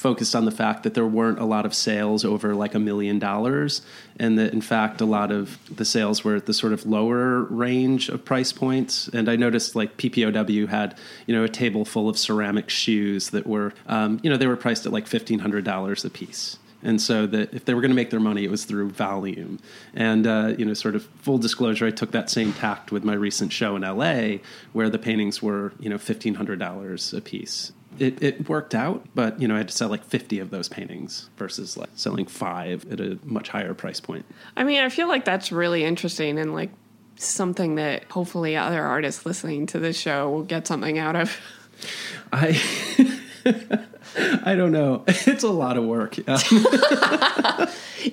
focused 0.03 0.35
on 0.35 0.45
the 0.45 0.51
fact 0.51 0.83
that 0.83 0.95
there 0.95 1.07
weren't 1.07 1.39
a 1.39 1.45
lot 1.45 1.65
of 1.65 1.73
sales 1.73 2.25
over 2.25 2.57
like 2.57 2.75
a 2.75 2.79
million 2.79 3.21
dollars 3.21 3.83
and 4.19 4.37
that 4.37 4.53
in 4.53 4.61
fact 4.61 5.01
a 5.01 5.05
lot 5.05 5.31
of 5.31 5.59
the 5.75 5.85
sales 5.85 6.25
were 6.25 6.35
at 6.35 6.47
the 6.47 6.53
sort 6.53 6.73
of 6.73 6.85
lower 6.85 7.45
range 7.45 8.09
of 8.09 8.25
price 8.25 8.53
points 8.53 9.07
and 9.09 9.29
i 9.29 9.37
noticed 9.37 9.77
like 9.77 9.97
ppow 9.97 10.69
had 10.69 10.99
you 11.27 11.35
know 11.35 11.45
a 11.45 11.49
table 11.49 11.85
full 11.85 12.09
of 12.09 12.19
ceramic 12.19 12.69
shoes 12.69 13.31
that 13.31 13.47
were 13.47 13.73
um, 13.87 14.19
you 14.25 14.29
know 14.29 14.37
they 14.37 14.49
were 14.49 14.57
priced 14.57 14.85
at 14.87 14.93
like 14.93 15.07
$1500 15.07 16.05
a 16.05 16.11
piece 16.11 16.59
and 16.83 17.01
so 17.01 17.27
that 17.29 17.55
if 17.55 17.65
they 17.65 17.75
were 17.75 17.81
going 17.81 17.93
to 17.93 17.97
make 17.97 18.11
their 18.11 18.21
money, 18.21 18.45
it 18.45 18.51
was 18.51 18.65
through 18.65 18.91
volume. 18.91 19.61
And 19.95 20.27
uh, 20.27 20.55
you 20.59 20.65
know, 20.65 20.75
sort 20.75 20.97
of 20.97 21.05
full 21.21 21.39
disclosure, 21.39 21.87
I 21.87 21.91
took 21.91 22.11
that 22.11 22.29
same 22.29 22.53
tact 22.53 22.91
with 22.91 23.05
my 23.05 23.15
recent 23.15 23.53
show 23.53 23.77
in 23.77 23.83
LA, 23.83 24.39
where 24.73 24.91
the 24.91 24.99
paintings 24.99 25.41
were 25.41 25.73
you 25.79 25.89
know 25.89 25.99
fifteen 25.99 26.35
hundred 26.35 26.59
dollars 26.59 27.15
a 27.15 27.21
piece. 27.21 27.71
It, 27.99 28.23
it 28.23 28.49
worked 28.49 28.75
out, 28.75 29.07
but 29.15 29.41
you 29.41 29.47
know, 29.47 29.55
I 29.55 29.59
had 29.59 29.69
to 29.69 29.75
sell 29.75 29.89
like 29.89 30.05
fifty 30.05 30.39
of 30.39 30.51
those 30.51 30.69
paintings 30.69 31.29
versus 31.37 31.77
like 31.77 31.91
selling 31.95 32.27
five 32.27 32.91
at 32.91 33.01
a 33.01 33.19
much 33.25 33.49
higher 33.49 33.75
price 33.75 34.01
point. 34.01 34.25
I 34.57 34.65
mean, 34.65 34.81
I 34.81 34.89
feel 34.89 35.09
like 35.09 35.25
that's 35.25 35.53
really 35.53 35.85
interesting 35.85 36.39
and 36.39 36.55
like 36.55 36.71
something 37.17 37.77
that 37.77 38.05
hopefully 38.05 38.57
other 38.57 38.83
artists 38.83 39.27
listening 39.27 39.67
to 39.67 39.79
this 39.79 39.99
show 39.99 40.31
will 40.31 40.45
get 40.45 40.67
something 40.67 40.99
out 40.99 41.17
of. 41.17 41.37
I. 42.33 42.61
I 44.45 44.55
don't 44.55 44.73
know. 44.73 45.05
It's 45.33 45.45
a 45.45 45.51
lot 45.51 45.77
of 45.77 45.85
work. 45.85 46.17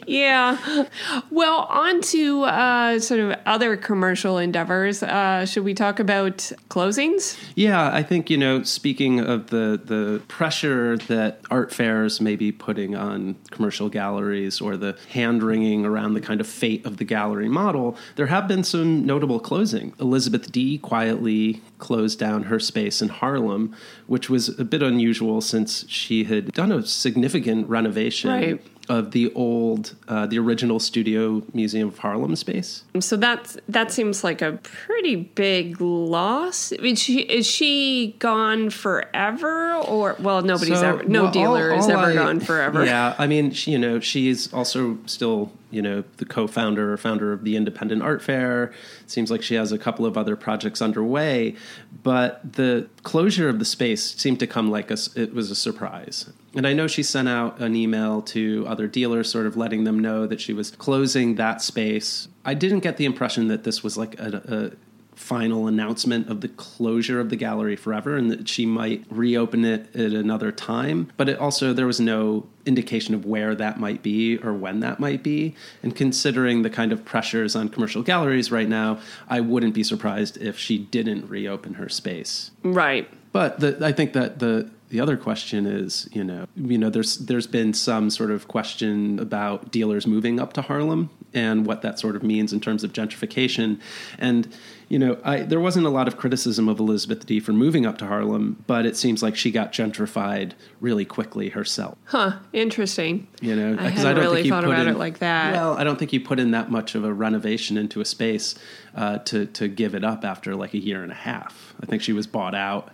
yeah. 0.07 0.85
Well, 1.31 1.59
on 1.69 2.01
to 2.01 2.43
uh, 2.43 2.99
sort 2.99 3.19
of 3.19 3.37
other 3.45 3.75
commercial 3.75 4.37
endeavors. 4.37 5.03
Uh, 5.03 5.45
should 5.45 5.63
we 5.63 5.73
talk 5.73 5.99
about 5.99 6.37
closings? 6.69 7.37
Yeah, 7.55 7.93
I 7.93 8.03
think 8.03 8.29
you 8.29 8.37
know. 8.37 8.63
Speaking 8.63 9.19
of 9.19 9.47
the 9.47 9.81
the 9.83 10.21
pressure 10.27 10.97
that 11.07 11.41
art 11.49 11.73
fairs 11.73 12.21
may 12.21 12.35
be 12.35 12.51
putting 12.51 12.95
on 12.95 13.35
commercial 13.49 13.89
galleries, 13.89 14.61
or 14.61 14.77
the 14.77 14.97
hand 15.09 15.43
wringing 15.43 15.85
around 15.85 16.13
the 16.13 16.21
kind 16.21 16.39
of 16.39 16.47
fate 16.47 16.85
of 16.85 16.97
the 16.97 17.05
gallery 17.05 17.49
model, 17.49 17.97
there 18.15 18.27
have 18.27 18.47
been 18.47 18.63
some 18.63 19.05
notable 19.05 19.39
closing. 19.39 19.93
Elizabeth 19.99 20.51
Dee 20.51 20.77
quietly 20.77 21.61
closed 21.79 22.19
down 22.19 22.43
her 22.43 22.59
space 22.59 23.01
in 23.01 23.09
Harlem, 23.09 23.75
which 24.09 24.29
was 24.29 24.59
a 24.59 24.65
bit 24.65 24.81
unusual 24.81 25.39
since 25.39 25.87
she 25.87 26.23
had 26.23 26.51
done 26.51 26.71
a 26.71 26.85
significant 26.85 27.69
renovation. 27.69 28.29
Right 28.29 28.61
of 28.89 29.11
the 29.11 29.31
old, 29.35 29.95
uh, 30.07 30.25
the 30.25 30.37
original 30.39 30.79
Studio 30.79 31.43
Museum 31.53 31.87
of 31.89 31.99
Harlem 31.99 32.35
space. 32.35 32.83
So 32.99 33.15
that 33.17 33.55
that 33.69 33.91
seems 33.91 34.23
like 34.23 34.41
a 34.41 34.53
pretty 34.63 35.15
big 35.15 35.79
loss. 35.79 36.73
I 36.73 36.81
mean, 36.81 36.95
she, 36.95 37.19
is 37.21 37.45
she 37.47 38.15
gone 38.19 38.71
forever, 38.71 39.75
or 39.75 40.15
well, 40.19 40.41
nobody's 40.41 40.79
So, 40.79 40.89
ever, 40.95 41.03
no 41.03 41.23
well, 41.23 41.31
dealer 41.31 41.71
all- 41.73 41.79
is 41.79 41.85
all 41.85 41.91
ever 41.91 42.11
I- 42.11 42.13
gone 42.15 42.39
forever. 42.39 42.83
Yeah, 42.83 43.15
I 43.17 43.27
mean, 43.27 43.51
she, 43.51 43.71
you 43.71 43.77
know, 43.79 43.99
she's 43.99 44.51
also 44.51 44.97
still, 45.05 45.51
you 45.69 45.81
know, 45.83 46.03
the 46.17 46.25
co-founder 46.25 46.91
or 46.91 46.97
founder 46.97 47.31
of 47.31 47.43
the 47.43 47.55
Independent 47.55 48.01
Art 48.01 48.21
Fair. 48.23 48.73
Seems 49.05 49.29
like 49.29 49.43
she 49.43 49.53
has 49.55 49.71
a 49.71 49.77
couple 49.77 50.05
of 50.05 50.17
other 50.17 50.35
projects 50.35 50.81
underway, 50.81 51.55
but 52.03 52.53
the 52.53 52.87
closure 53.03 53.49
of 53.49 53.59
the 53.59 53.65
space 53.65 54.15
seemed 54.15 54.39
to 54.39 54.47
come 54.47 54.71
like 54.71 54.89
a, 54.89 54.97
it 55.15 55.33
was 55.33 55.51
a 55.51 55.55
surprise. 55.55 56.31
And 56.55 56.65
I 56.65 56.73
know 56.73 56.87
she 56.87 57.03
sent 57.03 57.29
out 57.29 57.59
an 57.59 57.75
email 57.75 58.21
to 58.23 58.65
other 58.67 58.87
dealers, 58.87 59.31
sort 59.31 59.45
of 59.45 59.55
letting 59.55 59.83
them 59.83 59.99
know 59.99 60.25
that 60.25 60.41
she 60.41 60.53
was 60.53 60.71
closing 60.71 61.35
that 61.35 61.61
space. 61.61 62.27
I 62.43 62.53
didn't 62.53 62.79
get 62.79 62.97
the 62.97 63.05
impression 63.05 63.47
that 63.49 63.63
this 63.63 63.83
was 63.83 63.97
like 63.97 64.19
a, 64.19 64.41
a 64.47 64.77
final 65.19 65.67
announcement 65.67 66.29
of 66.29 66.39
the 66.39 66.47
closure 66.47 67.19
of 67.19 67.29
the 67.29 67.35
gallery 67.35 67.75
forever 67.75 68.15
and 68.15 68.31
that 68.31 68.47
she 68.47 68.65
might 68.65 69.03
reopen 69.09 69.65
it 69.65 69.93
at 69.93 70.13
another 70.13 70.49
time. 70.49 71.11
But 71.17 71.27
it 71.27 71.37
also, 71.37 71.73
there 71.73 71.85
was 71.85 71.99
no 71.99 72.47
indication 72.65 73.13
of 73.13 73.25
where 73.25 73.53
that 73.53 73.79
might 73.79 74.01
be 74.01 74.37
or 74.37 74.53
when 74.53 74.79
that 74.79 74.99
might 74.99 75.21
be. 75.21 75.55
And 75.83 75.93
considering 75.93 76.61
the 76.61 76.69
kind 76.69 76.93
of 76.93 77.03
pressures 77.03 77.53
on 77.53 77.67
commercial 77.67 78.01
galleries 78.01 78.49
right 78.49 78.69
now, 78.69 78.99
I 79.27 79.41
wouldn't 79.41 79.73
be 79.73 79.83
surprised 79.83 80.37
if 80.37 80.57
she 80.57 80.77
didn't 80.77 81.29
reopen 81.29 81.73
her 81.73 81.89
space. 81.89 82.51
Right. 82.63 83.09
But 83.33 83.59
the, 83.59 83.77
I 83.85 83.91
think 83.91 84.13
that 84.13 84.39
the 84.39 84.71
the 84.89 84.99
other 84.99 85.17
question 85.17 85.65
is, 85.65 86.09
you 86.11 86.23
know, 86.23 86.47
you 86.55 86.77
know, 86.77 86.89
there's 86.89 87.17
there's 87.17 87.47
been 87.47 87.73
some 87.73 88.09
sort 88.09 88.31
of 88.31 88.47
question 88.47 89.19
about 89.19 89.71
dealers 89.71 90.07
moving 90.07 90.39
up 90.39 90.53
to 90.53 90.61
Harlem 90.61 91.09
and 91.33 91.65
what 91.65 91.83
that 91.83 91.99
sort 91.99 92.15
of 92.15 92.23
means 92.23 92.51
in 92.51 92.59
terms 92.59 92.83
of 92.83 92.91
gentrification, 92.91 93.79
and 94.17 94.51
you 94.87 94.97
know, 94.97 95.19
I 95.23 95.41
there 95.41 95.59
wasn't 95.59 95.85
a 95.85 95.89
lot 95.89 96.07
of 96.07 96.17
criticism 96.17 96.67
of 96.67 96.79
Elizabeth 96.79 97.25
Dee 97.27 97.39
for 97.39 97.53
moving 97.53 97.85
up 97.85 97.99
to 97.99 98.07
Harlem, 98.07 98.63
but 98.65 98.87
it 98.87 98.97
seems 98.97 99.21
like 99.21 99.35
she 99.35 99.51
got 99.51 99.71
gentrified 99.71 100.53
really 100.81 101.05
quickly 101.05 101.49
herself. 101.49 101.95
Huh. 102.05 102.39
Interesting. 102.51 103.27
You 103.41 103.55
know, 103.55 103.77
I, 103.79 103.89
hadn't 103.89 104.17
really 104.17 104.41
you 104.41 104.49
thought 104.49 104.63
put 104.63 104.71
about 104.73 104.87
in- 104.87 104.95
it 104.95 104.97
like 104.97 105.19
that. 105.19 105.53
Well, 105.53 105.77
I 105.77 105.83
don't 105.83 105.99
think 105.99 106.13
you 106.13 106.19
put 106.19 106.39
in 106.39 106.51
that 106.51 106.71
much 106.71 106.95
of 106.95 107.03
a 107.03 107.13
renovation 107.13 107.77
into 107.77 108.01
a 108.01 108.05
space 108.05 108.55
uh, 108.95 109.19
to 109.19 109.45
to 109.45 109.67
give 109.67 109.93
it 109.93 110.03
up 110.03 110.25
after 110.25 110.55
like 110.55 110.73
a 110.73 110.79
year 110.79 111.03
and 111.03 111.11
a 111.11 111.15
half. 111.15 111.75
I 111.81 111.85
think 111.85 112.01
she 112.01 112.13
was 112.13 112.25
bought 112.25 112.55
out, 112.55 112.91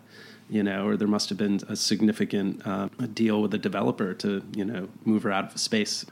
you 0.50 0.64
know, 0.64 0.88
or 0.88 0.98
there 0.98 1.08
must 1.08 1.30
have 1.30 1.38
been 1.38 1.62
a 1.68 1.76
significant 1.76 2.66
uh, 2.66 2.90
deal 3.14 3.42
with 3.42 3.52
the 3.52 3.58
developer 3.58 4.14
to 4.16 4.44
you 4.56 4.66
know 4.66 4.88
move 5.04 5.24
her 5.24 5.32
out 5.32 5.46
of 5.46 5.56
a 5.56 5.58
space. 5.58 6.06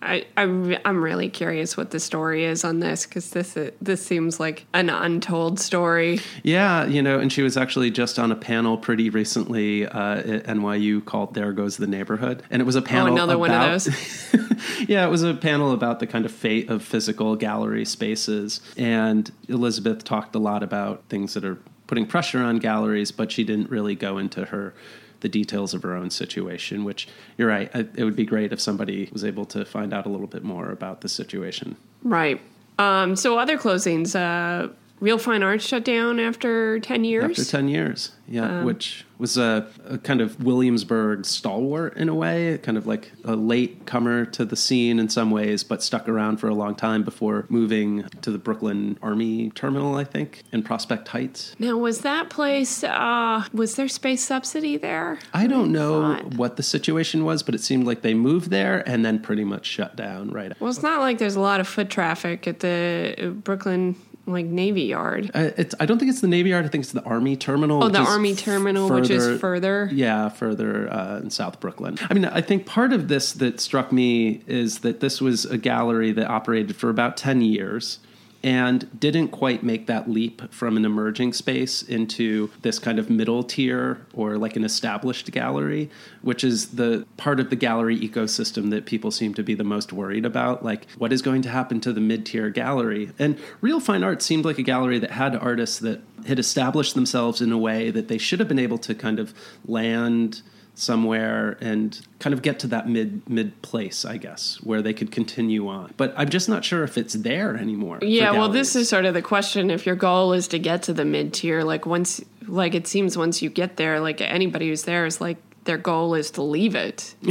I, 0.00 0.26
I 0.36 0.80
I'm 0.84 1.02
really 1.02 1.28
curious 1.28 1.76
what 1.76 1.90
the 1.90 1.98
story 1.98 2.44
is 2.44 2.64
on 2.64 2.78
this 2.78 3.04
because 3.04 3.30
this 3.30 3.56
this 3.82 4.04
seems 4.04 4.38
like 4.38 4.64
an 4.72 4.90
untold 4.90 5.58
story. 5.58 6.20
Yeah, 6.44 6.84
you 6.84 7.02
know, 7.02 7.18
and 7.18 7.32
she 7.32 7.42
was 7.42 7.56
actually 7.56 7.90
just 7.90 8.18
on 8.18 8.30
a 8.30 8.36
panel 8.36 8.78
pretty 8.78 9.10
recently 9.10 9.86
uh, 9.86 10.18
at 10.18 10.44
NYU 10.44 11.04
called 11.04 11.34
"There 11.34 11.52
Goes 11.52 11.78
the 11.78 11.88
Neighborhood," 11.88 12.44
and 12.50 12.62
it 12.62 12.64
was 12.64 12.76
a 12.76 12.82
panel. 12.82 13.08
Oh, 13.08 13.12
another 13.12 13.38
one 13.38 13.50
of 13.50 13.56
about- 13.56 13.82
those. 13.82 14.34
yeah, 14.88 15.04
it 15.04 15.10
was 15.10 15.24
a 15.24 15.34
panel 15.34 15.72
about 15.72 15.98
the 15.98 16.06
kind 16.06 16.24
of 16.24 16.32
fate 16.32 16.70
of 16.70 16.84
physical 16.84 17.34
gallery 17.34 17.84
spaces, 17.84 18.60
and 18.76 19.32
Elizabeth 19.48 20.04
talked 20.04 20.34
a 20.36 20.38
lot 20.38 20.62
about 20.62 21.02
things 21.08 21.34
that 21.34 21.44
are 21.44 21.58
putting 21.88 22.06
pressure 22.06 22.38
on 22.38 22.58
galleries, 22.58 23.10
but 23.10 23.32
she 23.32 23.42
didn't 23.42 23.68
really 23.68 23.96
go 23.96 24.18
into 24.18 24.44
her 24.46 24.74
the 25.20 25.28
details 25.28 25.74
of 25.74 25.82
her 25.82 25.96
own 25.96 26.10
situation. 26.10 26.84
Which 26.84 27.08
you're 27.36 27.48
right, 27.48 27.68
it 27.74 28.04
would 28.04 28.14
be 28.14 28.24
great 28.24 28.52
if 28.52 28.60
somebody 28.60 29.08
was 29.12 29.24
able 29.24 29.44
to 29.46 29.64
find 29.64 29.92
out 29.92 30.06
a 30.06 30.08
little 30.08 30.28
bit 30.28 30.44
more 30.44 30.70
about 30.70 31.00
the 31.00 31.08
situation. 31.08 31.76
Right. 32.04 32.40
Um, 32.78 33.16
so 33.16 33.36
other 33.36 33.58
closings. 33.58 34.14
Uh, 34.14 34.72
Real 35.00 35.18
Fine 35.18 35.42
Arts 35.42 35.64
shut 35.64 35.84
down 35.84 36.20
after 36.20 36.78
ten 36.80 37.04
years. 37.04 37.38
After 37.38 37.44
10 37.44 37.68
years, 37.68 38.12
yeah, 38.28 38.62
which 38.64 39.04
was 39.18 39.36
a, 39.36 39.66
a 39.84 39.98
kind 39.98 40.20
of 40.20 40.42
Williamsburg 40.42 41.26
stalwart 41.26 41.96
in 41.96 42.08
a 42.08 42.14
way, 42.14 42.58
kind 42.58 42.78
of 42.78 42.86
like 42.86 43.12
a 43.24 43.34
late 43.34 43.86
comer 43.86 44.24
to 44.26 44.44
the 44.44 44.56
scene 44.56 44.98
in 44.98 45.08
some 45.08 45.30
ways, 45.30 45.64
but 45.64 45.82
stuck 45.82 46.08
around 46.08 46.38
for 46.38 46.48
a 46.48 46.54
long 46.54 46.74
time 46.74 47.02
before 47.02 47.46
moving 47.48 48.04
to 48.22 48.30
the 48.30 48.38
Brooklyn 48.38 48.98
Army 49.02 49.50
Terminal, 49.50 49.96
I 49.96 50.04
think, 50.04 50.42
in 50.52 50.62
Prospect 50.62 51.08
Heights. 51.08 51.54
Now, 51.58 51.76
was 51.76 52.00
that 52.00 52.30
place? 52.30 52.84
Uh, 52.84 53.44
was 53.52 53.74
there 53.74 53.88
space 53.88 54.24
subsidy 54.24 54.76
there? 54.76 55.18
I 55.34 55.46
don't 55.46 55.72
know 55.72 56.00
thought. 56.00 56.34
what 56.34 56.56
the 56.56 56.62
situation 56.62 57.24
was, 57.24 57.42
but 57.42 57.54
it 57.54 57.60
seemed 57.60 57.86
like 57.86 58.02
they 58.02 58.14
moved 58.14 58.50
there 58.50 58.88
and 58.88 59.04
then 59.04 59.20
pretty 59.20 59.44
much 59.44 59.66
shut 59.66 59.96
down 59.96 60.30
right 60.30 60.52
Well, 60.60 60.70
it's 60.70 60.82
not 60.82 61.00
like 61.00 61.18
there's 61.18 61.36
a 61.36 61.40
lot 61.40 61.60
of 61.60 61.68
foot 61.68 61.90
traffic 61.90 62.46
at 62.46 62.60
the 62.60 63.14
uh, 63.18 63.26
Brooklyn 63.28 63.96
like 64.32 64.46
Navy 64.46 64.82
Yard. 64.82 65.30
Uh, 65.34 65.50
it's, 65.56 65.74
I 65.80 65.86
don't 65.86 65.98
think 65.98 66.10
it's 66.10 66.20
the 66.20 66.28
Navy 66.28 66.50
Yard. 66.50 66.64
I 66.64 66.68
think 66.68 66.82
it's 66.82 66.92
the 66.92 67.02
Army 67.02 67.36
Terminal. 67.36 67.84
Oh, 67.84 67.88
the 67.88 67.98
Army 67.98 68.34
Terminal, 68.34 68.88
which 68.90 69.10
is 69.10 69.40
further. 69.40 69.88
Yeah, 69.92 70.28
further 70.28 70.92
uh, 70.92 71.18
in 71.18 71.30
South 71.30 71.60
Brooklyn. 71.60 71.98
I 72.08 72.14
mean, 72.14 72.24
I 72.24 72.40
think 72.40 72.66
part 72.66 72.92
of 72.92 73.08
this 73.08 73.32
that 73.34 73.60
struck 73.60 73.92
me 73.92 74.42
is 74.46 74.80
that 74.80 75.00
this 75.00 75.20
was 75.20 75.44
a 75.44 75.58
gallery 75.58 76.12
that 76.12 76.28
operated 76.28 76.76
for 76.76 76.90
about 76.90 77.16
10 77.16 77.40
years 77.40 77.98
and 78.42 79.00
didn't 79.00 79.28
quite 79.28 79.62
make 79.62 79.86
that 79.86 80.08
leap 80.08 80.52
from 80.52 80.76
an 80.76 80.84
emerging 80.84 81.32
space 81.32 81.82
into 81.82 82.50
this 82.62 82.78
kind 82.78 82.98
of 82.98 83.10
middle 83.10 83.42
tier 83.42 84.06
or 84.12 84.38
like 84.38 84.54
an 84.54 84.64
established 84.64 85.30
gallery, 85.32 85.90
which 86.22 86.44
is 86.44 86.70
the 86.70 87.04
part 87.16 87.40
of 87.40 87.50
the 87.50 87.56
gallery 87.56 87.98
ecosystem 87.98 88.70
that 88.70 88.86
people 88.86 89.10
seem 89.10 89.34
to 89.34 89.42
be 89.42 89.54
the 89.54 89.64
most 89.64 89.92
worried 89.92 90.24
about. 90.24 90.64
Like, 90.64 90.88
what 90.98 91.12
is 91.12 91.20
going 91.20 91.42
to 91.42 91.48
happen 91.48 91.80
to 91.80 91.92
the 91.92 92.00
mid 92.00 92.26
tier 92.26 92.48
gallery? 92.50 93.10
And 93.18 93.38
Real 93.60 93.80
Fine 93.80 94.04
Art 94.04 94.22
seemed 94.22 94.44
like 94.44 94.58
a 94.58 94.62
gallery 94.62 94.98
that 95.00 95.10
had 95.10 95.34
artists 95.34 95.80
that 95.80 96.00
had 96.26 96.38
established 96.38 96.94
themselves 96.94 97.40
in 97.40 97.50
a 97.50 97.58
way 97.58 97.90
that 97.90 98.08
they 98.08 98.18
should 98.18 98.38
have 98.38 98.48
been 98.48 98.58
able 98.58 98.78
to 98.78 98.94
kind 98.94 99.18
of 99.18 99.34
land 99.66 100.42
somewhere 100.78 101.56
and 101.60 102.00
kind 102.20 102.32
of 102.34 102.42
get 102.42 102.58
to 102.60 102.66
that 102.68 102.88
mid 102.88 103.28
mid 103.28 103.60
place, 103.62 104.04
I 104.04 104.16
guess, 104.16 104.58
where 104.62 104.82
they 104.82 104.92
could 104.92 105.10
continue 105.10 105.68
on. 105.68 105.92
But 105.96 106.14
I'm 106.16 106.28
just 106.28 106.48
not 106.48 106.64
sure 106.64 106.84
if 106.84 106.96
it's 106.96 107.14
there 107.14 107.56
anymore. 107.56 107.98
Yeah, 108.02 108.32
well, 108.32 108.48
this 108.48 108.76
is 108.76 108.88
sort 108.88 109.04
of 109.04 109.14
the 109.14 109.22
question. 109.22 109.70
If 109.70 109.86
your 109.86 109.96
goal 109.96 110.32
is 110.32 110.48
to 110.48 110.58
get 110.58 110.82
to 110.84 110.92
the 110.92 111.04
mid 111.04 111.32
tier, 111.32 111.62
like 111.62 111.86
once, 111.86 112.20
like 112.46 112.74
it 112.74 112.86
seems 112.86 113.16
once 113.18 113.42
you 113.42 113.50
get 113.50 113.76
there, 113.76 114.00
like 114.00 114.20
anybody 114.20 114.68
who's 114.68 114.84
there 114.84 115.06
is 115.06 115.20
like 115.20 115.38
their 115.64 115.78
goal 115.78 116.14
is 116.14 116.30
to 116.32 116.42
leave 116.42 116.74
it. 116.74 117.14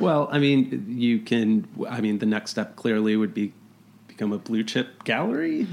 Well, 0.00 0.28
I 0.30 0.38
mean, 0.38 0.86
you 0.88 1.20
can. 1.20 1.66
I 1.88 2.00
mean, 2.00 2.18
the 2.18 2.26
next 2.26 2.52
step 2.52 2.76
clearly 2.76 3.16
would 3.16 3.34
be 3.34 3.52
become 4.06 4.32
a 4.32 4.38
blue 4.38 4.62
chip 4.62 5.04
gallery. 5.04 5.66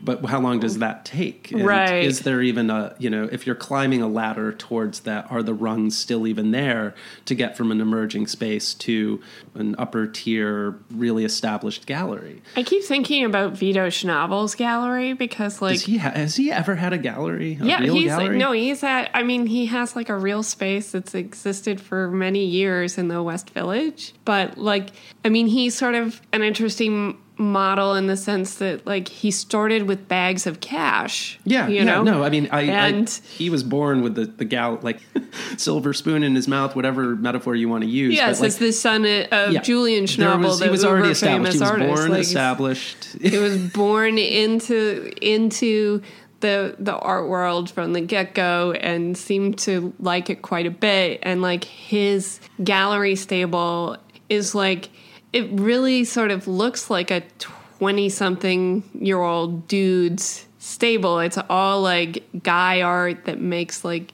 But 0.00 0.24
how 0.26 0.40
long 0.40 0.60
does 0.60 0.78
that 0.78 1.04
take? 1.04 1.50
And 1.50 1.66
Right. 1.66 2.04
Is 2.04 2.20
there 2.20 2.40
even 2.40 2.70
a 2.70 2.94
you 2.98 3.10
know 3.10 3.28
if 3.30 3.46
you're 3.46 3.56
climbing 3.56 4.00
a 4.00 4.08
ladder 4.08 4.52
towards 4.52 5.00
that, 5.00 5.30
are 5.30 5.42
the 5.42 5.54
rungs 5.54 5.96
still 5.96 6.26
even 6.26 6.52
there 6.52 6.94
to 7.24 7.34
get 7.34 7.56
from 7.56 7.72
an 7.72 7.80
emerging 7.80 8.28
space 8.28 8.74
to 8.74 9.20
an 9.54 9.74
upper 9.78 10.06
tier, 10.06 10.78
really 10.90 11.24
established 11.24 11.86
gallery? 11.86 12.42
I 12.56 12.62
keep 12.62 12.84
thinking 12.84 13.24
about 13.24 13.54
Vito 13.54 13.88
Schnabel's 13.88 14.54
gallery 14.54 15.12
because, 15.14 15.60
like, 15.60 15.74
Does 15.74 15.82
he 15.84 15.98
ha- 15.98 16.12
has 16.12 16.36
he 16.36 16.52
ever 16.52 16.76
had 16.76 16.92
a 16.92 16.98
gallery? 16.98 17.58
A 17.60 17.64
yeah, 17.64 17.80
he's 17.80 18.06
gallery? 18.06 18.38
no, 18.38 18.52
he's 18.52 18.82
at. 18.84 19.10
I 19.14 19.22
mean, 19.22 19.46
he 19.46 19.66
has 19.66 19.96
like 19.96 20.08
a 20.08 20.16
real 20.16 20.42
space 20.42 20.92
that's 20.92 21.14
existed 21.14 21.80
for 21.80 22.10
many 22.10 22.44
years 22.44 22.98
in 22.98 23.08
the 23.08 23.22
West 23.22 23.50
Village. 23.50 24.14
But 24.24 24.58
like, 24.58 24.90
I 25.24 25.28
mean, 25.28 25.46
he's 25.48 25.76
sort 25.76 25.94
of 25.94 26.20
an 26.32 26.42
interesting 26.42 27.18
model 27.38 27.94
in 27.94 28.08
the 28.08 28.16
sense 28.16 28.56
that 28.56 28.84
like 28.86 29.06
he 29.08 29.30
started 29.30 29.84
with 29.84 30.08
bags 30.08 30.46
of 30.46 30.60
cash. 30.60 31.38
Yeah, 31.44 31.68
you 31.68 31.76
yeah, 31.76 31.84
know. 31.84 32.02
no, 32.02 32.24
I 32.24 32.30
mean, 32.30 32.48
I, 32.50 32.62
And- 32.62 33.08
I 33.08 33.28
he 33.28 33.48
was 33.48 33.62
born 33.62 34.02
with 34.02 34.14
the 34.16 34.24
the 34.26 34.44
gal 34.44 34.78
like 34.82 35.00
silver 35.56 35.92
spoon 35.92 36.22
in 36.22 36.34
his 36.34 36.48
mouth, 36.48 36.74
whatever 36.74 37.14
metaphor 37.16 37.54
you 37.54 37.68
want 37.68 37.84
to 37.84 37.90
use. 37.90 38.14
Yes, 38.14 38.40
like, 38.40 38.48
it's 38.48 38.58
the 38.58 38.72
son 38.72 39.04
of 39.30 39.52
yeah, 39.52 39.60
Julian 39.60 40.04
Schnabel, 40.04 40.42
was- 40.44 40.60
he 40.60 40.68
was 40.68 40.84
already 40.84 41.10
established. 41.10 41.54
He 41.54 41.60
was 41.60 41.70
artist. 41.70 41.94
born 41.94 42.10
Like, 42.10 42.20
established. 42.22 43.04
he 43.20 43.38
was 43.38 43.56
born 43.72 44.18
into 44.18 45.12
into 45.22 46.02
the 46.40 46.76
the 46.78 46.96
art 46.96 47.28
world 47.28 47.70
from 47.70 47.92
the 47.92 48.00
get 48.00 48.34
go 48.34 48.72
and 48.72 49.16
seemed 49.16 49.58
to 49.58 49.92
like 50.00 50.30
it 50.30 50.42
quite 50.42 50.66
a 50.66 50.70
bit. 50.70 51.20
And 51.22 51.42
like 51.42 51.64
his 51.64 52.40
gallery 52.62 53.16
stable 53.16 53.96
is 54.28 54.54
like 54.54 54.88
it 55.32 55.48
really 55.52 56.04
sort 56.04 56.30
of 56.30 56.48
looks 56.48 56.90
like 56.90 57.10
a 57.10 57.22
twenty 57.38 58.08
something 58.08 58.82
year 58.94 59.20
old 59.20 59.68
dude's 59.68 60.46
stable. 60.58 61.20
It's 61.20 61.38
all 61.48 61.82
like 61.82 62.24
guy 62.42 62.82
art 62.82 63.24
that 63.26 63.40
makes 63.40 63.84
like 63.84 64.12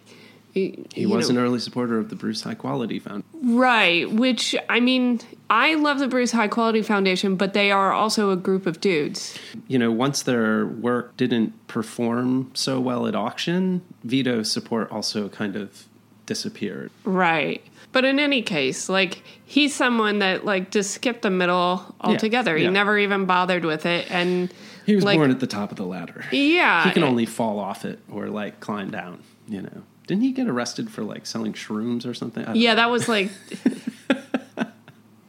He 0.52 1.06
was 1.06 1.30
an 1.30 1.38
early 1.38 1.58
supporter 1.58 1.98
of 1.98 2.10
the 2.10 2.16
Bruce 2.16 2.42
High 2.42 2.54
Quality 2.54 2.98
Foundation. 3.00 3.56
Right, 3.56 4.10
which 4.10 4.54
I 4.68 4.80
mean, 4.80 5.20
I 5.50 5.74
love 5.74 5.98
the 5.98 6.08
Bruce 6.08 6.32
High 6.32 6.48
Quality 6.48 6.82
Foundation, 6.82 7.36
but 7.36 7.54
they 7.54 7.70
are 7.70 7.92
also 7.92 8.30
a 8.30 8.36
group 8.36 8.66
of 8.66 8.80
dudes. 8.80 9.36
You 9.66 9.78
know, 9.78 9.90
once 9.90 10.22
their 10.22 10.66
work 10.66 11.16
didn't 11.16 11.66
perform 11.66 12.50
so 12.54 12.80
well 12.80 13.06
at 13.06 13.14
auction, 13.14 13.82
Vito's 14.04 14.50
support 14.50 14.90
also 14.92 15.28
kind 15.28 15.56
of 15.56 15.86
disappeared. 16.26 16.90
Right. 17.04 17.62
But 17.94 18.04
in 18.04 18.18
any 18.18 18.42
case, 18.42 18.88
like 18.88 19.22
he's 19.46 19.72
someone 19.72 20.18
that 20.18 20.44
like 20.44 20.72
just 20.72 20.90
skipped 20.90 21.22
the 21.22 21.30
middle 21.30 21.94
altogether. 22.00 22.56
He 22.56 22.64
yeah. 22.64 22.70
never 22.70 22.98
even 22.98 23.24
bothered 23.24 23.64
with 23.64 23.86
it 23.86 24.10
and 24.10 24.52
He 24.84 24.96
was 24.96 25.04
like 25.04 25.16
born 25.16 25.30
at 25.30 25.38
the 25.38 25.46
top 25.46 25.70
of 25.70 25.76
the 25.76 25.86
ladder. 25.86 26.24
yeah. 26.32 26.84
He 26.84 26.90
can 26.90 27.04
only 27.04 27.24
fall 27.24 27.60
off 27.60 27.84
it 27.84 28.00
or 28.10 28.26
like 28.26 28.58
climb 28.58 28.90
down. 28.90 29.22
You 29.46 29.62
know, 29.62 29.82
didn't 30.08 30.24
he 30.24 30.32
get 30.32 30.48
arrested 30.48 30.90
for 30.90 31.04
like 31.04 31.24
selling 31.24 31.52
shrooms 31.52 32.04
or 32.04 32.14
something? 32.14 32.44
Yeah, 32.56 32.74
that 32.74 32.90
was 32.90 33.08
like 33.08 33.30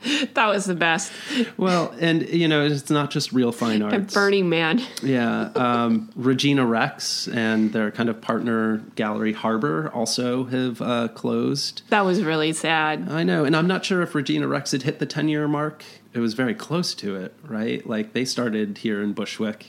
that 0.33 0.47
was 0.47 0.65
the 0.65 0.75
best. 0.75 1.11
Well, 1.57 1.93
and 1.99 2.27
you 2.29 2.47
know, 2.47 2.65
it's 2.65 2.89
not 2.89 3.11
just 3.11 3.31
real 3.33 3.51
fine 3.51 3.81
And 3.81 3.93
arts. 3.93 4.13
Burning 4.13 4.49
Man. 4.49 4.81
Yeah, 5.01 5.51
um, 5.55 6.09
Regina 6.15 6.65
Rex 6.65 7.27
and 7.27 7.71
their 7.73 7.91
kind 7.91 8.09
of 8.09 8.21
partner 8.21 8.77
gallery 8.95 9.33
Harbor 9.33 9.91
also 9.93 10.45
have 10.45 10.81
uh, 10.81 11.09
closed. 11.09 11.83
That 11.89 12.05
was 12.05 12.23
really 12.23 12.53
sad. 12.53 13.07
I 13.09 13.23
know, 13.23 13.45
and 13.45 13.55
I'm 13.55 13.67
not 13.67 13.85
sure 13.85 14.01
if 14.01 14.15
Regina 14.15 14.47
Rex 14.47 14.71
had 14.71 14.83
hit 14.83 14.99
the 14.99 15.05
10 15.05 15.27
year 15.27 15.47
mark. 15.47 15.83
It 16.13 16.19
was 16.19 16.33
very 16.33 16.55
close 16.55 16.95
to 16.95 17.15
it, 17.15 17.35
right? 17.43 17.85
Like 17.85 18.13
they 18.13 18.25
started 18.25 18.79
here 18.79 19.01
in 19.03 19.13
Bushwick, 19.13 19.67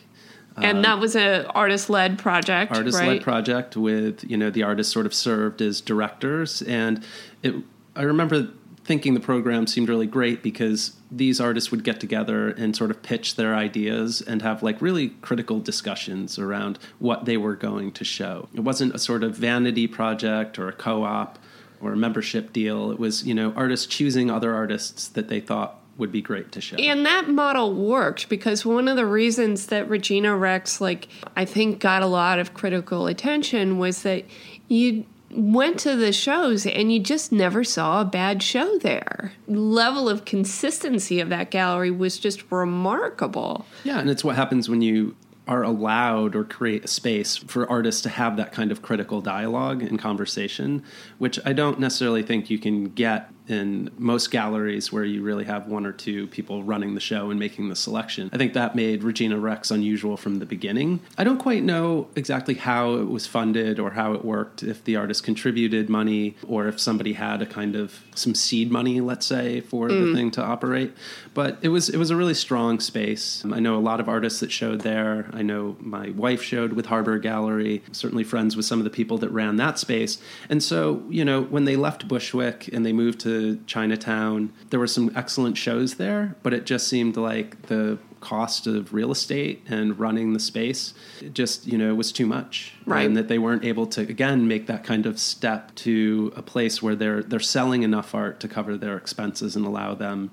and 0.56 0.84
that 0.84 0.98
was 0.98 1.16
a 1.16 1.46
artist 1.52 1.90
led 1.90 2.18
project. 2.18 2.72
artist 2.72 2.98
led 2.98 3.08
right? 3.08 3.22
project 3.22 3.76
with 3.76 4.24
you 4.28 4.36
know 4.36 4.50
the 4.50 4.62
artists 4.62 4.92
sort 4.92 5.06
of 5.06 5.14
served 5.14 5.60
as 5.60 5.80
directors, 5.80 6.62
and 6.62 7.04
it. 7.42 7.54
I 7.94 8.02
remember 8.02 8.50
thinking 8.86 9.14
the 9.14 9.20
program 9.20 9.66
seemed 9.66 9.88
really 9.88 10.06
great 10.06 10.42
because 10.42 10.96
these 11.10 11.40
artists 11.40 11.70
would 11.72 11.82
get 11.82 11.98
together 11.98 12.48
and 12.50 12.76
sort 12.76 12.90
of 12.90 13.02
pitch 13.02 13.34
their 13.34 13.54
ideas 13.54 14.22
and 14.22 14.42
have 14.42 14.62
like 14.62 14.80
really 14.80 15.08
critical 15.22 15.58
discussions 15.58 16.38
around 16.38 16.78
what 17.00 17.24
they 17.24 17.36
were 17.36 17.56
going 17.56 17.90
to 17.92 18.04
show. 18.04 18.48
It 18.54 18.60
wasn't 18.60 18.94
a 18.94 18.98
sort 18.98 19.24
of 19.24 19.36
vanity 19.36 19.88
project 19.88 20.58
or 20.58 20.68
a 20.68 20.72
co-op 20.72 21.38
or 21.80 21.92
a 21.92 21.96
membership 21.96 22.52
deal. 22.52 22.92
It 22.92 22.98
was, 22.98 23.26
you 23.26 23.34
know, 23.34 23.52
artists 23.56 23.86
choosing 23.86 24.30
other 24.30 24.54
artists 24.54 25.08
that 25.08 25.28
they 25.28 25.40
thought 25.40 25.80
would 25.98 26.12
be 26.12 26.22
great 26.22 26.52
to 26.52 26.60
show. 26.60 26.76
And 26.76 27.04
that 27.06 27.28
model 27.28 27.74
worked 27.74 28.28
because 28.28 28.64
one 28.64 28.86
of 28.86 28.96
the 28.96 29.06
reasons 29.06 29.66
that 29.66 29.88
Regina 29.88 30.36
Rex, 30.36 30.80
like, 30.80 31.08
I 31.36 31.44
think 31.44 31.80
got 31.80 32.02
a 32.02 32.06
lot 32.06 32.38
of 32.38 32.54
critical 32.54 33.06
attention 33.06 33.78
was 33.78 34.02
that 34.02 34.24
you 34.68 35.06
went 35.30 35.78
to 35.80 35.96
the 35.96 36.12
shows 36.12 36.66
and 36.66 36.92
you 36.92 37.00
just 37.00 37.32
never 37.32 37.64
saw 37.64 38.00
a 38.00 38.04
bad 38.04 38.42
show 38.42 38.78
there. 38.78 39.32
Level 39.46 40.08
of 40.08 40.24
consistency 40.24 41.20
of 41.20 41.28
that 41.28 41.50
gallery 41.50 41.90
was 41.90 42.18
just 42.18 42.50
remarkable. 42.50 43.66
Yeah, 43.84 43.98
and 43.98 44.10
it's 44.10 44.24
what 44.24 44.36
happens 44.36 44.68
when 44.68 44.82
you 44.82 45.16
are 45.48 45.62
allowed 45.62 46.34
or 46.34 46.44
create 46.44 46.84
a 46.84 46.88
space 46.88 47.36
for 47.36 47.70
artists 47.70 48.02
to 48.02 48.08
have 48.08 48.36
that 48.36 48.52
kind 48.52 48.72
of 48.72 48.82
critical 48.82 49.20
dialogue 49.20 49.82
and 49.82 49.98
conversation, 49.98 50.82
which 51.18 51.38
I 51.44 51.52
don't 51.52 51.78
necessarily 51.78 52.22
think 52.22 52.50
you 52.50 52.58
can 52.58 52.86
get 52.86 53.30
in 53.48 53.90
most 53.98 54.30
galleries 54.30 54.92
where 54.92 55.04
you 55.04 55.22
really 55.22 55.44
have 55.44 55.66
one 55.66 55.86
or 55.86 55.92
two 55.92 56.26
people 56.28 56.62
running 56.64 56.94
the 56.94 57.00
show 57.00 57.30
and 57.30 57.38
making 57.38 57.68
the 57.68 57.76
selection. 57.76 58.28
I 58.32 58.38
think 58.38 58.54
that 58.54 58.74
made 58.74 59.04
Regina 59.04 59.38
Rex 59.38 59.70
unusual 59.70 60.16
from 60.16 60.36
the 60.36 60.46
beginning. 60.46 61.00
I 61.16 61.24
don't 61.24 61.38
quite 61.38 61.62
know 61.62 62.08
exactly 62.16 62.54
how 62.54 62.94
it 62.94 63.08
was 63.08 63.26
funded 63.26 63.78
or 63.78 63.90
how 63.90 64.14
it 64.14 64.24
worked, 64.24 64.62
if 64.62 64.82
the 64.84 64.96
artist 64.96 65.22
contributed 65.22 65.88
money 65.88 66.36
or 66.46 66.66
if 66.66 66.80
somebody 66.80 67.12
had 67.12 67.42
a 67.42 67.46
kind 67.46 67.76
of 67.76 68.00
some 68.14 68.34
seed 68.34 68.70
money, 68.70 69.00
let's 69.00 69.26
say, 69.26 69.60
for 69.60 69.88
the 69.88 69.94
mm. 69.94 70.14
thing 70.14 70.30
to 70.32 70.42
operate. 70.42 70.92
But 71.34 71.58
it 71.62 71.68
was 71.68 71.88
it 71.88 71.98
was 71.98 72.10
a 72.10 72.16
really 72.16 72.34
strong 72.34 72.80
space. 72.80 73.44
I 73.44 73.60
know 73.60 73.76
a 73.76 73.78
lot 73.78 74.00
of 74.00 74.08
artists 74.08 74.40
that 74.40 74.50
showed 74.50 74.80
there. 74.80 75.30
I 75.32 75.42
know 75.42 75.76
my 75.80 76.10
wife 76.10 76.42
showed 76.42 76.72
with 76.72 76.86
Harbor 76.86 77.18
Gallery, 77.18 77.82
certainly 77.92 78.24
friends 78.24 78.56
with 78.56 78.64
some 78.64 78.78
of 78.78 78.84
the 78.84 78.90
people 78.90 79.18
that 79.18 79.30
ran 79.30 79.56
that 79.56 79.78
space. 79.78 80.18
And 80.48 80.62
so, 80.62 81.04
you 81.08 81.24
know, 81.24 81.42
when 81.42 81.64
they 81.64 81.76
left 81.76 82.08
Bushwick 82.08 82.68
and 82.68 82.84
they 82.84 82.92
moved 82.92 83.20
to 83.20 83.35
Chinatown, 83.66 84.52
there 84.70 84.80
were 84.80 84.86
some 84.86 85.10
excellent 85.14 85.56
shows 85.56 85.94
there, 85.94 86.36
but 86.42 86.52
it 86.52 86.66
just 86.66 86.88
seemed 86.88 87.16
like 87.16 87.62
the 87.62 87.98
cost 88.20 88.66
of 88.66 88.92
real 88.92 89.12
estate 89.12 89.62
and 89.68 89.98
running 90.00 90.32
the 90.32 90.40
space 90.40 90.94
it 91.20 91.32
just, 91.34 91.66
you 91.66 91.78
know, 91.78 91.94
was 91.94 92.10
too 92.10 92.26
much. 92.26 92.74
Right. 92.84 93.06
And 93.06 93.16
that 93.16 93.28
they 93.28 93.38
weren't 93.38 93.64
able 93.64 93.86
to 93.88 94.00
again 94.00 94.48
make 94.48 94.66
that 94.66 94.82
kind 94.84 95.06
of 95.06 95.18
step 95.18 95.74
to 95.86 96.32
a 96.34 96.42
place 96.42 96.82
where 96.82 96.96
they're 96.96 97.22
they're 97.22 97.38
selling 97.40 97.82
enough 97.82 98.14
art 98.14 98.40
to 98.40 98.48
cover 98.48 98.76
their 98.76 98.96
expenses 98.96 99.54
and 99.56 99.64
allow 99.66 99.94
them 99.94 100.30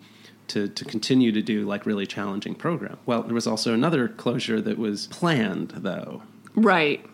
to, 0.50 0.68
to 0.68 0.86
continue 0.86 1.32
to 1.32 1.42
do 1.42 1.66
like 1.66 1.86
really 1.86 2.06
challenging 2.06 2.56
program. 2.56 2.98
Well, 3.06 3.24
there 3.24 3.34
was 3.34 3.48
also 3.48 3.74
another 3.74 4.08
closure 4.08 4.60
that 4.62 4.78
was 4.78 5.08
planned 5.08 5.72
though, 5.78 6.24
Right. 6.56 7.06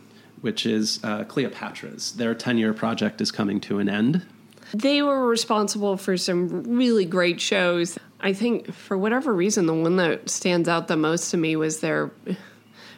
which 0.41 0.65
is 0.65 0.99
uh, 1.03 1.25
Cleopatra's. 1.25 2.13
Their 2.13 2.33
10 2.33 2.57
year 2.57 2.73
project 2.73 3.21
is 3.21 3.31
coming 3.31 3.59
to 3.61 3.79
an 3.79 3.89
end. 3.89 4.25
They 4.73 5.01
were 5.01 5.27
responsible 5.27 5.97
for 5.97 6.17
some 6.17 6.77
really 6.77 7.05
great 7.05 7.41
shows. 7.41 7.97
I 8.19 8.33
think 8.33 8.71
for 8.73 8.97
whatever 8.97 9.33
reason, 9.33 9.65
the 9.65 9.73
one 9.73 9.95
that 9.97 10.29
stands 10.29 10.67
out 10.67 10.87
the 10.87 10.97
most 10.97 11.31
to 11.31 11.37
me 11.37 11.55
was 11.55 11.79
their 11.79 12.11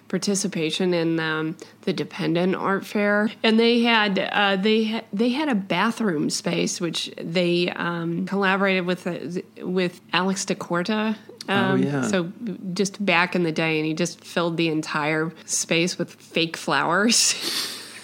participation 0.08 0.94
in 0.94 1.20
um, 1.22 1.56
the 1.84 1.94
Dependent 1.94 2.56
Art 2.56 2.86
Fair, 2.86 3.30
and 3.44 3.58
they 3.60 3.82
had 3.82 4.20
uh, 4.20 4.58
they 4.58 4.84
had, 4.84 5.06
they 5.14 5.30
had 5.30 5.48
a 5.48 5.56
bathroom 5.56 6.30
space 6.30 6.82
which 6.82 7.10
they 7.18 7.70
um, 7.70 8.26
collaborated 8.26 8.86
with 8.86 9.08
uh, 9.08 9.42
with 9.66 10.02
Alex 10.12 10.44
Da 10.46 10.56
Corte. 10.56 10.90
Um, 10.90 11.16
Oh, 11.48 11.76
yeah. 11.76 12.04
So 12.04 12.32
just 12.74 13.04
back 13.04 13.36
in 13.36 13.44
the 13.44 13.52
day, 13.52 13.80
and 13.80 13.86
he 13.86 13.94
just 13.94 14.24
filled 14.24 14.58
the 14.58 14.68
entire 14.68 15.32
space 15.46 15.98
with 15.98 16.14
fake 16.14 16.58
flowers. 16.58 17.34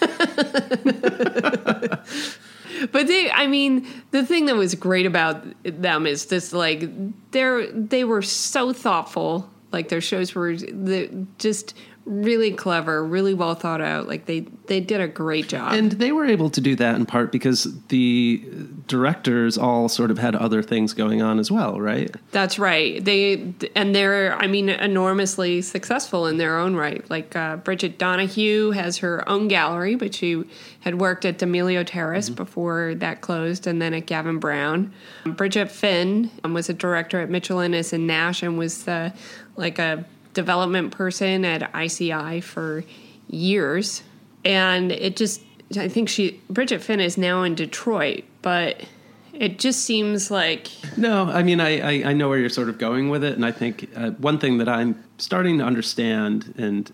But 2.92 3.06
they, 3.06 3.30
I 3.30 3.46
mean, 3.46 3.86
the 4.10 4.24
thing 4.24 4.46
that 4.46 4.56
was 4.56 4.74
great 4.74 5.06
about 5.06 5.44
them 5.62 6.06
is 6.06 6.26
this, 6.26 6.52
like, 6.52 6.88
they're 7.30 7.70
they 7.72 8.04
were 8.04 8.22
so 8.22 8.72
thoughtful. 8.72 9.48
Like 9.70 9.88
their 9.88 10.00
shows 10.00 10.34
were 10.34 10.56
the, 10.56 11.26
just 11.38 11.74
really 12.08 12.50
clever, 12.50 13.04
really 13.04 13.34
well 13.34 13.54
thought 13.54 13.82
out. 13.82 14.08
Like 14.08 14.24
they 14.24 14.40
they 14.66 14.80
did 14.80 15.00
a 15.00 15.06
great 15.06 15.48
job. 15.48 15.74
And 15.74 15.92
they 15.92 16.10
were 16.10 16.24
able 16.24 16.48
to 16.50 16.60
do 16.60 16.74
that 16.76 16.96
in 16.96 17.04
part 17.04 17.30
because 17.30 17.68
the 17.88 18.42
directors 18.86 19.58
all 19.58 19.88
sort 19.88 20.10
of 20.10 20.18
had 20.18 20.34
other 20.34 20.62
things 20.62 20.94
going 20.94 21.20
on 21.20 21.38
as 21.38 21.50
well, 21.50 21.80
right? 21.80 22.14
That's 22.32 22.58
right. 22.58 23.04
They 23.04 23.52
and 23.76 23.94
they're 23.94 24.34
I 24.36 24.46
mean 24.46 24.70
enormously 24.70 25.60
successful 25.60 26.26
in 26.26 26.38
their 26.38 26.58
own 26.58 26.74
right. 26.74 27.08
Like 27.10 27.36
uh, 27.36 27.56
Bridget 27.56 27.98
Donahue 27.98 28.70
has 28.70 28.98
her 28.98 29.28
own 29.28 29.48
gallery, 29.48 29.94
but 29.94 30.14
she 30.14 30.44
had 30.80 31.00
worked 31.00 31.26
at 31.26 31.38
D'Amelio 31.38 31.84
Terras 31.86 32.26
mm-hmm. 32.26 32.36
before 32.36 32.94
that 32.96 33.20
closed, 33.20 33.66
and 33.66 33.82
then 33.82 33.92
at 33.92 34.06
Gavin 34.06 34.38
Brown. 34.38 34.92
Bridget 35.26 35.70
Finn 35.70 36.30
um, 36.44 36.54
was 36.54 36.70
a 36.70 36.74
director 36.74 37.20
at 37.20 37.28
Mitchell 37.28 37.60
Innes 37.60 37.92
and 37.92 38.06
Nash, 38.06 38.42
and 38.42 38.56
was 38.56 38.88
uh, 38.88 39.10
like 39.56 39.78
a 39.78 40.04
development 40.38 40.92
person 40.92 41.44
at 41.44 41.68
ICI 41.74 42.40
for 42.40 42.84
years. 43.26 44.04
And 44.44 44.92
it 44.92 45.16
just, 45.16 45.42
I 45.76 45.88
think 45.88 46.08
she, 46.08 46.40
Bridget 46.48 46.80
Finn 46.80 47.00
is 47.00 47.18
now 47.18 47.42
in 47.42 47.56
Detroit, 47.56 48.22
but 48.40 48.84
it 49.32 49.58
just 49.58 49.80
seems 49.80 50.30
like. 50.30 50.68
No, 50.96 51.24
I 51.24 51.42
mean, 51.42 51.58
I, 51.58 51.80
I, 51.80 52.10
I 52.10 52.12
know 52.12 52.28
where 52.28 52.38
you're 52.38 52.50
sort 52.50 52.68
of 52.68 52.78
going 52.78 53.08
with 53.08 53.24
it. 53.24 53.34
And 53.34 53.44
I 53.44 53.50
think 53.50 53.90
uh, 53.96 54.10
one 54.12 54.38
thing 54.38 54.58
that 54.58 54.68
I'm 54.68 55.02
starting 55.18 55.58
to 55.58 55.64
understand, 55.64 56.54
and 56.56 56.92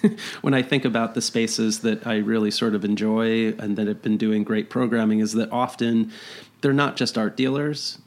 when 0.40 0.54
I 0.54 0.62
think 0.62 0.86
about 0.86 1.12
the 1.12 1.20
spaces 1.20 1.80
that 1.80 2.06
I 2.06 2.16
really 2.16 2.50
sort 2.50 2.74
of 2.74 2.82
enjoy 2.82 3.48
and 3.58 3.76
that 3.76 3.88
have 3.88 4.00
been 4.00 4.16
doing 4.16 4.42
great 4.42 4.70
programming, 4.70 5.18
is 5.18 5.34
that 5.34 5.52
often 5.52 6.12
they're 6.62 6.72
not 6.72 6.96
just 6.96 7.18
art 7.18 7.36
dealers 7.36 7.98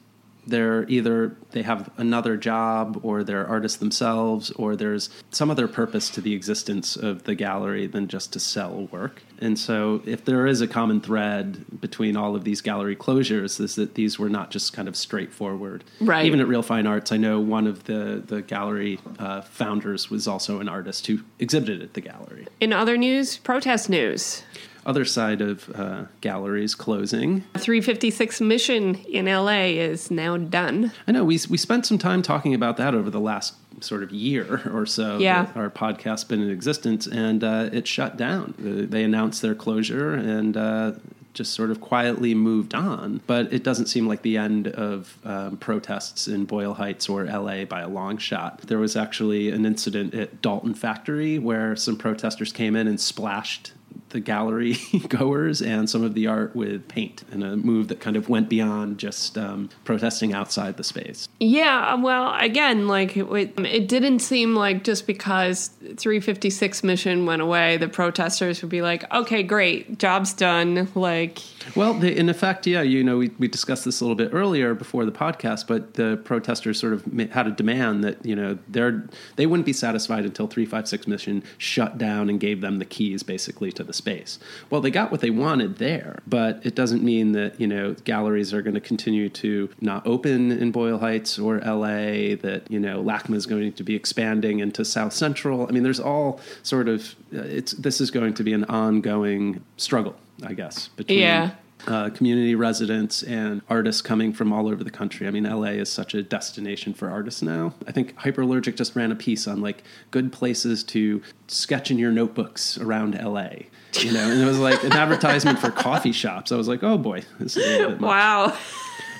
they're 0.46 0.88
either 0.88 1.36
they 1.52 1.62
have 1.62 1.90
another 1.96 2.36
job 2.36 3.00
or 3.02 3.24
they're 3.24 3.46
artists 3.46 3.78
themselves 3.78 4.50
or 4.52 4.76
there's 4.76 5.10
some 5.30 5.50
other 5.50 5.68
purpose 5.68 6.10
to 6.10 6.20
the 6.20 6.34
existence 6.34 6.96
of 6.96 7.24
the 7.24 7.34
gallery 7.34 7.86
than 7.86 8.08
just 8.08 8.32
to 8.32 8.40
sell 8.40 8.88
work. 8.90 9.22
And 9.40 9.58
so 9.58 10.02
if 10.04 10.24
there 10.24 10.46
is 10.46 10.60
a 10.60 10.68
common 10.68 11.00
thread 11.00 11.80
between 11.80 12.16
all 12.16 12.36
of 12.36 12.44
these 12.44 12.60
gallery 12.60 12.94
closures 12.94 13.58
is 13.60 13.74
that 13.76 13.94
these 13.94 14.18
were 14.18 14.28
not 14.28 14.50
just 14.50 14.72
kind 14.72 14.86
of 14.86 14.96
straightforward. 14.96 15.82
Right. 16.00 16.26
Even 16.26 16.40
at 16.40 16.48
real 16.48 16.62
fine 16.62 16.86
arts 16.86 17.12
i 17.12 17.16
know 17.16 17.40
one 17.40 17.66
of 17.66 17.84
the 17.84 18.22
the 18.26 18.42
gallery 18.42 18.98
uh, 19.18 19.40
founders 19.42 20.10
was 20.10 20.26
also 20.26 20.60
an 20.60 20.68
artist 20.68 21.06
who 21.06 21.20
exhibited 21.38 21.82
at 21.82 21.94
the 21.94 22.00
gallery. 22.00 22.46
In 22.60 22.72
other 22.72 22.96
news 22.96 23.36
protest 23.38 23.88
news 23.88 24.42
other 24.86 25.04
side 25.04 25.40
of 25.40 25.70
uh, 25.74 26.04
galleries 26.20 26.74
closing. 26.74 27.42
356 27.58 28.40
Mission 28.40 28.94
in 29.06 29.26
LA 29.26 29.64
is 29.64 30.10
now 30.10 30.36
done. 30.36 30.92
I 31.06 31.12
know 31.12 31.24
we 31.24 31.38
we 31.48 31.56
spent 31.56 31.86
some 31.86 31.98
time 31.98 32.22
talking 32.22 32.54
about 32.54 32.76
that 32.78 32.94
over 32.94 33.10
the 33.10 33.20
last 33.20 33.54
sort 33.80 34.02
of 34.02 34.10
year 34.10 34.62
or 34.72 34.86
so. 34.86 35.18
Yeah, 35.18 35.50
our 35.54 35.70
podcast's 35.70 36.24
been 36.24 36.42
in 36.42 36.50
existence, 36.50 37.06
and 37.06 37.44
uh, 37.44 37.70
it 37.72 37.86
shut 37.86 38.16
down. 38.16 38.54
They 38.58 39.04
announced 39.04 39.42
their 39.42 39.54
closure, 39.54 40.14
and 40.14 40.56
uh, 40.56 40.92
just 41.34 41.54
sort 41.54 41.70
of 41.70 41.80
quietly 41.80 42.34
moved 42.34 42.74
on. 42.74 43.20
But 43.26 43.52
it 43.52 43.62
doesn't 43.62 43.86
seem 43.86 44.06
like 44.06 44.22
the 44.22 44.36
end 44.36 44.68
of 44.68 45.18
um, 45.24 45.56
protests 45.58 46.28
in 46.28 46.44
Boyle 46.44 46.74
Heights 46.74 47.08
or 47.08 47.24
LA 47.24 47.64
by 47.64 47.80
a 47.80 47.88
long 47.88 48.18
shot. 48.18 48.62
There 48.62 48.78
was 48.78 48.96
actually 48.96 49.50
an 49.50 49.64
incident 49.64 50.14
at 50.14 50.42
Dalton 50.42 50.74
Factory 50.74 51.38
where 51.38 51.76
some 51.76 51.96
protesters 51.96 52.52
came 52.52 52.76
in 52.76 52.88
and 52.88 53.00
splashed 53.00 53.72
the 54.10 54.20
gallery 54.20 54.76
goers 55.08 55.62
and 55.62 55.88
some 55.88 56.04
of 56.04 56.14
the 56.14 56.26
art 56.26 56.54
with 56.54 56.86
paint 56.88 57.22
in 57.32 57.42
a 57.42 57.56
move 57.56 57.88
that 57.88 58.00
kind 58.00 58.16
of 58.16 58.28
went 58.28 58.48
beyond 58.48 58.98
just 58.98 59.38
um, 59.38 59.70
protesting 59.84 60.34
outside 60.34 60.76
the 60.76 60.84
space. 60.84 61.28
Yeah, 61.38 61.94
well, 61.94 62.34
again, 62.38 62.86
like 62.86 63.16
it, 63.16 63.24
it, 63.58 63.88
didn't 63.88 64.20
seem 64.20 64.54
like 64.54 64.84
just 64.84 65.06
because 65.06 65.68
356 65.68 66.84
mission 66.84 67.26
went 67.26 67.40
away, 67.42 67.76
the 67.76 67.88
protesters 67.88 68.62
would 68.62 68.70
be 68.70 68.82
like, 68.82 69.10
okay, 69.12 69.42
great, 69.42 69.98
job's 69.98 70.32
done. 70.32 70.88
Like, 70.94 71.40
well, 71.74 71.94
the, 71.94 72.16
in 72.16 72.28
effect, 72.28 72.66
yeah, 72.66 72.82
you 72.82 73.02
know, 73.02 73.18
we, 73.18 73.28
we 73.38 73.48
discussed 73.48 73.84
this 73.84 74.00
a 74.00 74.04
little 74.04 74.16
bit 74.16 74.30
earlier 74.32 74.74
before 74.74 75.04
the 75.04 75.12
podcast, 75.12 75.66
but 75.66 75.94
the 75.94 76.20
protesters 76.24 76.78
sort 76.78 76.92
of 76.92 77.04
had 77.30 77.46
a 77.46 77.52
demand 77.52 78.04
that, 78.04 78.24
you 78.24 78.36
know, 78.36 78.58
they're, 78.68 79.08
they 79.36 79.46
wouldn't 79.46 79.66
be 79.66 79.72
satisfied 79.72 80.24
until 80.24 80.46
356 80.46 81.06
mission 81.06 81.42
shut 81.58 81.96
down 81.96 82.28
and 82.28 82.40
gave 82.40 82.60
them 82.60 82.78
the 82.78 82.84
keys 82.84 83.22
basically 83.22 83.72
to 83.72 83.84
the 83.84 83.92
space. 84.00 84.38
Well, 84.70 84.80
they 84.80 84.90
got 84.90 85.10
what 85.10 85.20
they 85.20 85.30
wanted 85.30 85.76
there, 85.76 86.20
but 86.26 86.64
it 86.64 86.74
doesn't 86.74 87.02
mean 87.02 87.32
that, 87.32 87.60
you 87.60 87.66
know, 87.66 87.94
galleries 88.04 88.54
are 88.54 88.62
going 88.62 88.74
to 88.74 88.80
continue 88.80 89.28
to 89.28 89.68
not 89.80 90.06
open 90.06 90.50
in 90.50 90.72
Boyle 90.72 90.98
Heights 90.98 91.38
or 91.38 91.58
LA, 91.58 92.34
that, 92.46 92.62
you 92.68 92.80
know, 92.80 93.02
LACMA 93.02 93.36
is 93.36 93.46
going 93.46 93.72
to 93.72 93.84
be 93.84 93.94
expanding 93.94 94.60
into 94.60 94.84
South 94.84 95.12
Central. 95.12 95.66
I 95.66 95.72
mean, 95.72 95.82
there's 95.82 96.00
all 96.00 96.40
sort 96.62 96.88
of, 96.88 97.14
uh, 97.34 97.42
it's, 97.42 97.72
this 97.72 98.00
is 98.00 98.10
going 98.10 98.34
to 98.34 98.42
be 98.42 98.52
an 98.52 98.64
ongoing 98.64 99.62
struggle, 99.76 100.16
I 100.42 100.54
guess, 100.54 100.88
between 100.88 101.18
yeah 101.18 101.50
uh, 101.86 102.10
community 102.10 102.54
residents 102.54 103.22
and 103.22 103.62
artists 103.68 104.02
coming 104.02 104.32
from 104.32 104.52
all 104.52 104.68
over 104.68 104.84
the 104.84 104.90
country. 104.90 105.26
I 105.26 105.30
mean, 105.30 105.44
LA 105.44 105.70
is 105.70 105.90
such 105.90 106.14
a 106.14 106.22
destination 106.22 106.94
for 106.94 107.10
artists 107.10 107.42
now. 107.42 107.74
I 107.86 107.92
think 107.92 108.16
Hyperallergic 108.16 108.76
just 108.76 108.96
ran 108.96 109.12
a 109.12 109.16
piece 109.16 109.46
on 109.46 109.60
like 109.60 109.82
good 110.10 110.32
places 110.32 110.84
to 110.84 111.22
sketch 111.48 111.90
in 111.90 111.98
your 111.98 112.12
notebooks 112.12 112.78
around 112.78 113.14
LA. 113.20 113.50
You 113.98 114.12
know, 114.12 114.30
and 114.30 114.40
it 114.40 114.44
was 114.44 114.58
like 114.58 114.82
an 114.84 114.92
advertisement 114.92 115.58
for 115.58 115.70
coffee 115.70 116.12
shops. 116.12 116.52
I 116.52 116.56
was 116.56 116.68
like, 116.68 116.82
oh 116.82 116.98
boy, 116.98 117.24
this 117.38 117.56
is 117.56 117.64
a 117.64 117.88
bit 117.88 118.00
much." 118.00 118.08
wow 118.08 118.56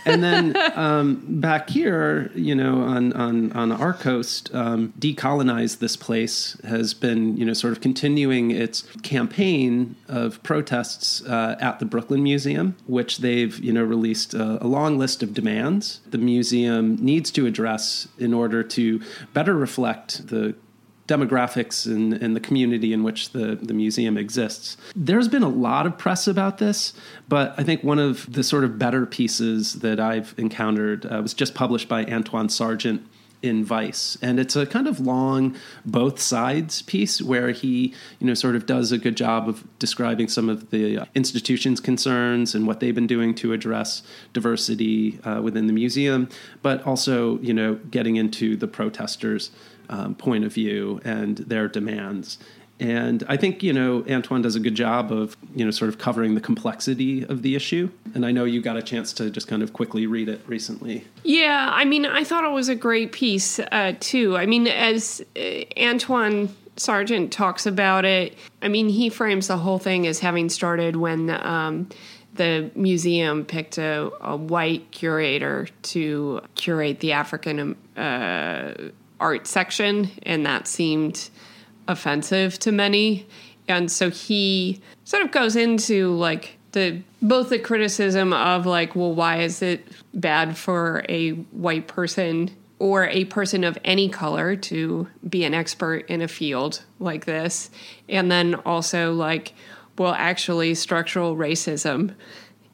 and 0.04 0.22
then 0.22 0.56
um, 0.76 1.22
back 1.40 1.70
here, 1.70 2.30
you 2.34 2.54
know, 2.54 2.82
on 2.82 3.12
on 3.12 3.52
on 3.52 3.72
our 3.72 3.92
coast, 3.92 4.52
um, 4.54 4.92
decolonize 4.98 5.78
this 5.78 5.96
place 5.96 6.58
has 6.64 6.94
been, 6.94 7.36
you 7.36 7.44
know, 7.44 7.52
sort 7.52 7.72
of 7.72 7.80
continuing 7.80 8.50
its 8.50 8.82
campaign 9.02 9.96
of 10.08 10.42
protests 10.42 11.22
uh, 11.24 11.56
at 11.60 11.78
the 11.78 11.84
Brooklyn 11.84 12.22
Museum, 12.22 12.76
which 12.86 13.18
they've, 13.18 13.58
you 13.58 13.72
know, 13.72 13.84
released 13.84 14.34
a, 14.34 14.62
a 14.64 14.66
long 14.66 14.98
list 14.98 15.22
of 15.22 15.34
demands 15.34 16.00
the 16.10 16.18
museum 16.18 16.96
needs 16.96 17.30
to 17.30 17.46
address 17.46 18.08
in 18.18 18.32
order 18.34 18.62
to 18.62 19.00
better 19.32 19.54
reflect 19.54 20.28
the 20.28 20.54
demographics 21.10 21.86
and, 21.86 22.12
and, 22.14 22.36
the 22.36 22.40
community 22.40 22.92
in 22.92 23.02
which 23.02 23.30
the, 23.30 23.58
the 23.60 23.74
museum 23.74 24.16
exists. 24.16 24.76
There's 24.94 25.26
been 25.26 25.42
a 25.42 25.48
lot 25.48 25.84
of 25.84 25.98
press 25.98 26.28
about 26.28 26.58
this, 26.58 26.94
but 27.28 27.52
I 27.58 27.64
think 27.64 27.82
one 27.82 27.98
of 27.98 28.32
the 28.32 28.44
sort 28.44 28.62
of 28.62 28.78
better 28.78 29.06
pieces 29.06 29.80
that 29.80 29.98
I've 29.98 30.34
encountered 30.38 31.04
uh, 31.04 31.20
was 31.20 31.34
just 31.34 31.54
published 31.54 31.88
by 31.88 32.04
Antwaun 32.04 32.48
Sargent 32.48 33.04
in 33.42 33.64
Vice, 33.64 34.18
and 34.20 34.38
it's 34.38 34.54
a 34.54 34.66
kind 34.66 34.86
of 34.86 35.00
long 35.00 35.56
both 35.84 36.20
sides 36.20 36.82
piece 36.82 37.22
where 37.22 37.50
he, 37.50 37.94
you 38.18 38.26
know, 38.26 38.34
sort 38.34 38.54
of 38.54 38.66
does 38.66 38.92
a 38.92 38.98
good 38.98 39.16
job 39.16 39.48
of 39.48 39.64
describing 39.78 40.28
some 40.28 40.48
of 40.48 40.70
the 40.70 41.08
institution's 41.14 41.80
concerns 41.80 42.54
and 42.54 42.66
what 42.66 42.80
they've 42.80 42.94
been 42.94 43.06
doing 43.06 43.34
to 43.36 43.52
address 43.52 44.02
diversity 44.34 45.18
uh, 45.24 45.40
within 45.42 45.66
the 45.66 45.72
museum, 45.72 46.28
but 46.60 46.82
also, 46.84 47.38
you 47.38 47.54
know, 47.54 47.76
getting 47.90 48.16
into 48.16 48.56
the 48.56 48.68
protesters' 48.68 49.50
um, 49.90 50.14
point 50.14 50.44
of 50.44 50.52
view 50.54 51.00
and 51.04 51.36
their 51.38 51.68
demands. 51.68 52.38
And 52.78 53.22
I 53.28 53.36
think, 53.36 53.62
you 53.62 53.74
know, 53.74 54.00
Antwaun 54.02 54.42
does 54.42 54.56
a 54.56 54.60
good 54.60 54.74
job 54.74 55.12
of, 55.12 55.36
you 55.54 55.66
know, 55.66 55.70
sort 55.70 55.90
of 55.90 55.98
covering 55.98 56.34
the 56.34 56.40
complexity 56.40 57.26
of 57.26 57.42
the 57.42 57.54
issue. 57.54 57.90
And 58.14 58.24
I 58.24 58.32
know 58.32 58.44
you 58.44 58.62
got 58.62 58.78
a 58.78 58.82
chance 58.82 59.12
to 59.14 59.28
just 59.28 59.48
kind 59.48 59.62
of 59.62 59.74
quickly 59.74 60.06
read 60.06 60.30
it 60.30 60.40
recently. 60.46 61.04
Yeah, 61.22 61.68
I 61.70 61.84
mean, 61.84 62.06
I 62.06 62.24
thought 62.24 62.44
it 62.44 62.52
was 62.52 62.70
a 62.70 62.74
great 62.74 63.12
piece, 63.12 63.58
uh, 63.58 63.92
too. 64.00 64.38
I 64.38 64.46
mean, 64.46 64.66
as 64.66 65.20
uh, 65.36 65.40
Antwaun 65.76 66.48
Sargent 66.78 67.30
talks 67.30 67.66
about 67.66 68.06
it, 68.06 68.38
I 68.62 68.68
mean, 68.68 68.88
he 68.88 69.10
frames 69.10 69.48
the 69.48 69.58
whole 69.58 69.78
thing 69.78 70.06
as 70.06 70.20
having 70.20 70.48
started 70.48 70.96
when 70.96 71.28
um, 71.28 71.90
the 72.32 72.70
museum 72.74 73.44
picked 73.44 73.76
a, 73.76 74.10
a, 74.22 74.36
white 74.36 74.90
curator 74.90 75.68
to 75.82 76.40
curate 76.54 77.00
the 77.00 77.12
African 77.12 77.76
uh, 77.98 78.72
art 79.20 79.46
section, 79.46 80.10
and 80.22 80.44
that 80.46 80.66
seemed 80.66 81.30
offensive 81.86 82.58
to 82.60 82.72
many. 82.72 83.26
And 83.68 83.90
so 83.90 84.10
he 84.10 84.80
sort 85.04 85.22
of 85.22 85.30
goes 85.30 85.56
into 85.56 86.14
like 86.14 86.58
the 86.72 87.02
both 87.22 87.50
the 87.50 87.58
criticism 87.58 88.32
of 88.32 88.66
like, 88.66 88.96
well, 88.96 89.14
why 89.14 89.40
is 89.40 89.62
it 89.62 89.86
bad 90.14 90.56
for 90.56 91.04
a 91.08 91.30
white 91.52 91.86
person 91.86 92.50
or 92.78 93.06
a 93.08 93.26
person 93.26 93.62
of 93.62 93.76
any 93.84 94.08
color 94.08 94.56
to 94.56 95.06
be 95.28 95.44
an 95.44 95.52
expert 95.52 96.08
in 96.08 96.22
a 96.22 96.28
field 96.28 96.82
like 96.98 97.26
this? 97.26 97.70
And 98.08 98.30
then 98.30 98.54
also 98.54 99.12
like, 99.12 99.52
well, 99.98 100.14
actually, 100.14 100.74
structural 100.74 101.36
racism 101.36 102.14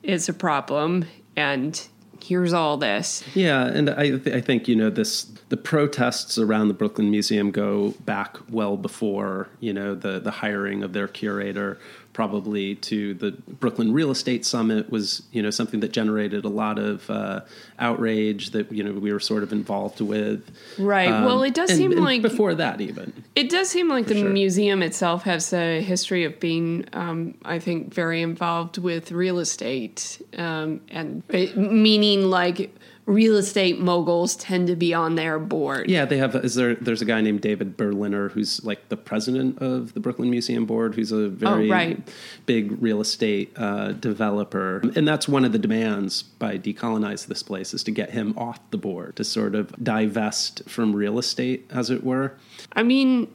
is 0.02 0.28
a 0.28 0.32
problem 0.32 1.04
and 1.34 1.88
here's 2.22 2.52
all 2.52 2.76
this. 2.76 3.22
Yeah, 3.34 3.66
and 3.66 3.90
I, 3.90 4.10
th- 4.10 4.28
I 4.28 4.40
think 4.40 4.68
you 4.68 4.76
know 4.76 4.90
this. 4.90 5.24
The 5.48 5.56
protests 5.56 6.38
around 6.38 6.68
the 6.68 6.74
Brooklyn 6.74 7.10
Museum 7.10 7.50
go 7.52 7.94
back 8.04 8.36
well 8.50 8.76
before 8.76 9.48
you 9.60 9.72
know 9.72 9.94
the 9.94 10.18
the 10.18 10.30
hiring 10.30 10.82
of 10.82 10.92
their 10.92 11.08
curator 11.08 11.78
probably 12.16 12.74
to 12.74 13.12
the 13.12 13.32
Brooklyn 13.60 13.92
Real 13.92 14.10
Estate 14.10 14.46
Summit 14.46 14.88
was 14.88 15.22
you 15.32 15.42
know 15.42 15.50
something 15.50 15.80
that 15.80 15.92
generated 15.92 16.46
a 16.46 16.48
lot 16.48 16.78
of 16.78 17.10
uh, 17.10 17.42
outrage 17.78 18.52
that 18.52 18.72
you 18.72 18.82
know 18.82 18.92
we 18.92 19.12
were 19.12 19.20
sort 19.20 19.42
of 19.42 19.52
involved 19.52 20.00
with. 20.00 20.50
Right. 20.78 21.10
Um, 21.10 21.26
well, 21.26 21.42
it 21.42 21.52
does 21.52 21.68
and- 21.68 21.78
seem 21.78 21.92
and 21.92 22.00
like 22.00 22.22
before 22.22 22.54
that 22.54 22.80
even. 22.80 23.12
It 23.34 23.50
does 23.50 23.68
seem 23.68 23.90
like 23.90 24.06
the 24.06 24.14
sure. 24.14 24.30
museum 24.30 24.82
itself 24.82 25.24
has 25.24 25.52
a 25.52 25.82
history 25.82 26.24
of 26.24 26.40
being, 26.40 26.86
um, 26.94 27.34
I 27.44 27.58
think, 27.58 27.92
very 27.92 28.22
involved 28.22 28.78
with 28.78 29.12
real 29.12 29.38
estate, 29.38 30.18
um, 30.38 30.80
and 30.88 31.22
it, 31.28 31.54
meaning 31.54 32.30
like 32.30 32.74
real 33.06 33.36
estate 33.36 33.78
moguls 33.78 34.34
tend 34.36 34.66
to 34.66 34.74
be 34.76 34.92
on 34.92 35.14
their 35.14 35.38
board. 35.38 35.88
Yeah, 35.88 36.04
they 36.04 36.18
have. 36.18 36.34
Is 36.36 36.54
there? 36.56 36.74
There's 36.74 37.00
a 37.00 37.04
guy 37.04 37.20
named 37.20 37.40
David 37.40 37.76
Berliner 37.76 38.28
who's 38.30 38.64
like 38.64 38.88
the 38.88 38.96
president 38.96 39.62
of 39.62 39.94
the 39.94 40.00
Brooklyn 40.00 40.28
Museum 40.28 40.66
Board, 40.66 40.94
who's 40.96 41.12
a 41.12 41.28
very 41.28 41.68
Oh, 41.70 41.72
right. 41.72 42.08
big 42.46 42.82
real 42.82 43.00
estate 43.00 43.52
uh, 43.56 43.92
developer, 43.92 44.82
and 44.96 45.06
that's 45.06 45.28
one 45.28 45.44
of 45.44 45.52
the 45.52 45.58
demands 45.58 46.22
by 46.24 46.58
decolonize 46.58 47.26
this 47.26 47.42
place 47.42 47.72
is 47.72 47.82
to 47.84 47.90
get 47.92 48.10
him 48.10 48.34
off 48.36 48.58
the 48.70 48.78
board 48.78 49.16
to 49.16 49.24
sort 49.24 49.54
of 49.54 49.72
divest 49.82 50.68
from 50.68 50.94
real 50.94 51.18
estate, 51.18 51.70
as 51.70 51.90
it 51.90 52.02
were. 52.04 52.34
I 52.72 52.82
mean, 52.82 53.28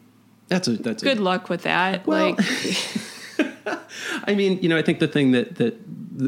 That's 0.50 0.68
a 0.68 0.74
that's 0.74 1.02
good 1.02 1.18
a, 1.20 1.22
luck 1.22 1.50
with 1.50 1.64
that. 1.64 2.06
Well- 2.06 2.36
like, 2.36 2.40
I 4.24 4.36
mean, 4.36 4.60
you 4.62 4.70
know, 4.70 4.78
I 4.78 4.82
think 4.82 5.00
the 5.00 5.08
thing 5.08 5.32
that 5.32 5.56
that 5.56 5.78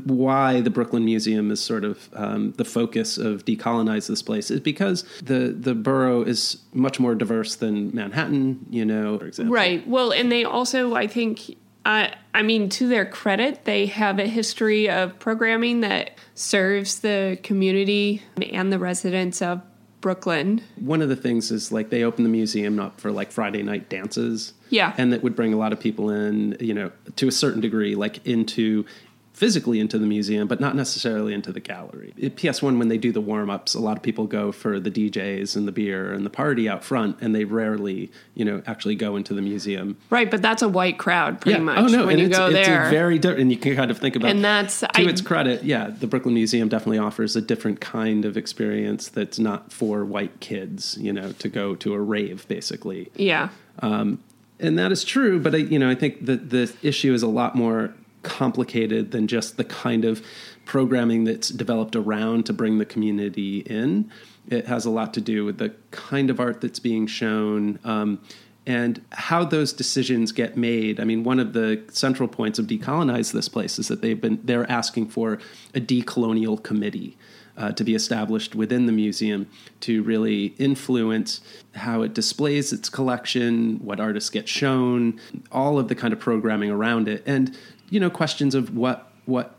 why 0.05 0.61
the 0.61 0.69
Brooklyn 0.69 1.05
Museum 1.05 1.51
is 1.51 1.61
sort 1.61 1.83
of 1.83 2.09
um, 2.13 2.53
the 2.53 2.65
focus 2.65 3.17
of 3.17 3.45
decolonize 3.45 4.07
this 4.07 4.21
place 4.21 4.49
is 4.49 4.59
because 4.59 5.03
the 5.21 5.55
the 5.57 5.75
borough 5.75 6.23
is 6.23 6.57
much 6.73 6.99
more 6.99 7.15
diverse 7.15 7.55
than 7.55 7.93
Manhattan. 7.93 8.65
You 8.69 8.85
know, 8.85 9.19
for 9.19 9.27
example. 9.27 9.53
right. 9.53 9.87
Well, 9.87 10.11
and 10.11 10.31
they 10.31 10.43
also, 10.43 10.95
I 10.95 11.07
think, 11.07 11.57
uh, 11.85 12.07
I 12.33 12.43
mean, 12.43 12.69
to 12.69 12.87
their 12.87 13.05
credit, 13.05 13.65
they 13.65 13.85
have 13.87 14.19
a 14.19 14.27
history 14.27 14.89
of 14.89 15.19
programming 15.19 15.81
that 15.81 16.17
serves 16.35 16.99
the 16.99 17.37
community 17.43 18.21
and 18.51 18.71
the 18.71 18.79
residents 18.79 19.41
of 19.41 19.61
Brooklyn. 20.03 20.61
One 20.75 21.01
of 21.01 21.07
the 21.07 21.15
things 21.15 21.49
is 21.49 21.71
like 21.71 21.89
they 21.89 22.03
open 22.03 22.25
the 22.25 22.29
museum 22.29 22.77
up 22.77 22.99
for 22.99 23.09
like 23.09 23.31
Friday 23.31 23.63
night 23.63 23.87
dances. 23.87 24.53
Yeah. 24.69 24.93
And 24.97 25.13
that 25.13 25.23
would 25.23 25.33
bring 25.33 25.53
a 25.53 25.57
lot 25.57 25.71
of 25.71 25.79
people 25.79 26.09
in, 26.09 26.57
you 26.59 26.73
know, 26.73 26.91
to 27.15 27.27
a 27.29 27.31
certain 27.31 27.61
degree, 27.61 27.95
like 27.95 28.27
into 28.27 28.85
physically 29.33 29.79
into 29.79 29.97
the 29.97 30.05
museum, 30.05 30.47
but 30.47 30.59
not 30.59 30.75
necessarily 30.75 31.33
into 31.33 31.51
the 31.51 31.59
gallery. 31.59 32.13
At 32.21 32.35
PS1, 32.35 32.77
when 32.77 32.87
they 32.87 32.97
do 32.99 33.11
the 33.11 33.19
warm 33.19 33.49
ups, 33.49 33.73
a 33.73 33.79
lot 33.79 33.97
of 33.97 34.03
people 34.03 34.27
go 34.27 34.51
for 34.51 34.79
the 34.79 34.91
DJs 34.91 35.55
and 35.55 35.67
the 35.67 35.71
beer 35.71 36.13
and 36.13 36.25
the 36.25 36.29
party 36.29 36.69
out 36.69 36.83
front, 36.83 37.17
and 37.19 37.33
they 37.33 37.43
rarely, 37.43 38.11
you 38.35 38.45
know, 38.45 38.61
actually 38.67 38.95
go 38.95 39.15
into 39.15 39.33
the 39.33 39.41
museum. 39.41 39.97
Right, 40.09 40.29
but 40.29 40.41
that's 40.41 40.61
a 40.61 40.69
white 40.69 40.99
crowd, 40.99 41.41
pretty 41.41 41.59
oh, 41.59 41.63
much. 41.63 41.79
Oh 41.79 41.87
no, 41.87 42.05
when 42.05 42.11
and 42.11 42.19
you 42.19 42.27
it's, 42.27 42.37
go 42.37 42.45
it's 42.47 42.67
there. 42.67 42.87
a 42.87 42.89
very 42.91 43.17
different. 43.17 43.41
And 43.41 43.51
you 43.51 43.57
can 43.57 43.75
kind 43.75 43.89
of 43.89 43.97
think 43.97 44.15
about 44.15 44.29
And 44.29 44.43
that's- 44.43 44.81
to 44.81 44.87
I- 44.93 45.01
its 45.01 45.21
credit. 45.21 45.63
Yeah, 45.63 45.89
the 45.89 46.07
Brooklyn 46.07 46.35
Museum 46.35 46.69
definitely 46.69 46.99
offers 46.99 47.35
a 47.35 47.41
different 47.41 47.81
kind 47.81 48.25
of 48.25 48.37
experience 48.37 49.07
that's 49.09 49.39
not 49.39 49.71
for 49.73 50.05
white 50.05 50.39
kids. 50.39 50.97
You 50.99 51.11
know, 51.11 51.31
to 51.33 51.49
go 51.49 51.75
to 51.75 51.93
a 51.93 51.99
rave, 51.99 52.47
basically 52.47 53.09
yeah. 53.15 53.49
Um, 53.79 54.23
and 54.59 54.77
that 54.77 54.91
is 54.91 55.03
true. 55.03 55.39
But 55.39 55.55
I, 55.55 55.57
you 55.57 55.79
know, 55.79 55.89
I 55.89 55.95
think 55.95 56.25
that 56.25 56.49
the 56.49 56.71
issue 56.81 57.13
is 57.13 57.23
a 57.23 57.27
lot 57.27 57.55
more 57.55 57.93
complicated 58.23 59.11
than 59.11 59.27
just 59.27 59.57
the 59.57 59.63
kind 59.63 60.05
of 60.05 60.25
programming 60.65 61.25
that's 61.25 61.49
developed 61.49 61.95
around 61.95 62.45
to 62.45 62.53
bring 62.53 62.77
the 62.77 62.85
community 62.85 63.59
in. 63.59 64.11
It 64.49 64.65
has 64.67 64.85
a 64.85 64.89
lot 64.89 65.13
to 65.13 65.21
do 65.21 65.45
with 65.45 65.57
the 65.57 65.73
kind 65.91 66.29
of 66.29 66.39
art 66.39 66.61
that's 66.61 66.79
being 66.79 67.07
shown. 67.07 67.79
Um, 67.83 68.19
and 68.65 69.03
how 69.11 69.43
those 69.43 69.73
decisions 69.73 70.31
get 70.31 70.55
made. 70.55 70.99
I 70.99 71.03
mean, 71.03 71.23
one 71.23 71.39
of 71.39 71.53
the 71.53 71.83
central 71.89 72.29
points 72.29 72.59
of 72.59 72.67
decolonize 72.67 73.33
this 73.33 73.49
place 73.49 73.77
is 73.77 73.89
that 73.89 74.01
they've 74.01 74.19
been 74.19 74.39
they're 74.43 74.69
asking 74.71 75.09
for 75.09 75.39
a 75.75 75.81
decolonial 75.81 76.61
committee 76.63 77.17
uh, 77.57 77.71
to 77.73 77.83
be 77.83 77.93
established 77.93 78.55
within 78.55 78.85
the 78.85 78.91
museum 78.91 79.47
to 79.81 80.01
really 80.03 80.47
influence 80.57 81.41
how 81.75 82.01
it 82.01 82.13
displays 82.13 82.73
its 82.73 82.89
collection, 82.89 83.77
what 83.79 83.99
artists 83.99 84.29
get 84.29 84.47
shown, 84.47 85.19
all 85.51 85.77
of 85.77 85.87
the 85.87 85.95
kind 85.95 86.13
of 86.13 86.19
programming 86.19 86.71
around 86.71 87.07
it, 87.07 87.21
and 87.25 87.55
you 87.93 87.99
know 87.99 88.09
questions 88.09 88.55
of 88.55 88.75
what 88.75 89.11
what 89.25 89.55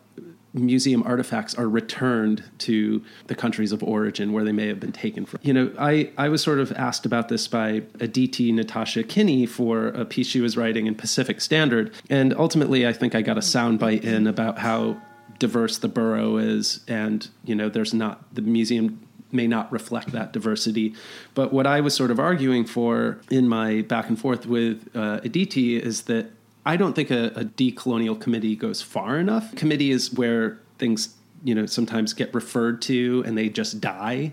museum 0.52 1.02
artifacts 1.04 1.54
are 1.54 1.68
returned 1.68 2.44
to 2.58 3.02
the 3.26 3.34
countries 3.34 3.72
of 3.72 3.82
origin 3.82 4.32
where 4.32 4.44
they 4.44 4.52
may 4.52 4.68
have 4.68 4.78
been 4.78 4.92
taken 4.92 5.26
from. 5.26 5.40
You 5.42 5.52
know, 5.52 5.72
I, 5.78 6.12
I 6.16 6.28
was 6.28 6.42
sort 6.42 6.60
of 6.60 6.70
asked 6.72 7.04
about 7.04 7.28
this 7.28 7.48
by 7.48 7.82
Aditi 7.98 8.52
Natasha 8.52 9.02
Kini 9.02 9.46
for 9.46 9.88
a 9.88 10.04
piece 10.04 10.28
she 10.28 10.40
was 10.40 10.56
writing 10.56 10.86
in 10.86 10.94
Pacific 10.94 11.40
Standard. 11.40 11.92
And 12.08 12.32
ultimately, 12.34 12.86
I 12.86 12.92
think 12.92 13.16
I 13.16 13.22
got 13.22 13.36
a 13.36 13.40
soundbite 13.40 14.04
in 14.04 14.28
about 14.28 14.58
how 14.58 15.02
diverse 15.40 15.78
the 15.78 15.88
borough 15.88 16.36
is. 16.36 16.84
And, 16.86 17.28
you 17.44 17.56
know, 17.56 17.68
there's 17.68 17.92
not, 17.92 18.32
the 18.32 18.42
museum 18.42 19.04
may 19.32 19.48
not 19.48 19.70
reflect 19.72 20.12
that 20.12 20.32
diversity. 20.32 20.94
But 21.34 21.52
what 21.52 21.66
I 21.66 21.80
was 21.80 21.94
sort 21.94 22.12
of 22.12 22.20
arguing 22.20 22.64
for 22.64 23.18
in 23.28 23.48
my 23.48 23.82
back 23.82 24.08
and 24.08 24.18
forth 24.18 24.46
with 24.46 24.88
uh, 24.94 25.20
Aditi 25.24 25.76
is 25.76 26.02
that 26.02 26.30
I 26.66 26.76
don't 26.76 26.94
think 26.94 27.10
a, 27.10 27.26
a 27.36 27.44
decolonial 27.44 28.18
committee 28.20 28.56
goes 28.56 28.80
far 28.82 29.18
enough. 29.18 29.54
Committee 29.54 29.90
is 29.90 30.12
where 30.12 30.58
things, 30.78 31.14
you 31.42 31.54
know, 31.54 31.66
sometimes 31.66 32.14
get 32.14 32.32
referred 32.32 32.80
to 32.82 33.22
and 33.26 33.36
they 33.36 33.48
just 33.48 33.80
die. 33.80 34.32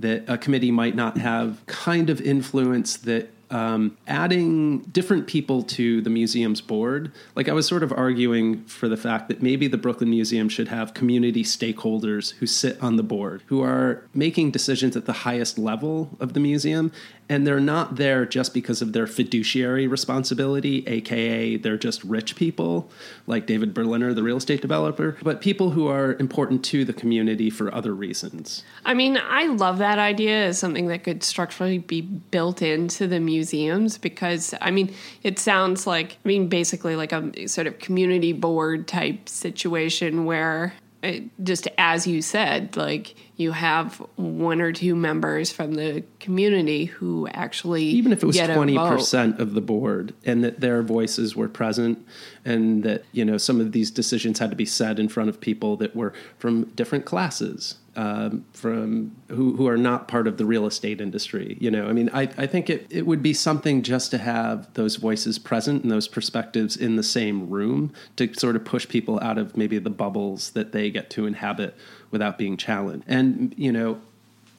That 0.00 0.24
a 0.28 0.38
committee 0.38 0.70
might 0.70 0.94
not 0.94 1.18
have 1.18 1.64
kind 1.66 2.08
of 2.08 2.20
influence 2.20 2.96
that 2.98 3.30
um, 3.52 3.98
adding 4.08 4.78
different 4.78 5.26
people 5.26 5.62
to 5.62 6.00
the 6.00 6.08
museum's 6.08 6.62
board. 6.62 7.12
Like 7.36 7.48
I 7.48 7.52
was 7.52 7.66
sort 7.66 7.82
of 7.82 7.92
arguing 7.92 8.64
for 8.64 8.88
the 8.88 8.96
fact 8.96 9.28
that 9.28 9.42
maybe 9.42 9.68
the 9.68 9.76
Brooklyn 9.76 10.08
Museum 10.08 10.48
should 10.48 10.68
have 10.68 10.94
community 10.94 11.44
stakeholders 11.44 12.32
who 12.36 12.46
sit 12.46 12.82
on 12.82 12.96
the 12.96 13.02
board, 13.02 13.42
who 13.46 13.62
are 13.62 14.04
making 14.14 14.52
decisions 14.52 14.96
at 14.96 15.04
the 15.04 15.12
highest 15.12 15.58
level 15.58 16.16
of 16.18 16.32
the 16.32 16.40
museum. 16.40 16.90
And 17.32 17.46
they're 17.46 17.60
not 17.60 17.96
there 17.96 18.26
just 18.26 18.52
because 18.52 18.82
of 18.82 18.92
their 18.92 19.06
fiduciary 19.06 19.86
responsibility, 19.86 20.86
aka 20.86 21.56
they're 21.56 21.78
just 21.78 22.04
rich 22.04 22.36
people, 22.36 22.90
like 23.26 23.46
David 23.46 23.72
Berliner, 23.72 24.12
the 24.12 24.22
real 24.22 24.36
estate 24.36 24.60
developer, 24.60 25.16
but 25.22 25.40
people 25.40 25.70
who 25.70 25.86
are 25.88 26.12
important 26.20 26.62
to 26.66 26.84
the 26.84 26.92
community 26.92 27.48
for 27.48 27.74
other 27.74 27.94
reasons. 27.94 28.64
I 28.84 28.92
mean, 28.92 29.16
I 29.16 29.46
love 29.46 29.78
that 29.78 29.98
idea 29.98 30.44
as 30.44 30.58
something 30.58 30.88
that 30.88 31.04
could 31.04 31.22
structurally 31.22 31.78
be 31.78 32.02
built 32.02 32.60
into 32.60 33.06
the 33.06 33.18
museums 33.18 33.96
because, 33.96 34.54
I 34.60 34.70
mean, 34.70 34.94
it 35.22 35.38
sounds 35.38 35.86
like, 35.86 36.18
I 36.22 36.28
mean, 36.28 36.48
basically 36.48 36.96
like 36.96 37.12
a 37.12 37.46
sort 37.46 37.66
of 37.66 37.78
community 37.78 38.34
board 38.34 38.86
type 38.86 39.26
situation 39.26 40.26
where. 40.26 40.74
It, 41.02 41.24
just 41.42 41.66
as 41.78 42.06
you 42.06 42.22
said, 42.22 42.76
like 42.76 43.16
you 43.36 43.50
have 43.50 43.96
one 44.14 44.60
or 44.60 44.72
two 44.72 44.94
members 44.94 45.50
from 45.50 45.74
the 45.74 46.04
community 46.20 46.84
who 46.84 47.26
actually 47.28 47.84
even 47.84 48.12
if 48.12 48.22
it 48.22 48.26
was 48.26 48.38
twenty 48.38 48.78
percent 48.78 49.40
of 49.40 49.54
the 49.54 49.60
board, 49.60 50.14
and 50.24 50.44
that 50.44 50.60
their 50.60 50.80
voices 50.82 51.34
were 51.34 51.48
present, 51.48 52.06
and 52.44 52.84
that 52.84 53.04
you 53.10 53.24
know 53.24 53.36
some 53.36 53.60
of 53.60 53.72
these 53.72 53.90
decisions 53.90 54.38
had 54.38 54.50
to 54.50 54.56
be 54.56 54.64
said 54.64 55.00
in 55.00 55.08
front 55.08 55.28
of 55.28 55.40
people 55.40 55.76
that 55.78 55.96
were 55.96 56.12
from 56.38 56.66
different 56.76 57.04
classes, 57.04 57.78
um, 57.96 58.44
from 58.52 59.14
who 59.28 59.56
who 59.56 59.68
are 59.68 59.76
not 59.76 60.08
part 60.08 60.26
of 60.26 60.38
the 60.38 60.46
real 60.46 60.66
estate 60.66 61.00
industry. 61.00 61.56
You 61.60 61.70
know, 61.70 61.88
I 61.88 61.92
mean, 61.92 62.10
I 62.12 62.22
I 62.36 62.46
think 62.46 62.70
it 62.70 62.86
it 62.90 63.06
would 63.06 63.22
be 63.22 63.34
something 63.34 63.82
just 63.82 64.10
to 64.12 64.18
have 64.18 64.72
those 64.74 64.96
voices 64.96 65.38
present 65.38 65.82
and 65.82 65.90
those 65.90 66.08
perspectives 66.08 66.76
in 66.76 66.96
the 66.96 67.02
same 67.02 67.50
room 67.50 67.92
to 68.16 68.32
sort 68.34 68.56
of 68.56 68.64
push 68.64 68.88
people 68.88 69.20
out 69.20 69.38
of 69.38 69.56
maybe 69.56 69.78
the 69.78 69.90
bubbles 69.90 70.50
that 70.50 70.72
they 70.72 70.90
get 70.90 71.10
to 71.10 71.26
inhabit 71.26 71.76
without 72.10 72.38
being 72.38 72.56
challenged. 72.56 73.04
And 73.06 73.54
you 73.56 73.72
know, 73.72 74.00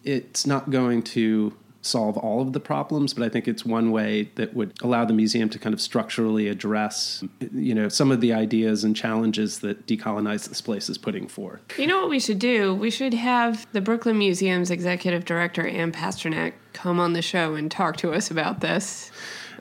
it's 0.03 0.45
not 0.45 0.69
going 0.69 1.01
to 1.03 1.53
solve 1.83 2.17
all 2.17 2.41
of 2.41 2.53
the 2.53 2.59
problems, 2.59 3.13
but 3.13 3.23
I 3.23 3.29
think 3.29 3.47
it's 3.47 3.65
one 3.65 3.91
way 3.91 4.31
that 4.35 4.53
would 4.55 4.73
allow 4.81 5.03
the 5.03 5.13
museum 5.13 5.49
to 5.49 5.59
kind 5.59 5.73
of 5.73 5.81
structurally 5.81 6.47
address, 6.47 7.23
you 7.51 7.75
know, 7.75 7.89
some 7.89 8.09
of 8.09 8.21
the 8.21 8.33
ideas 8.33 8.83
and 8.85 8.95
challenges 8.95 9.59
that 9.59 9.85
decolonize 9.85 10.47
this 10.47 10.61
place 10.61 10.89
is 10.89 10.97
putting 10.97 11.27
forth. 11.27 11.61
You 11.77 11.87
know 11.87 11.99
what 11.99 12.09
we 12.09 12.19
should 12.19 12.39
do? 12.39 12.73
We 12.73 12.89
should 12.89 13.13
have 13.13 13.67
the 13.73 13.81
Brooklyn 13.81 14.17
Museum's 14.17 14.71
executive 14.71 15.25
director, 15.25 15.67
Anne 15.67 15.91
Pasternak, 15.91 16.53
come 16.71 16.99
on 16.99 17.13
the 17.13 17.21
show 17.21 17.55
and 17.55 17.69
talk 17.69 17.97
to 17.97 18.13
us 18.13 18.31
about 18.31 18.61
this, 18.61 19.11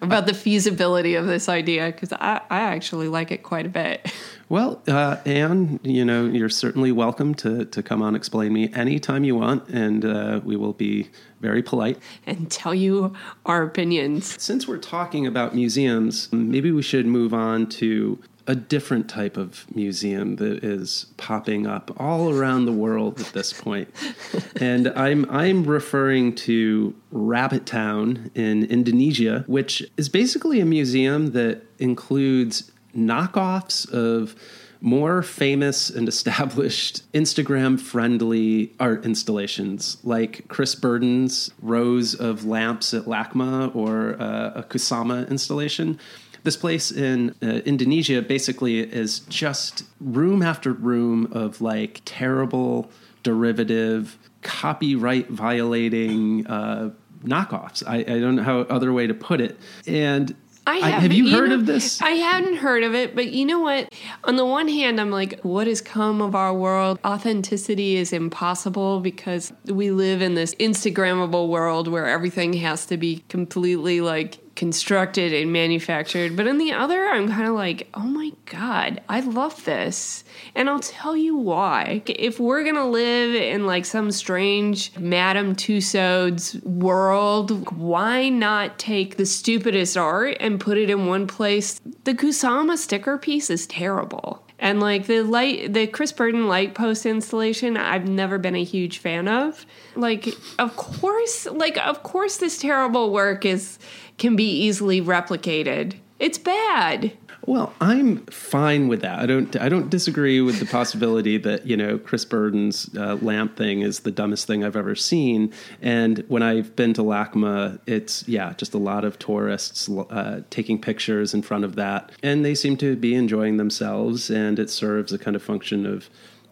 about 0.03 0.27
the 0.27 0.35
feasibility 0.35 1.15
of 1.15 1.27
this 1.27 1.49
idea, 1.49 1.87
because 1.87 2.13
I, 2.13 2.41
I 2.51 2.61
actually 2.61 3.09
like 3.09 3.31
it 3.31 3.43
quite 3.43 3.67
a 3.67 3.71
bit. 3.71 4.13
Well, 4.49 4.83
uh, 4.87 5.17
Anne, 5.25 5.81
you 5.83 6.05
know, 6.05 6.27
you're 6.27 6.51
certainly 6.51 6.93
welcome 6.93 7.35
to, 7.37 7.65
to 7.65 7.83
come 7.83 8.03
on 8.03 8.15
Explain 8.15 8.53
Me 8.53 8.71
anytime 8.75 9.25
you 9.25 9.35
want, 9.35 9.67
and 9.71 10.05
uh, 10.05 10.43
we 10.45 10.57
will 10.57 10.75
be 10.75 11.09
very 11.41 11.63
polite. 11.63 11.99
and 12.27 12.51
tell 12.51 12.75
you 12.75 13.15
our 13.47 13.63
opinions. 13.63 14.39
Since 14.43 14.69
we're 14.69 14.77
talking 14.77 15.27
about 15.27 15.55
museums, 15.55 16.31
maybe 16.35 16.71
we 16.71 16.83
should 16.83 17.07
move 17.07 17.33
on 17.33 17.67
to 17.81 18.19
a 18.47 18.55
different 18.55 19.09
type 19.09 19.37
of 19.37 19.67
museum 19.75 20.37
that 20.37 20.65
is 20.65 21.07
popping 21.17 21.67
up 21.67 21.91
all 21.99 22.31
around 22.31 22.67
the 22.67 22.73
world 22.73 23.21
at 23.21 23.27
this 23.27 23.53
point. 23.53 23.89
and 24.57 24.89
I'm 24.89 25.29
I'm 25.31 25.65
referring 25.65 26.35
to 26.37 26.95
Rabbit 27.11 27.67
Town 27.67 28.31
in 28.35 28.65
Indonesia, 28.65 29.45
which 29.47 29.83
is 29.97 30.09
basically 30.09 30.61
a 30.61 30.67
museum 30.67 31.33
that 31.33 31.63
includes 31.79 32.71
knockoffs 32.95 33.91
of 33.93 34.35
more 34.83 35.23
famous 35.23 35.89
and 35.91 36.09
established 36.09 37.11
Instagram 37.15 37.81
friendly 37.81 38.73
art 38.81 39.05
installations 39.05 39.97
like 40.03 40.49
Chris 40.49 40.75
Burden's 40.75 41.53
rows 41.63 42.15
of 42.15 42.45
lamps 42.45 42.93
at 42.93 43.05
LACMA 43.05 43.75
or 43.77 44.21
uh, 44.21 44.53
a 44.57 44.63
Kusama 44.65 45.29
installation. 45.31 45.99
This 46.45 46.57
place 46.57 46.91
in 46.91 47.35
uh, 47.43 47.47
Indonesia 47.65 48.21
basically 48.23 48.81
is 48.81 49.21
just 49.21 49.85
room 50.01 50.43
after 50.43 50.73
room 50.73 51.29
of 51.33 51.61
like 51.61 52.01
terrible, 52.05 52.91
derivative, 53.23 54.19
copyright 54.43 55.31
violating 55.31 56.47
uh, 56.47 56.91
knockoffs. 57.25 57.83
I, 57.87 57.99
I 57.99 58.19
don't 58.21 58.37
know 58.37 58.43
how 58.43 58.61
other 58.63 58.93
way 58.93 59.07
to 59.07 59.15
put 59.15 59.41
it. 59.41 59.57
And 59.87 60.35
I 60.67 60.79
I- 60.79 60.91
have 60.91 61.03
have 61.03 61.13
you 61.13 61.31
heard 61.31 61.51
know, 61.51 61.57
of 61.57 61.67
this? 61.67 62.01
I 62.03 62.11
hadn't 62.11 62.57
heard 62.57 62.83
of 62.83 62.95
it, 62.95 63.15
but 63.15 63.33
you 63.33 63.45
know 63.47 63.61
what? 63.61 63.93
On 64.25 64.37
the 64.37 64.45
one 64.45 64.69
hand, 64.69 65.01
I'm 65.01 65.11
like, 65.11 65.41
what 65.43 65.67
has 65.67 65.81
come 65.81 66.21
of 66.21 66.35
our 66.35 66.55
world? 66.55 66.99
Authenticity 67.05 67.97
is 67.97 68.13
impossible 68.13 69.01
because 69.01 69.53
we 69.67 69.91
live 69.91 70.23
in 70.23 70.35
this 70.35 70.55
Instagrammable 70.57 71.49
world 71.49 71.89
where 71.89 72.07
everything 72.07 72.53
has 72.55 72.87
to 72.87 72.97
be 72.97 73.25
completely 73.29 74.01
like 74.01 74.39
constructed 74.55 75.33
and 75.33 75.53
manufactured. 75.53 76.37
But 76.37 76.47
on 76.47 76.59
the 76.59 76.73
other, 76.73 77.07
I'm 77.07 77.29
kind 77.29 77.49
of 77.49 77.55
like, 77.55 77.89
oh 77.95 78.01
my 78.01 78.33
God, 78.47 79.01
I 79.09 79.21
love 79.21 79.65
this. 79.65 80.25
And 80.55 80.69
I'll 80.69 80.81
tell 80.81 81.17
you 81.17 81.37
why. 81.37 82.03
If 82.07 82.39
we're 82.39 82.63
going 82.63 82.77
to 82.77 82.85
live 82.85 83.35
in 83.35 83.67
like 83.67 83.85
some 83.85 84.11
strange 84.11 84.97
Madame 84.99 85.55
Tussauds 85.55 86.63
world, 86.65 87.77
why 87.77 88.29
not 88.29 88.79
take 88.79 89.17
the 89.17 89.27
stupidest 89.27 89.97
art 89.97 90.37
and 90.41 90.61
put 90.61 90.79
it 90.79 90.91
in 90.91 91.07
one 91.07 91.27
place? 91.27 91.81
The 92.05 92.15
Kusama 92.15 92.77
sticker 92.77 93.19
piece 93.19 93.51
is 93.51 93.67
terrible. 93.67 94.47
And 94.63 94.79
like 94.79 95.07
the 95.07 95.23
light, 95.23 95.73
the 95.73 95.89
Chris 95.89 96.13
Burden 96.13 96.47
light 96.47 96.77
post 96.77 97.05
installation, 97.05 97.77
I've 97.77 98.07
never 98.07 98.39
been 98.39 98.55
a 98.55 98.63
huge 98.63 98.99
fan 98.99 99.27
of. 99.27 99.67
Like, 99.97 100.29
of 100.61 100.77
course, 100.77 101.47
like 101.47 101.77
of 101.79 102.05
course, 102.05 102.37
this 102.37 102.59
terrible 102.59 103.13
work 103.13 103.45
is 103.45 103.81
can 104.19 104.37
be 104.37 104.49
easily 104.49 105.01
replicated. 105.01 105.95
It's 106.19 106.39
bad. 106.39 107.13
Well, 107.47 107.75
I'm 107.81 108.25
fine 108.27 108.87
with 108.87 109.01
that. 109.01 109.19
I 109.19 109.27
don't. 109.27 109.57
I 109.57 109.69
don't 109.69 109.91
disagree 109.91 110.41
with 110.41 110.61
the 110.61 110.67
possibility 110.67 111.39
that 111.39 111.67
you 111.67 111.77
know 111.77 111.99
Chris 111.99 112.25
Burden's 112.25 112.89
uh, 112.97 113.17
lamp 113.17 113.57
thing 113.57 113.81
is 113.81 114.01
the 114.01 114.13
dumbest 114.13 114.47
thing 114.47 114.63
I've 114.65 114.77
ever 114.77 114.95
seen. 114.95 115.53
And 115.81 116.25
when 116.29 116.45
I've 116.45 116.77
been 116.77 116.95
to 116.95 117.03
LACMA, 117.03 117.81
it's 117.87 118.27
yeah, 118.29 118.53
just 118.57 118.75
a 118.75 118.79
lot 118.79 119.05
of 119.05 119.19
tourists 119.19 119.89
uh, 119.89 120.43
taking 120.51 120.81
pictures 120.81 121.35
in 121.35 121.43
front 121.43 121.65
of 121.65 121.75
that, 121.75 122.13
and 122.23 122.45
they 122.45 122.55
seem 122.55 122.77
to 122.77 122.95
be 122.95 123.15
enjoying 123.17 123.57
themselves. 123.57 124.31
And 124.31 124.61
it 124.61 124.71
serves 124.71 125.13
a 125.13 125.19
kind 125.19 125.35
of 125.35 125.43
function 125.43 125.85
of 125.85 126.09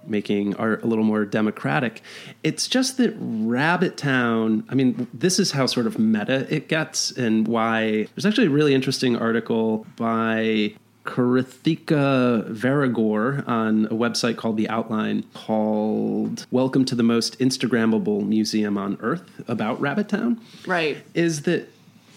making 0.07 0.55
art 0.57 0.83
a 0.83 0.87
little 0.87 1.05
more 1.05 1.25
democratic. 1.25 2.03
It's 2.43 2.67
just 2.69 2.97
that 2.99 3.15
Rabbit 3.19 3.97
Town, 3.97 4.65
I 4.69 4.75
mean, 4.75 5.07
this 5.13 5.39
is 5.39 5.53
how 5.53 5.67
sort 5.67 5.87
of 5.87 5.99
meta 5.99 6.47
it 6.55 6.69
gets 6.69 7.11
and 7.13 7.47
why 7.47 8.07
there's 8.15 8.27
actually 8.27 8.47
a 8.47 8.51
really 8.51 8.75
interesting 8.75 9.17
article 9.17 9.87
by 9.97 10.75
Krithika 11.05 12.51
Varagur 12.53 13.47
on 13.49 13.87
a 13.87 13.95
website 13.95 14.37
called 14.37 14.57
The 14.57 14.69
Outline 14.69 15.25
called 15.35 16.47
Welcome 16.51 16.85
to 16.87 16.95
the 16.95 17.03
Most 17.03 17.39
Instagrammable 17.39 18.27
Museum 18.27 18.77
on 18.79 18.97
Earth 19.01 19.43
about 19.49 19.81
Rabbit 19.81 20.09
Town 20.09 20.41
Right. 20.67 20.99
is 21.15 21.43
that 21.43 21.69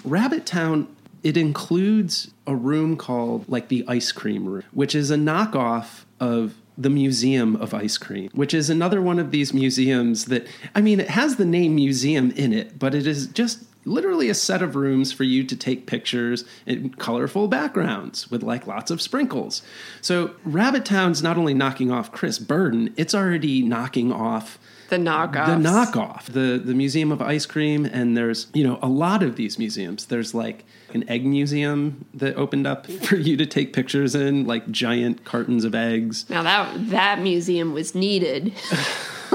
Rabbit 0.03 0.45
Town 0.45 0.87
it 1.23 1.37
includes 1.37 2.31
a 2.45 2.53
room 2.55 2.97
called 2.97 3.47
like 3.47 3.69
the 3.69 3.85
ice 3.87 4.11
cream 4.11 4.45
room, 4.45 4.63
which 4.71 4.93
is 4.93 5.09
a 5.09 5.15
knockoff 5.15 6.03
of 6.19 6.53
the 6.77 6.89
Museum 6.89 7.55
of 7.55 7.73
Ice 7.73 7.97
Cream, 7.97 8.29
which 8.33 8.53
is 8.53 8.69
another 8.69 9.01
one 9.01 9.19
of 9.19 9.31
these 9.31 9.53
museums 9.53 10.25
that 10.25 10.47
I 10.75 10.81
mean 10.81 10.99
it 10.99 11.09
has 11.09 11.35
the 11.35 11.45
name 11.45 11.75
museum 11.75 12.31
in 12.31 12.53
it, 12.53 12.79
but 12.79 12.95
it 12.95 13.05
is 13.05 13.27
just 13.27 13.63
literally 13.85 14.29
a 14.29 14.33
set 14.33 14.61
of 14.61 14.75
rooms 14.75 15.11
for 15.11 15.23
you 15.23 15.43
to 15.43 15.55
take 15.55 15.85
pictures 15.87 16.45
in 16.65 16.89
colorful 16.91 17.47
backgrounds 17.47 18.31
with 18.31 18.41
like 18.41 18.65
lots 18.65 18.91
of 18.91 19.01
sprinkles. 19.01 19.61
So 20.01 20.31
Rabbit 20.43 20.85
Town's 20.85 21.21
not 21.21 21.37
only 21.37 21.53
knocking 21.53 21.91
off 21.91 22.11
Chris 22.11 22.39
Burden, 22.39 22.93
it's 22.97 23.13
already 23.13 23.61
knocking 23.61 24.11
off 24.11 24.57
The 24.89 24.97
knockoff. 24.97 25.45
the 25.47 25.69
knockoff 25.69 26.25
the 26.25 26.61
the 26.63 26.73
museum 26.73 27.11
of 27.11 27.21
ice 27.21 27.45
cream 27.45 27.85
and 27.85 28.15
there's 28.15 28.47
you 28.53 28.63
know 28.63 28.77
a 28.81 28.87
lot 28.87 29.23
of 29.23 29.35
these 29.37 29.57
museums 29.57 30.05
there's 30.05 30.33
like 30.35 30.65
an 30.93 31.07
egg 31.09 31.25
museum 31.25 32.05
that 32.13 32.35
opened 32.35 32.67
up 32.67 32.85
for 33.07 33.15
you 33.15 33.35
to 33.37 33.45
take 33.45 33.73
pictures 33.73 34.13
in 34.13 34.45
like 34.45 34.69
giant 34.69 35.23
cartons 35.25 35.63
of 35.65 35.73
eggs 35.73 36.29
Now 36.29 36.43
that 36.43 36.89
that 36.91 37.21
museum 37.21 37.73
was 37.73 37.95
needed. 37.95 38.53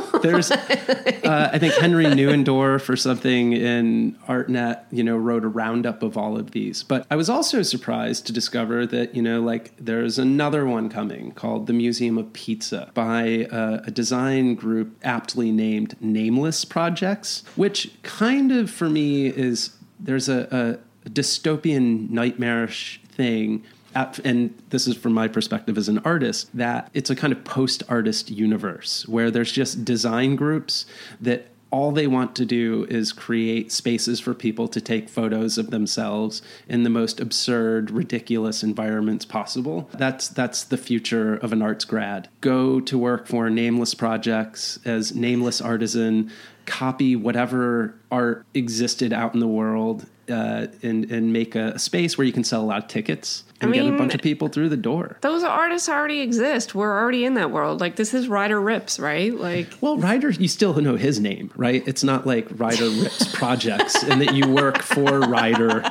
there's 0.23 0.51
uh, 0.51 1.51
i 1.53 1.59
think 1.59 1.75
henri 1.83 2.05
neuendorf 2.07 2.89
or 2.89 2.97
something 2.97 3.53
in 3.53 4.17
artnet 4.27 4.85
you 4.91 5.03
know 5.03 5.17
wrote 5.17 5.45
a 5.45 5.49
roundup 5.49 6.03
of 6.03 6.17
all 6.17 6.37
of 6.39 6.53
these. 6.53 6.83
But 6.83 7.07
i 7.11 7.17
was 7.17 7.29
also 7.29 7.63
surprised 7.63 8.27
to 8.27 8.33
discover 8.33 8.87
that 8.87 9.15
you 9.15 9.23
know 9.23 9.41
like 9.41 9.73
there's 9.79 10.19
another 10.19 10.67
one 10.67 10.89
coming 10.89 11.33
called 11.33 11.67
the 11.67 11.73
museum 11.73 12.19
of 12.19 12.33
pizza 12.33 12.91
by 12.95 13.47
uh, 13.51 13.83
a 13.85 13.91
design 13.91 14.55
group 14.55 14.97
aptly 15.03 15.53
named 15.53 15.97
nameless 16.01 16.65
projects 16.65 17.43
which 17.57 17.91
kind 18.03 18.53
of 18.53 18.71
for 18.71 18.89
me 18.89 19.27
is 19.27 19.77
there's 20.01 20.29
a, 20.29 20.79
a 21.05 21.11
dystopian 21.11 22.09
nightmarish 22.11 23.01
thing 23.09 23.65
at- 23.95 24.19
and 24.25 24.55
this 24.71 24.87
is 24.87 24.97
from 24.97 25.13
my 25.13 25.29
perspective 25.29 25.79
as 25.79 25.89
an 25.89 25.99
artist 25.99 26.49
that 26.55 26.91
it's 26.95 27.11
a 27.11 27.17
kind 27.17 27.33
of 27.33 27.45
post 27.45 27.83
artist 27.89 28.31
universe 28.31 29.07
where 29.09 29.31
there's 29.31 29.53
just 29.53 29.85
design 29.85 30.37
groups 30.37 30.87
that 31.21 31.49
all 31.71 31.93
they 31.93 32.07
want 32.07 32.35
to 32.35 32.47
do 32.47 32.87
is 32.89 33.13
create 33.13 33.71
spaces 33.71 34.21
for 34.21 34.33
people 34.33 34.69
to 34.69 34.81
take 34.81 35.09
photos 35.09 35.59
of 35.59 35.71
themselves 35.71 36.41
in 36.67 36.83
the 36.83 36.91
most 36.91 37.21
absurd 37.21 37.91
ridiculous 37.91 38.63
environments 38.63 39.25
possible. 39.25 39.89
That's 39.93 40.29
that's 40.29 40.65
the 40.65 40.79
future 40.79 41.35
of 41.35 41.53
an 41.53 41.61
arts 41.61 41.85
grad. 41.85 42.29
Go 42.41 42.81
to 42.81 42.99
work 42.99 43.27
for 43.27 43.51
nameless 43.51 43.95
projects 43.95 44.79
as 44.85 45.15
nameless 45.15 45.61
artisan 45.61 46.31
copy 46.69 47.17
whatever 47.17 47.95
art 48.13 48.45
existed 48.55 49.13
out 49.13 49.35
in 49.35 49.41
the 49.41 49.49
world 49.49 50.07
uh, 50.31 50.67
and 50.83 51.11
and 51.11 51.33
make 51.33 51.55
a, 51.55 51.69
a 51.69 51.79
space 51.79 52.19
where 52.19 52.27
you 52.27 52.33
can 52.33 52.45
sell 52.45 52.63
a 52.63 52.67
lot 52.67 52.83
of 52.83 52.89
tickets 52.89 53.45
and 53.61 53.73
get 53.73 53.87
a 53.87 53.97
bunch 53.97 54.15
of 54.15 54.21
people 54.21 54.49
through 54.49 54.69
the 54.69 54.77
door. 54.77 55.17
Those 55.21 55.43
artists 55.43 55.89
already 55.89 56.21
exist. 56.21 56.75
We're 56.75 56.97
already 56.97 57.25
in 57.25 57.35
that 57.35 57.51
world. 57.51 57.81
Like 57.81 57.97
this 57.97 58.15
is 58.15 58.29
Ryder 58.29 58.61
Rips, 58.61 59.01
right? 59.01 59.35
Like 59.35 59.69
Well, 59.81 59.97
Ryder, 59.97 60.31
you 60.31 60.49
still 60.49 60.75
know 60.75 60.97
his 60.97 61.19
name, 61.19 61.51
right? 61.57 61.83
It's 61.87 62.05
not 62.05 62.27
like 62.27 62.47
Ryder 62.53 62.89
Rips 62.89 63.27
Projects 63.35 64.03
and 64.05 64.21
that 64.21 64.35
you 64.35 64.49
work 64.49 64.83
for 64.83 65.21
Ryder. 65.21 65.83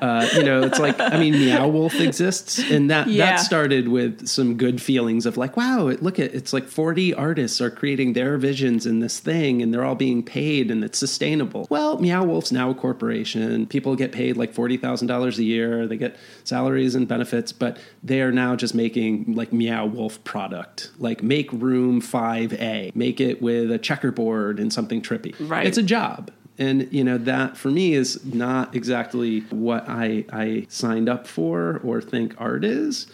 Uh, 0.00 0.28
you 0.34 0.42
know, 0.42 0.62
it's 0.62 0.78
like 0.78 0.98
I 1.00 1.18
mean, 1.18 1.32
Meow 1.34 1.68
Wolf 1.68 1.94
exists, 1.94 2.58
and 2.70 2.90
that 2.90 3.08
Yeah. 3.08 3.26
that 3.26 3.36
started 3.40 3.88
with 3.88 4.26
some 4.28 4.56
good 4.56 4.80
feelings 4.82 5.26
of 5.26 5.36
like, 5.36 5.56
wow, 5.56 5.88
it, 5.88 6.02
look 6.02 6.18
at 6.18 6.34
it's 6.34 6.52
like 6.52 6.68
forty 6.68 7.14
artists 7.14 7.60
are 7.60 7.70
creating 7.70 8.12
their 8.12 8.36
visions 8.38 8.86
in 8.86 9.00
this 9.00 9.18
thing, 9.20 9.62
and 9.62 9.72
they're 9.72 9.84
all 9.84 9.94
being 9.94 10.22
paid, 10.22 10.70
and 10.70 10.84
it's 10.84 10.98
sustainable. 10.98 11.66
Well, 11.70 11.98
Meow 11.98 12.24
Wolf's 12.24 12.52
now 12.52 12.70
a 12.70 12.74
corporation. 12.74 13.66
People 13.66 13.96
get 13.96 14.12
paid 14.12 14.36
like 14.36 14.52
forty 14.52 14.76
thousand 14.76 15.08
dollars 15.08 15.38
a 15.38 15.44
year. 15.44 15.86
They 15.86 15.96
get 15.96 16.16
salaries 16.44 16.94
and 16.94 17.06
benefits, 17.08 17.52
but 17.52 17.78
they 18.02 18.20
are 18.20 18.32
now 18.32 18.56
just 18.56 18.74
making 18.74 19.34
like 19.34 19.52
Meow 19.52 19.86
Wolf 19.86 20.22
product. 20.24 20.90
Like 20.98 21.22
make 21.22 21.50
room 21.52 22.00
five 22.00 22.52
A, 22.54 22.92
make 22.94 23.20
it 23.20 23.40
with 23.40 23.70
a 23.70 23.78
checkerboard 23.78 24.58
and 24.60 24.72
something 24.72 25.00
trippy. 25.02 25.34
Right. 25.38 25.66
It's 25.66 25.78
a 25.78 25.82
job. 25.82 26.30
And 26.58 26.88
you 26.92 27.04
know 27.04 27.18
that 27.18 27.56
for 27.56 27.70
me 27.70 27.94
is 27.94 28.24
not 28.24 28.74
exactly 28.74 29.40
what 29.50 29.88
I 29.88 30.24
I 30.32 30.66
signed 30.68 31.08
up 31.08 31.26
for 31.26 31.80
or 31.84 32.00
think 32.00 32.34
art 32.38 32.64
is. 32.64 33.06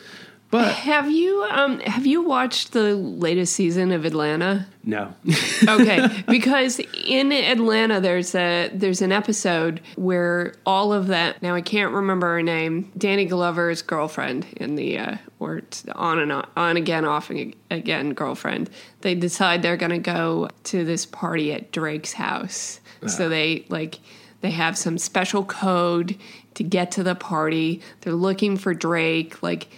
But 0.51 0.75
have 0.75 1.11
you 1.11 1.43
um 1.51 1.81
have 1.81 2.07
you 2.07 2.23
watched 2.23 2.73
the 2.73 2.95
latest 2.95 3.55
season 3.55 3.91
of 3.91 4.05
Atlanta? 4.05 4.67
no. 4.85 5.15
okay 5.69 6.09
because 6.29 6.81
in 7.05 7.31
atlanta 7.33 8.01
there's 8.01 8.35
a 8.35 8.69
there's 8.75 9.01
an 9.01 9.13
episode 9.13 9.81
where 9.97 10.55
all 10.67 10.93
of 10.93 11.07
that 11.09 11.41
now 11.43 11.55
i 11.55 11.61
can't 11.61 11.93
remember 11.93 12.27
her 12.35 12.43
name 12.43 12.91
danny 12.99 13.25
glover's 13.25 13.83
girlfriend 13.83 14.47
in 14.57 14.75
the 14.75 14.99
uh 14.99 15.17
or 15.39 15.59
it's 15.59 15.85
on 15.95 16.19
and 16.19 16.33
on, 16.33 16.49
on 16.57 16.77
again 16.77 17.05
off 17.05 17.31
again 17.71 18.13
girlfriend 18.13 18.69
they 19.03 19.15
decide 19.15 19.63
they're 19.63 19.77
gonna 19.77 19.99
go 19.99 20.49
to 20.65 20.85
this 20.85 21.07
party 21.07 21.53
at 21.53 21.71
drake's 21.71 22.15
house 22.15 22.81
so 23.09 23.29
they 23.29 23.65
like 23.69 24.01
they 24.41 24.51
have 24.51 24.77
some 24.77 24.99
special 24.99 25.45
code 25.45 26.17
to 26.55 26.65
get 26.65 26.91
to 26.93 27.03
the 27.03 27.15
party. 27.15 27.81
They're 28.01 28.13
looking 28.13 28.57
for 28.57 28.75
drake. 28.75 29.43
Like 29.43 29.69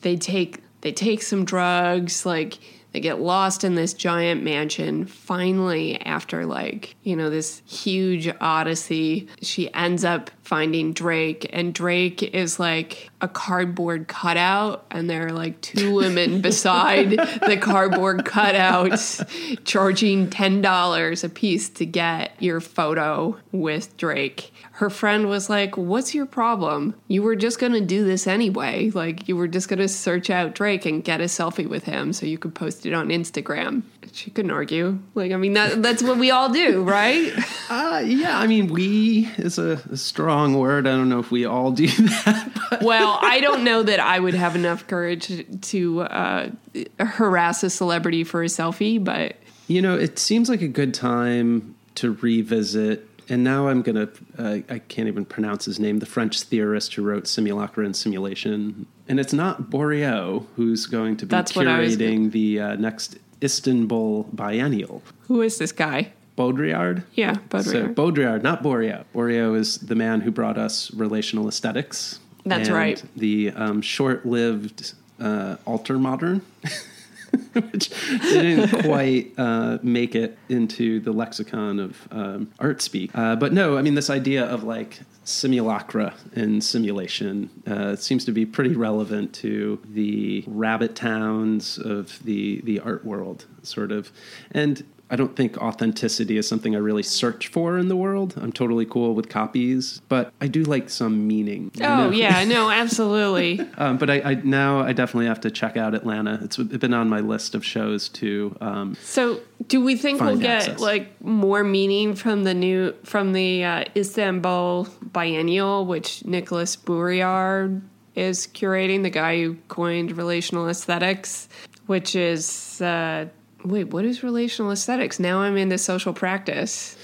they 0.00 0.16
take 0.16 0.60
they 0.80 0.92
take 0.92 1.22
some 1.22 1.44
drugs. 1.44 2.24
Like 2.24 2.58
They 2.94 3.00
get 3.00 3.20
lost 3.20 3.64
in 3.64 3.74
this 3.74 3.92
giant 3.92 4.44
mansion. 4.44 5.04
Finally, 5.06 6.00
after 6.02 6.46
like, 6.46 6.94
you 7.02 7.16
know, 7.16 7.28
this 7.28 7.60
huge 7.66 8.32
odyssey, 8.40 9.26
she 9.42 9.72
ends 9.74 10.04
up 10.04 10.30
finding 10.44 10.92
Drake, 10.92 11.48
and 11.52 11.74
Drake 11.74 12.22
is 12.22 12.60
like 12.60 13.10
a 13.20 13.28
cardboard 13.28 14.06
cutout, 14.08 14.84
and 14.90 15.08
there 15.08 15.26
are 15.26 15.32
like 15.32 15.60
two 15.62 15.94
women 15.94 16.40
beside 16.42 17.10
the 17.10 17.56
cardboard 17.60 18.24
cutouts 18.24 19.24
charging 19.64 20.28
$10 20.28 21.24
a 21.24 21.28
piece 21.30 21.70
to 21.70 21.86
get 21.86 22.32
your 22.38 22.60
photo 22.60 23.36
with 23.52 23.96
Drake. 23.96 24.52
Her 24.72 24.90
friend 24.90 25.28
was 25.28 25.48
like, 25.48 25.76
What's 25.76 26.14
your 26.14 26.26
problem? 26.26 26.94
You 27.08 27.22
were 27.22 27.36
just 27.36 27.58
gonna 27.58 27.80
do 27.80 28.04
this 28.04 28.26
anyway. 28.26 28.90
Like, 28.90 29.28
you 29.28 29.36
were 29.36 29.48
just 29.48 29.68
gonna 29.68 29.88
search 29.88 30.28
out 30.28 30.54
Drake 30.54 30.84
and 30.84 31.02
get 31.02 31.20
a 31.20 31.24
selfie 31.24 31.68
with 31.68 31.84
him 31.84 32.12
so 32.12 32.26
you 32.26 32.38
could 32.38 32.54
post 32.54 32.84
it 32.84 32.92
on 32.92 33.08
Instagram. 33.08 33.82
She 34.12 34.30
couldn't 34.30 34.50
argue. 34.50 34.98
Like, 35.14 35.32
I 35.32 35.36
mean, 35.36 35.54
that, 35.54 35.82
that's 35.82 36.02
what 36.02 36.18
we 36.18 36.30
all 36.30 36.50
do, 36.50 36.82
right? 36.84 37.32
Uh, 37.68 38.02
yeah, 38.04 38.38
I 38.38 38.46
mean, 38.46 38.68
we 38.68 39.28
is 39.36 39.58
a, 39.58 39.80
a 39.90 39.96
strong 39.96 40.58
word. 40.58 40.86
I 40.86 40.92
don't 40.92 41.08
know 41.08 41.20
if 41.20 41.30
we 41.30 41.44
all 41.44 41.70
do 41.70 41.86
that. 42.24 42.78
Well, 42.82 43.18
I 43.22 43.40
don't 43.40 43.64
know 43.64 43.82
that 43.82 44.00
I 44.00 44.18
would 44.18 44.34
have 44.34 44.56
enough 44.56 44.86
courage 44.86 45.44
to 45.68 46.02
uh, 46.02 46.50
harass 46.98 47.62
a 47.62 47.70
celebrity 47.70 48.24
for 48.24 48.42
a 48.42 48.46
selfie, 48.46 49.02
but. 49.02 49.36
You 49.66 49.80
know, 49.80 49.96
it 49.96 50.18
seems 50.18 50.48
like 50.48 50.60
a 50.60 50.68
good 50.68 50.92
time 50.92 51.74
to 51.96 52.12
revisit 52.12 53.08
and 53.28 53.42
now 53.42 53.68
I'm 53.68 53.82
going 53.82 54.06
to, 54.06 54.12
uh, 54.38 54.58
I 54.68 54.78
can't 54.80 55.08
even 55.08 55.24
pronounce 55.24 55.64
his 55.64 55.78
name, 55.78 55.98
the 55.98 56.06
French 56.06 56.42
theorist 56.42 56.94
who 56.94 57.02
wrote 57.02 57.26
Simulacra 57.26 57.84
and 57.84 57.96
Simulation. 57.96 58.86
And 59.08 59.18
it's 59.18 59.32
not 59.32 59.70
Bourriaud 59.70 60.46
who's 60.56 60.86
going 60.86 61.16
to 61.18 61.26
be 61.26 61.30
That's 61.30 61.56
what 61.56 61.66
I 61.66 61.80
was 61.80 61.96
curating 61.96 62.32
the 62.32 62.60
uh, 62.60 62.76
next 62.76 63.16
Istanbul 63.44 64.24
Biennial. 64.32 65.02
Who 65.28 65.42
is 65.42 65.58
this 65.58 65.72
guy? 65.72 66.12
Baudrillard? 66.36 67.04
Yeah, 67.14 67.34
So 67.34 67.40
Baudrillard. 67.48 67.94
Baudrillard, 67.94 68.42
not 68.42 68.62
Bourriaud. 68.62 69.04
Bourriaud 69.14 69.56
is 69.56 69.78
the 69.78 69.94
man 69.94 70.20
who 70.22 70.30
brought 70.30 70.58
us 70.58 70.92
relational 70.94 71.46
aesthetics. 71.46 72.18
That's 72.44 72.68
and 72.68 72.76
right. 72.76 73.02
The 73.16 73.50
um, 73.50 73.82
short-lived 73.82 74.94
uh, 75.20 75.56
alter 75.64 75.98
modern, 75.98 76.42
which 77.52 77.90
didn't 78.22 78.84
quite 78.84 79.32
uh, 79.38 79.78
make 79.82 80.14
it 80.14 80.38
into 80.48 81.00
the 81.00 81.12
lexicon 81.12 81.78
of 81.80 82.08
um, 82.10 82.52
art 82.58 82.82
speak. 82.82 83.10
Uh, 83.14 83.36
but 83.36 83.52
no, 83.52 83.76
I 83.76 83.82
mean 83.82 83.94
this 83.94 84.10
idea 84.10 84.44
of 84.44 84.64
like 84.64 85.00
simulacra 85.24 86.14
and 86.34 86.62
simulation 86.62 87.50
uh, 87.66 87.96
seems 87.96 88.24
to 88.26 88.32
be 88.32 88.44
pretty 88.44 88.74
relevant 88.74 89.32
to 89.34 89.80
the 89.88 90.44
rabbit 90.46 90.94
towns 90.94 91.78
of 91.78 92.22
the 92.24 92.60
the 92.62 92.80
art 92.80 93.04
world, 93.04 93.46
sort 93.62 93.92
of, 93.92 94.12
and. 94.52 94.84
I 95.10 95.16
don't 95.16 95.36
think 95.36 95.58
authenticity 95.58 96.38
is 96.38 96.48
something 96.48 96.74
I 96.74 96.78
really 96.78 97.02
search 97.02 97.48
for 97.48 97.78
in 97.78 97.88
the 97.88 97.96
world. 97.96 98.34
I'm 98.36 98.52
totally 98.52 98.86
cool 98.86 99.14
with 99.14 99.28
copies, 99.28 100.00
but 100.08 100.32
I 100.40 100.48
do 100.48 100.64
like 100.64 100.88
some 100.88 101.26
meaning. 101.26 101.70
Oh 101.80 101.80
know? 101.80 102.10
yeah, 102.10 102.44
no, 102.44 102.70
absolutely. 102.82 103.60
Um, 103.76 103.98
but 103.98 104.10
I, 104.10 104.20
I 104.20 104.34
now 104.34 104.80
I 104.80 104.92
definitely 104.92 105.26
have 105.26 105.40
to 105.42 105.50
check 105.50 105.76
out 105.76 105.94
Atlanta. 105.94 106.40
It's 106.42 106.56
been 106.56 106.94
on 106.94 107.08
my 107.08 107.20
list 107.20 107.54
of 107.54 107.64
shows 107.64 108.08
to. 108.10 108.56
Um, 108.60 108.96
So, 109.02 109.40
do 109.66 109.82
we 109.82 109.96
think 109.96 110.20
we'll 110.20 110.36
get 110.36 110.62
access. 110.62 110.80
like 110.80 111.20
more 111.22 111.62
meaning 111.62 112.14
from 112.14 112.44
the 112.44 112.54
new 112.54 112.94
from 113.04 113.32
the 113.32 113.64
uh, 113.64 113.84
Istanbul 113.94 114.88
Biennial, 115.12 115.84
which 115.86 116.24
Nicolas 116.24 116.76
Bourriaud 116.76 117.82
is 118.14 118.46
curating, 118.46 119.02
the 119.02 119.10
guy 119.10 119.42
who 119.42 119.56
coined 119.68 120.16
relational 120.16 120.68
aesthetics, 120.68 121.48
which 121.86 122.14
is 122.14 122.80
uh, 122.80 123.26
wait, 123.64 123.92
what 123.92 124.04
is 124.04 124.22
relational 124.22 124.70
aesthetics? 124.70 125.18
Now 125.18 125.40
I'm 125.40 125.56
into 125.56 125.78
social 125.78 126.12
practice. 126.12 126.96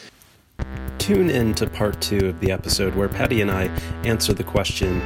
Tune 0.98 1.30
in 1.30 1.54
to 1.54 1.66
part 1.66 2.00
two 2.00 2.28
of 2.28 2.40
the 2.40 2.52
episode 2.52 2.94
where 2.94 3.08
Paddy 3.08 3.40
and 3.40 3.50
I 3.50 3.64
answer 4.04 4.32
the 4.32 4.44
question 4.44 5.00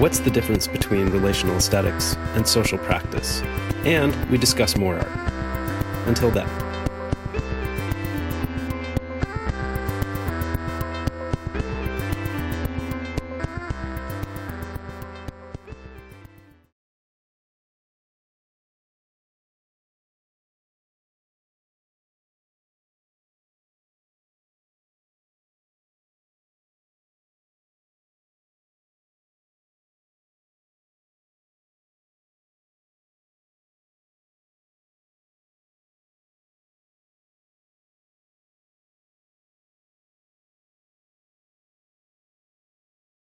What's 0.00 0.18
the 0.18 0.30
difference 0.30 0.66
between 0.66 1.10
relational 1.10 1.56
aesthetics 1.56 2.16
and 2.34 2.46
social 2.46 2.78
practice? 2.78 3.42
And 3.84 4.12
we 4.28 4.38
discuss 4.38 4.76
more 4.76 4.96
art. 4.96 5.32
Until 6.08 6.32
then. 6.32 6.63